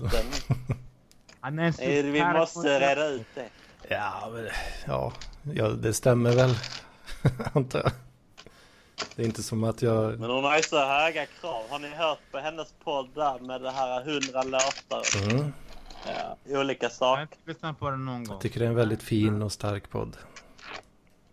[1.40, 1.74] Han är en
[2.06, 3.48] Eh, Vi måste reda ut det.
[3.88, 4.48] Ja, men,
[4.86, 5.12] ja,
[5.54, 6.54] ja, det stämmer väl.
[7.54, 7.92] Antar jag.
[9.16, 10.18] Det är inte som att jag...
[10.20, 11.62] Men hon har ju så höga krav.
[11.68, 15.52] Har ni hört på hennes podd där med det här 100 låtar Mm,
[16.06, 16.36] Ja.
[16.60, 17.22] olika Jag saker?
[17.22, 18.34] inte lyssnat på den någon gång.
[18.34, 20.16] jag tycker det är en väldigt fin och stark podd.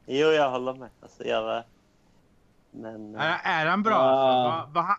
[0.06, 0.90] Jo, jag håller med.
[1.02, 1.64] Alltså, jag,
[2.72, 3.16] men...
[3.16, 3.94] eh, Är, är den bra?
[3.94, 4.52] Ja.
[4.54, 4.72] Alltså?
[4.74, 4.96] Vad, vad,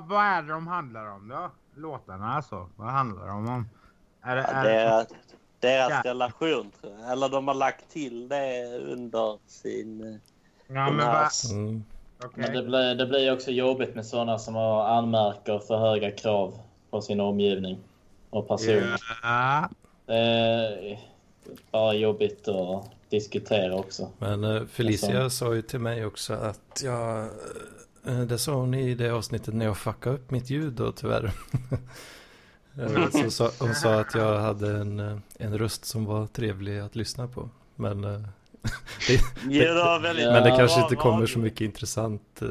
[0.00, 1.50] vad, vad är det de handlar om då?
[1.74, 2.68] Låtarna alltså?
[2.76, 3.68] Vad handlar de om?
[4.22, 5.06] Är det, Ja, är det det, är
[5.60, 6.10] deras Ja.
[6.10, 7.12] relation tror jag.
[7.12, 10.00] Eller de har lagt till det under sin...
[10.04, 11.52] eh, ja, men här-.
[11.52, 11.84] Mm.
[12.24, 12.30] Okej.
[12.36, 16.54] Men det blir, det blir också jobbigt med sådana som har anmärker för höga krav
[16.90, 17.78] på sin omgivning
[18.32, 18.82] och person.
[19.22, 19.68] Ja.
[20.06, 20.98] Det är
[21.70, 24.10] bara jobbigt att diskutera också.
[24.18, 25.44] Men eh, Felicia Alltså.
[25.44, 27.28] sa ju till mig också att jag...
[28.06, 31.32] eh, Det sa hon i det avsnittet när jag fuckade upp mitt ljud då tyvärr.
[32.80, 36.78] Eh, Så sa, hon sa att jag hade en, eh, en röst som var trevlig
[36.78, 37.48] att lyssna på.
[37.76, 38.10] Men, eh,
[39.08, 42.48] det, det men det kanske inte kommer så mycket intressant eh,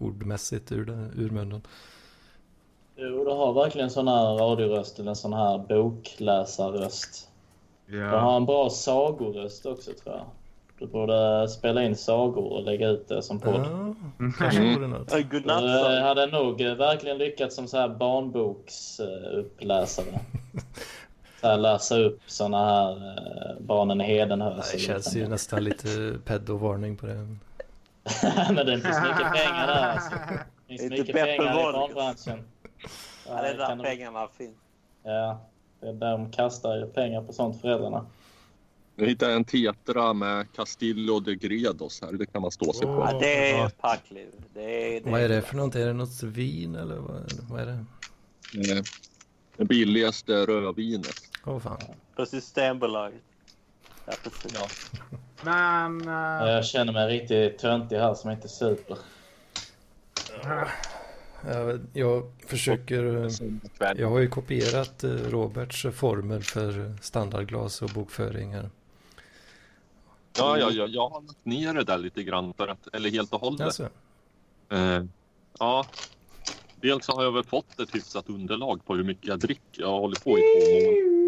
[0.00, 1.62] ordmässigt ur, det, ur munnen.
[3.00, 7.28] Jo, du har verkligen sån här radioröst eller sån här bokläsarröst.
[7.86, 8.36] Du har Ja.
[8.36, 10.24] en bra sagoröst också tror jag.
[10.78, 13.54] Du borde spela in sagor och lägga ut det som podd.
[13.54, 13.94] Ja,
[14.38, 14.92] kanske Mm.
[15.10, 20.06] Ja, Du Godnatt eh, hade nog eh, verkligen lyckats som så här barnboksuppläsare.
[21.40, 24.72] Så här läsa upp såna här eh, Barnen i Hedenhös.
[24.72, 25.88] Det känns ju nästan lite
[26.24, 27.14] pedovarning på det.
[28.54, 30.10] Men det finns mycket pengar där alltså.
[30.68, 31.38] Det finns mycket pengar i
[31.72, 32.38] barnbranschen.
[33.28, 34.56] Ja, det är där kan de- pengarna finns.
[35.02, 35.40] Ja,
[35.80, 38.06] det är där de kastar ju pengar på sånt föräldrarna.
[38.96, 42.12] Nu hittade en tetra med Castillo de Gredos här.
[42.12, 42.92] Det kan man stå sig på.
[43.12, 44.28] Ja, det är parkliv.
[44.54, 45.74] Det är, det Vad är det för något?
[45.74, 47.72] Är det något vin eller vad, vad är det?
[48.78, 48.84] Eh,
[49.56, 51.16] Det billigaste rödvinet.
[51.46, 51.78] Åh fan.
[52.16, 53.22] På Systembolaget.
[54.06, 54.52] Ja, precis.
[54.54, 54.68] Ja.
[55.42, 56.08] Men...
[56.08, 58.98] eh, Jag känner mig riktigt töntig här som inte super.
[60.42, 60.68] Jag,
[61.92, 63.24] jag försöker...
[63.24, 63.92] eh.
[63.96, 68.70] Jag har ju kopierat eh, Roberts formel för standardglas och bokföring här.
[70.38, 73.32] Ja, ja, ja, jag har lagt ner det där lite grann, för att, eller helt
[73.32, 73.60] och hållet.
[73.60, 73.88] Alltså,
[74.70, 75.04] Eh,
[75.58, 75.86] ja,
[76.80, 79.82] dels har jag väl fått ett hyfsat underlag på hur mycket jag dricker.
[79.82, 81.18] Jag hållit på i två månader.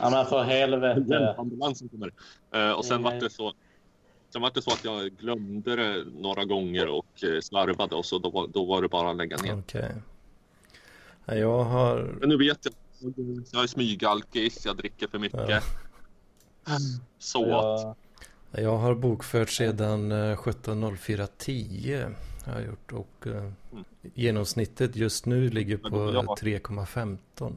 [0.00, 1.34] Ja men för helvete.
[1.38, 2.12] Ambulansen kommer.
[2.54, 3.52] Eh, och sen Ja, var det så.
[4.34, 8.18] Sen var det så att jag glömde det några gånger och eh, slarvade och så
[8.18, 9.58] då, var- då var det bara att lägga ner.
[9.58, 9.92] okej.
[11.24, 12.16] Ja, Jag har...
[12.20, 12.74] Men nu vet jag.
[13.52, 15.48] Jag är smygalkis, jag dricker för mycket.
[15.48, 15.60] Ja.
[17.18, 17.96] Så att
[18.50, 22.14] Jag, Jag har bokfört sedan eh, 17.04.10
[22.46, 23.50] har jag gjort och eh,
[24.14, 26.36] genomsnittet just nu ligger på då- ja.
[26.40, 27.54] 3,15.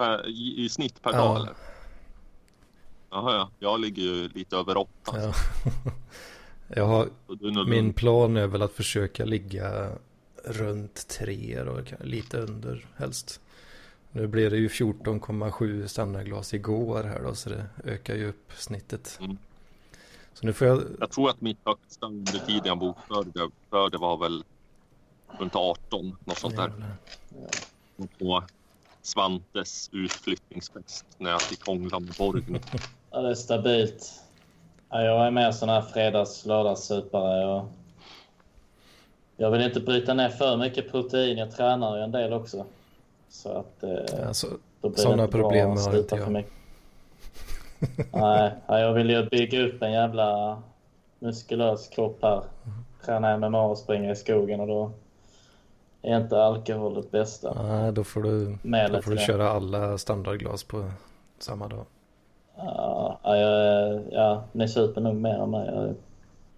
[0.00, 1.16] eh, i, i snitt per Ja.
[1.18, 1.52] dag eller?
[3.16, 3.50] Jaha, ja.
[3.58, 5.20] Jag ligger ju lite över åtta.
[5.20, 5.34] Ja.
[6.68, 7.08] Jag har,
[7.66, 9.90] min plan är väl att försöka ligga
[10.44, 13.40] runt 3 då, lite under helst.
[14.12, 19.18] Nu blir det ju 14,7 standardglas igår här då så det ökar ju upp snittet.
[19.20, 19.38] Mm.
[20.32, 20.82] Så nu får jag...
[21.00, 24.44] Jag tror att mitt högsta under tiden jag bokförde förde var väl
[25.38, 26.72] runt 18, något sånt där.
[28.18, 28.44] På
[29.02, 32.58] Svantes utflyttningsfest när jag fick hångla med Borgny.
[33.16, 34.22] Ja, det är stabilt.
[34.90, 37.46] Ja, jag är med sån här fredags lördagssupare.
[37.46, 37.64] Och
[39.36, 41.38] jag vill inte bryta ner för mycket protein.
[41.38, 42.64] Jag tränar ju en del också.
[43.28, 44.46] Så att eh, Alltså,
[44.80, 46.32] bra problem har inte jag.
[48.12, 50.62] Nej, ja, jag vill ju bygga upp en jävla
[51.18, 52.42] muskulös kropp här.
[53.04, 54.90] Träna MMA och springa i skogen och då
[56.02, 57.62] är inte alkohol det bästa.
[57.62, 58.58] nej, då får du,
[58.92, 60.90] då får du köra alla standardglas på
[61.38, 61.84] samma dag.
[62.56, 65.66] Ja, ja, jag, är- ja, ni super nog mer än mig.
[65.66, 65.94] Jag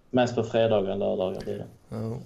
[0.09, 1.67] mest på fredagar och lördagar blir det.
[1.89, 2.17] Ja.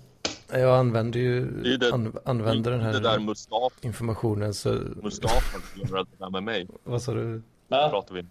[0.60, 4.70] Jag använder ju Det det- an, använder den Det där här Mustafa, informationen så...
[5.04, 6.68] Mustafa vill göra det där med mig.
[6.84, 7.42] Vad sa du?
[7.68, 7.90] Va?
[7.90, 8.26] pratar vi.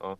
[0.00, 0.16] Ja.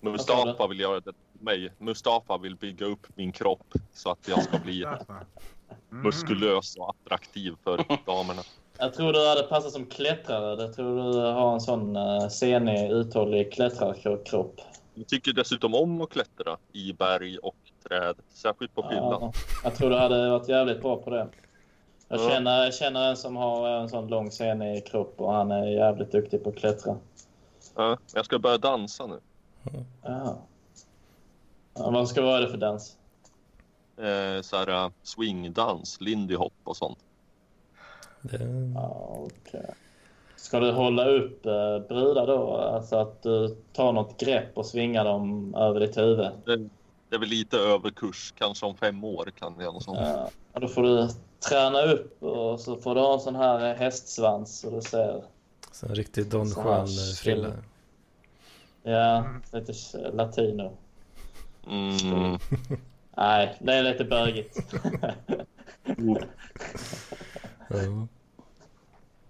[0.00, 1.72] Mustafa vill göra det med mig.
[1.78, 4.84] Mustafa vill bygga upp min kropp så att jag ska bli.
[4.84, 6.02] Mm.
[6.02, 8.42] muskulös och attraktiv för damerna.
[8.78, 10.62] Jag tror du hade passat som klättrare.
[10.62, 14.60] Jag tror du har en sån uh, senig, uthållig klättrarkropp.
[14.94, 17.56] Jag tycker dessutom om att klättra i berg och
[17.88, 19.18] träd, särskilt på fyllan.
[19.20, 19.32] Ja,
[19.64, 21.28] jag tror du hade varit jävligt bra på det.
[22.08, 22.28] Jag Ja.
[22.30, 26.12] känner, jag känner en som har en sån lång senig kropp och han är jävligt
[26.12, 26.96] duktig på att klättra.
[27.74, 29.20] Ja, jag ska börja dansa nu.
[30.02, 30.38] Ja.
[31.74, 32.96] Ja, vad ska vara det för dans?
[33.96, 36.98] Eh, så här uh, swingdans, lindy hop och sånt.
[38.30, 39.74] Det, Ja, okej.
[40.36, 42.56] Ska du hålla upp eh, brudar då?
[42.56, 46.30] Alltså att du tar något grepp och svingar dem över ditt huvud?
[46.44, 46.56] Det,
[47.08, 49.98] det är väl lite överkurs, kanske om fem år kan jag något sånt.
[50.52, 51.08] Ja, då får du
[51.48, 55.24] träna upp och så får du ha en sån här hästsvans så du ser.
[55.72, 57.52] så en riktig Don Juan-frilla.
[58.82, 59.72] Ja, lite
[60.12, 60.76] latino.
[61.66, 62.38] Mm.
[63.16, 64.74] Nej, det är lite bögigt.
[67.76, 68.06] Ja.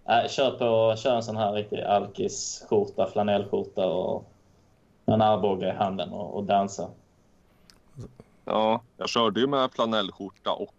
[0.07, 4.25] Nej, kör på kör en sån här riktig alkisskjorta, flanellskjorta och
[5.07, 6.89] en armbåge i handen och, och dansa.
[8.45, 10.75] Ja, jag körde ju med flanellskjorta och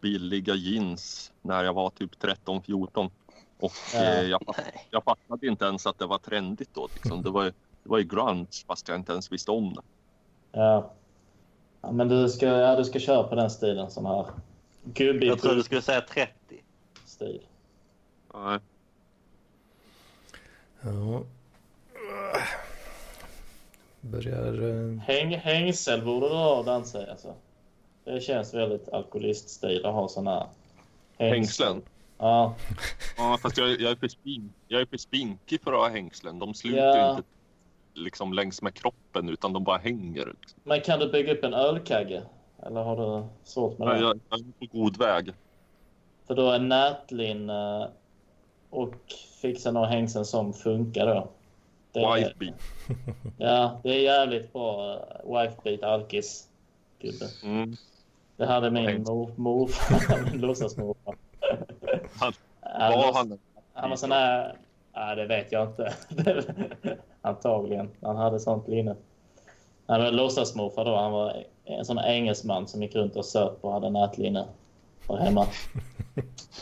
[0.00, 3.10] billiga jeans när jag var typ 13-14.
[3.60, 4.00] Och Ja.
[4.04, 4.42] eh, jag,
[4.90, 6.88] jag fattade inte ens att det var trendigt då.
[6.94, 7.22] Liksom.
[7.22, 7.52] Det, var, ju-
[7.82, 9.82] det var ju grunge fast jag inte ens visste om det.
[10.52, 10.90] Ja.
[11.80, 14.26] ja men du ska, ja, du ska köra på den stilen, sån här
[14.84, 16.32] gubbig Jag tror du skulle säga 30.
[17.20, 17.46] Stil.
[18.34, 18.58] Nej.
[20.80, 21.22] ja.
[24.00, 24.62] Börjar...
[24.92, 26.62] eh, Häng, hängsel borde du ha
[26.94, 27.34] i, alltså.
[28.04, 30.46] Det känns väldigt alkoholiststil att ha såna
[31.18, 31.82] Hängslen?
[32.18, 32.54] Ja,
[33.16, 36.38] Ja, fast jag, jag, är för spink, jag är för spinkig för att ha hängslen.
[36.38, 37.04] De sluter Ja.
[37.06, 37.22] ju inte
[37.94, 40.26] liksom längs med kroppen utan de bara hänger.
[40.40, 40.60] Liksom.
[40.64, 42.22] men kan du bygga upp en ölkagge?
[42.62, 43.94] Eller har du svårt med det?
[43.94, 45.32] Jag, jag, jag är på god väg.
[46.30, 47.88] För då är nätlinne
[48.70, 48.94] och
[49.42, 51.28] fixa några hängseln som funkar då.
[51.92, 52.54] Det Wifebeat.
[53.38, 54.94] ja, det är jävligt bra.
[54.94, 56.48] Uh, Wifebeat alkis.
[56.98, 57.26] Gubbe.
[57.44, 57.76] Mm.
[58.36, 61.14] Det hade min mor- morfar, min låtsasmorfar.
[62.20, 63.38] Han- Han Var han
[63.72, 64.56] Han var sån här...
[64.94, 65.92] Nej, det vet jag inte.
[67.22, 67.90] Antagligen.
[68.02, 68.96] Han hade sånt linne.
[69.86, 70.96] Han var låtsasmorfar då.
[70.96, 74.44] Han var en sån engelsman som gick runt och söp och hade nätlinne
[75.16, 75.46] där hemma.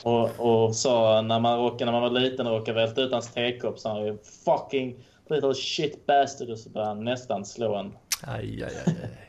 [0.03, 3.33] Och, och sa när man, råkade, när man var liten och råkade välta ut hans
[3.33, 4.97] tekopp sa han ju fucking
[5.31, 7.93] little shit bastard och så började han nästan slå en.
[8.23, 9.29] Aj, aj, aj, aj.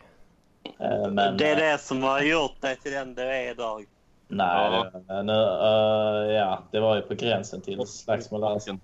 [0.87, 3.85] Eh, Men, Det är det som har gjort dig till den du är idag.
[4.27, 4.91] Nej, Ja.
[5.07, 8.43] det, nu, eh, ja, det var ju på gränsen till slagsmål.
[8.43, 8.77] Alltså.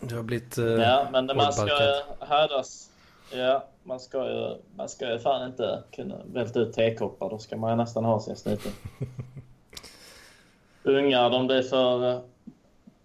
[0.00, 0.58] Du har blivit...
[0.58, 2.64] eh, Ja, men man ska hårdbalkad.
[3.32, 7.30] Ja, man ska ju, man ska ju fan inte kunna välta ut tekoppar.
[7.30, 8.72] Då ska man ju nästan ha sin snuten.
[10.82, 12.20] Ungar, de blir för eh,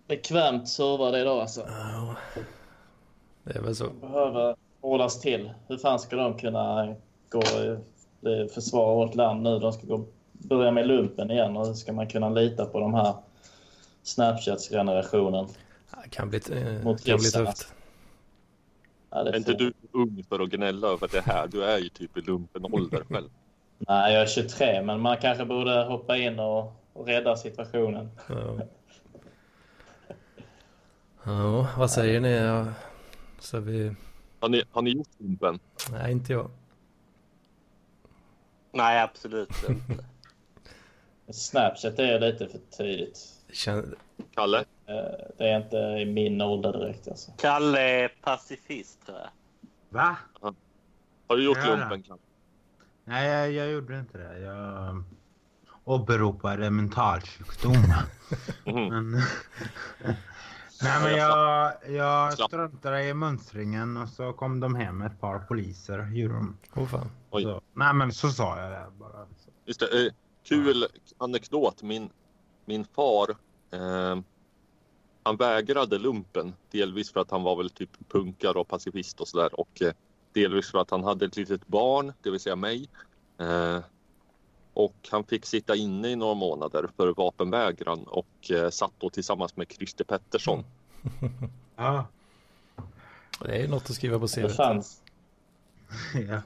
[0.07, 1.61] bekvämt servade idag alltså.
[1.67, 2.15] Ja.
[3.43, 3.89] Det är väl så.
[3.89, 5.51] Behöver hållas till.
[5.67, 6.95] Hur fan ska de kunna
[7.29, 7.77] gå i-
[8.53, 9.59] försvara vårt land nu?
[9.59, 12.93] De ska gå, börja med lumpen igen och hur ska man kunna lita på de
[12.93, 13.13] här
[14.03, 15.47] Snapchats-generationen?
[16.03, 17.73] Det kan bli, eh, kan bli tufft.
[19.09, 21.47] Ja, det Är inte du ung för att gnälla över det här?
[21.47, 23.29] Du är ju typ i lumpen ålder själv.
[23.77, 28.09] Nej, jag är 23, men man kanske borde hoppa in och, och rädda situationen.
[28.27, 28.59] Ja.
[31.23, 32.65] ja, vad säger ni?
[33.39, 33.95] Så vi...
[34.39, 35.59] Har ni, har ni gjort lumpen?
[35.91, 36.51] Nej, inte jag.
[38.71, 40.05] Nej, absolut inte.
[41.33, 43.19] Snapchat är lite för tidigt.
[44.35, 44.57] Kalle?
[44.85, 44.95] Eh,
[45.37, 47.07] Det är inte i min ålder direkt.
[47.07, 47.31] Alltså.
[47.37, 49.29] Kalle är pacifist, tror jag.
[49.89, 50.17] Va?
[51.27, 52.03] Har du gjort Ja, lumpen?
[52.03, 52.19] Kalle?
[53.03, 54.39] Nej, jag, jag gjorde inte det.
[54.39, 55.03] Jag
[55.83, 57.73] åberopade mentalsjukdom.
[58.65, 58.87] Mhm.
[58.89, 59.11] men...
[60.81, 65.39] Nej, men jag, jag struntade i mönstringen och så kom de hem med ett par
[65.39, 66.11] poliser.
[66.11, 66.57] Gjorde de.
[66.75, 67.09] Åh fan.
[67.29, 67.43] Oj.
[67.43, 69.25] Så, nej, men så sa jag det bara.
[69.65, 70.13] Just det, eh,
[70.43, 70.85] kul
[71.17, 71.83] anekdot.
[71.83, 72.09] Min,
[72.65, 73.29] min far,
[73.71, 74.19] eh,
[75.23, 76.53] han vägrade lumpen.
[76.71, 79.59] Delvis för att han var väl typ punkare och pacifist och sådär.
[79.59, 79.93] Och eh,
[80.33, 82.89] delvis för att han hade ett litet barn, det vill säga mig.
[83.39, 83.79] Eh,
[84.73, 89.55] och han fick sitta inne i några månader för vapenvägran och eh, satt då tillsammans
[89.55, 90.63] med Christer Pettersson.
[91.75, 92.05] Ja.
[93.41, 94.47] Det är ju något att skriva på Det CV.
[94.49, 95.01] fanns.
[96.29, 96.41] ja.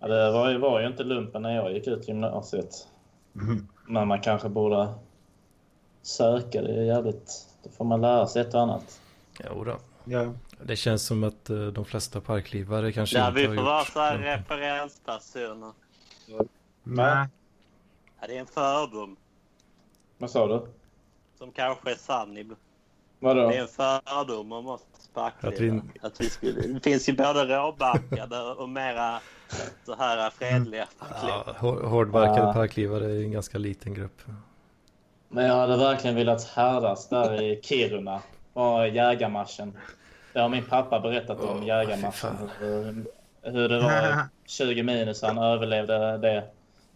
[0.00, 2.88] Ja, det var ju, var ju inte lumpen när jag gick ut gymnasiet.
[3.32, 3.68] Mhm.
[3.88, 4.94] Men man kanske borde
[6.02, 6.62] söka.
[6.62, 7.48] Det är jävligt...
[7.64, 9.00] Då får man lära sig ett och annat.
[9.50, 9.78] Jo då.
[10.04, 10.32] ja.
[10.62, 13.78] Det känns som att eh, de flesta parklivare kanske Ja, inte vi har får vara
[13.80, 15.72] gjort så här referenspersoner.
[16.82, 17.28] Nej.
[18.20, 19.16] Ja, det är en fördom
[20.18, 20.66] Vad sa du?
[21.38, 22.60] som kanske är sann ibland.
[23.20, 23.48] Vadå?
[23.48, 25.82] Det är en fördom om oss Att vi- parklivare.
[26.00, 26.60] Att vi skulle...
[26.60, 29.20] Det finns ju både råbackade och mera
[29.86, 31.42] så här fredliga parklivare.
[31.46, 32.52] Ja, hår- hårdbarkade Ja.
[32.52, 34.22] parklivare är en ganska liten grupp.
[35.34, 38.22] Men jag hade verkligen velat härdas där i Kiruna.
[38.52, 39.78] Var jägarmarschen.
[40.32, 42.36] Det har min pappa berättat om, fy jägarmarschen.
[42.58, 43.04] Hur,
[43.42, 46.44] hur det var 20 minus, han överlevde det.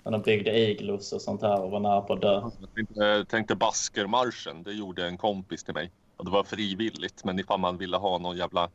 [0.03, 2.35] När de byggde iglus och sånt här och var nära på att dö.
[2.61, 5.91] Jag tänkte, jag tänkte Baskermarschen, det gjorde en kompis till mig.
[6.17, 8.71] Och det var frivilligt, men ifall man ville ha någon jävla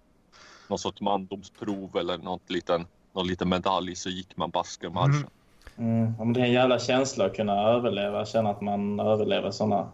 [0.67, 5.15] någon sorts mandomsprov eller något liten, någon liten medalj så gick man Baskermarschen.
[5.15, 5.29] Mm.
[5.75, 9.89] Ja, men Det är en jävla känsla att kunna överleva, känna att man överlever sådana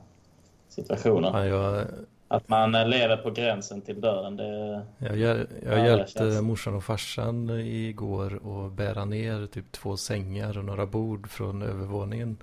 [0.69, 1.29] situationer.
[1.33, 1.85] Ja, jag,
[2.27, 4.35] Att man eh, lever på gränsen till döden.
[4.35, 9.97] Det, jag, hjäl- jag hjälpte känns- morsan och farsan igår och bära ner typ två
[9.97, 12.37] sängar och några bord från övervåningen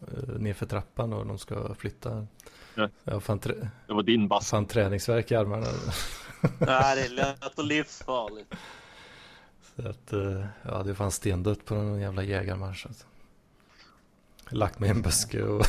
[0.00, 2.26] eh, nerför trappan och de ska flytta.
[2.74, 2.88] Ja.
[3.04, 3.40] Jag fann,
[3.86, 4.56] Det var din basker.
[4.56, 5.66] fann träningsvärk i armarna.
[6.60, 8.54] Ja, det låter livsfarligt.
[9.82, 12.86] Så att, eh, ja, det fanns stendött på någon jävla jägarmarsch.
[12.86, 13.06] Alltså.
[14.48, 15.66] Lagt mig i en buske och,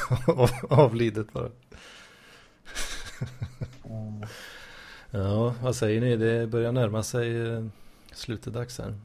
[0.70, 1.50] avlidit bara.
[3.84, 4.28] mm.
[5.12, 6.18] Ja, vad säger ni?
[6.18, 7.66] Det börjar närma sig eh,
[8.12, 9.00] slutedags här.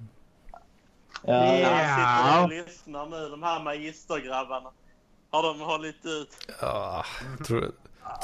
[1.23, 1.57] ja,
[1.97, 4.71] sitter och lyssnar nu, de här magistergrabbarna.
[5.31, 6.53] Har de hållit ut?
[6.61, 7.05] Ja,
[7.47, 7.73] tror,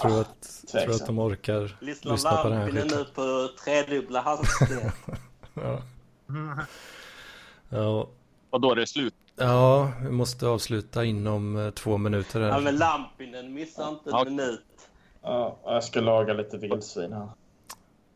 [0.01, 2.89] tror, att, tror att de orkar Lyssnar lyssna på den här skiten.
[2.89, 4.95] nu på tredubbla hastighet?
[5.55, 5.83] Ja.
[7.69, 8.09] Ja,
[8.51, 9.15] Och då är det slut.
[9.37, 12.73] ja, vi måste avsluta inom eh, två minuter ja, men här.
[12.73, 14.25] Lampinen missar inte en Ja.
[14.25, 14.65] minut.
[15.23, 17.29] ja, jag ska laga lite vildsvin här.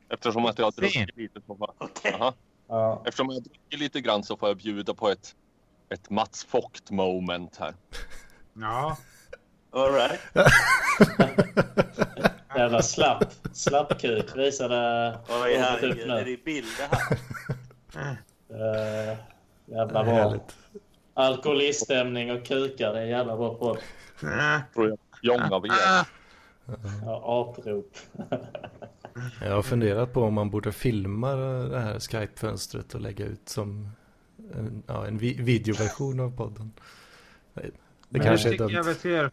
[0.09, 2.13] Eftersom att jag har druckit lite så får, Okej.
[2.21, 2.33] Aha.
[2.69, 5.35] Ja, Eftersom jag druckit lite grann så får jag bjuda på ett,
[5.89, 7.75] ett Mats Vogt moment här.
[8.53, 8.97] Ja.
[9.73, 10.21] All right.
[12.57, 13.25] jävla slapp.
[13.53, 16.11] Slappkuk visade Oj, herregud.
[16.11, 17.19] Är det bild det här?
[17.97, 19.17] Uh,
[19.67, 20.35] jävla bra.
[21.15, 22.93] Alkoholiststämning och kukar.
[22.93, 23.79] Det är en jävla bra podd.
[24.75, 24.99] Tror jag.
[25.23, 25.71] Jong av er.
[27.05, 27.97] Ja, aprop.
[29.43, 33.89] Jag har funderat på om man borde filma det här Skype-fönstret och lägga ut som
[34.55, 36.73] en, ja, en vi- videoversion av podden.
[37.55, 37.71] Det
[38.09, 39.31] Men kanske är det jag vi dumt.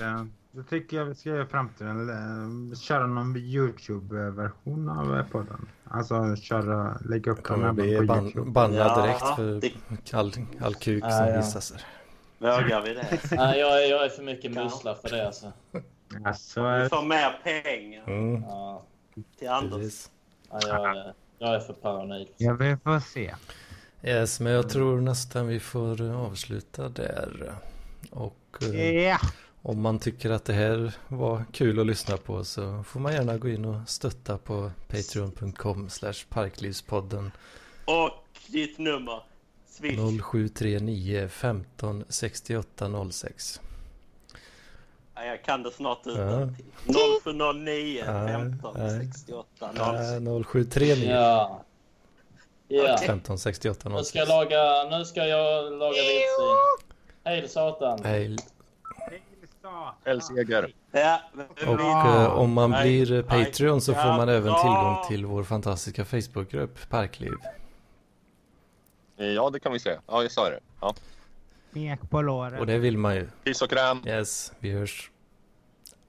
[0.00, 2.00] eh, Det tycker jag vi ska göra i framtiden.
[2.00, 5.68] Eller, Köra någon Youtube-version av podden.
[5.92, 11.04] Alltså köra, lägga upp kommer bli ban bannad Ja, direkt för det- all, all kuk
[11.04, 11.36] Ja, som ja.
[11.36, 11.72] visas.
[12.38, 13.18] Vågar vi det?
[13.36, 15.52] Nej, jag, är, jag är för mycket muslar för det alltså.
[16.24, 18.82] Alltså, Vi eh, får mer pengar Mm, Ja,
[19.38, 20.08] till Anders.
[20.50, 22.28] ja, jag, är, jag är för paranoid.
[22.36, 23.34] ja, vi får se.
[24.02, 27.52] Yes, men jag tror nästan vi får avsluta där.
[28.10, 28.36] Och
[29.04, 29.18] Ja.
[29.62, 33.36] Om man tycker att det här var kul att lyssna på så får man gärna
[33.38, 37.30] gå in och stötta på patreon.com slash parklivspodden
[37.84, 38.10] Och
[38.46, 39.22] ditt nummer.
[39.68, 39.98] Swish.
[40.32, 43.60] 0739 15 68 06.
[45.14, 46.10] Ja, jag kan det snart Ja.
[46.12, 46.64] utantill.
[47.24, 49.06] 0709 Ja, 15 nej.
[49.12, 50.52] 68 Äh, 06.
[50.52, 51.64] 0739 Ja.
[52.68, 52.98] Ja.
[53.06, 54.08] 15 68 Nu 06.
[54.08, 56.88] ska jag laga, nu ska jag laga vildsvin.
[57.24, 58.00] Hej satan.
[58.04, 58.36] Hej.
[61.32, 65.42] Men Och eh, om man blir eh, Patreon så får man även tillgång till vår
[65.44, 67.32] fantastiska Facebookgrupp Parkliv.
[69.16, 70.00] Ja, det kan vi säga.
[70.06, 70.60] Ja, jag sa det.
[70.80, 70.94] Ja.
[71.72, 72.60] Smek på låret.
[72.60, 73.28] Och det vill man ju.
[73.44, 74.02] Piss och kräm.
[74.06, 75.10] Yes, vi hörs.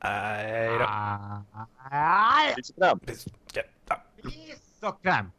[0.04, 0.86] Nej då.
[0.86, 1.44] Ah.
[2.56, 3.00] Piss och kräm.
[3.00, 3.26] Piss
[4.82, 5.32] och kräm.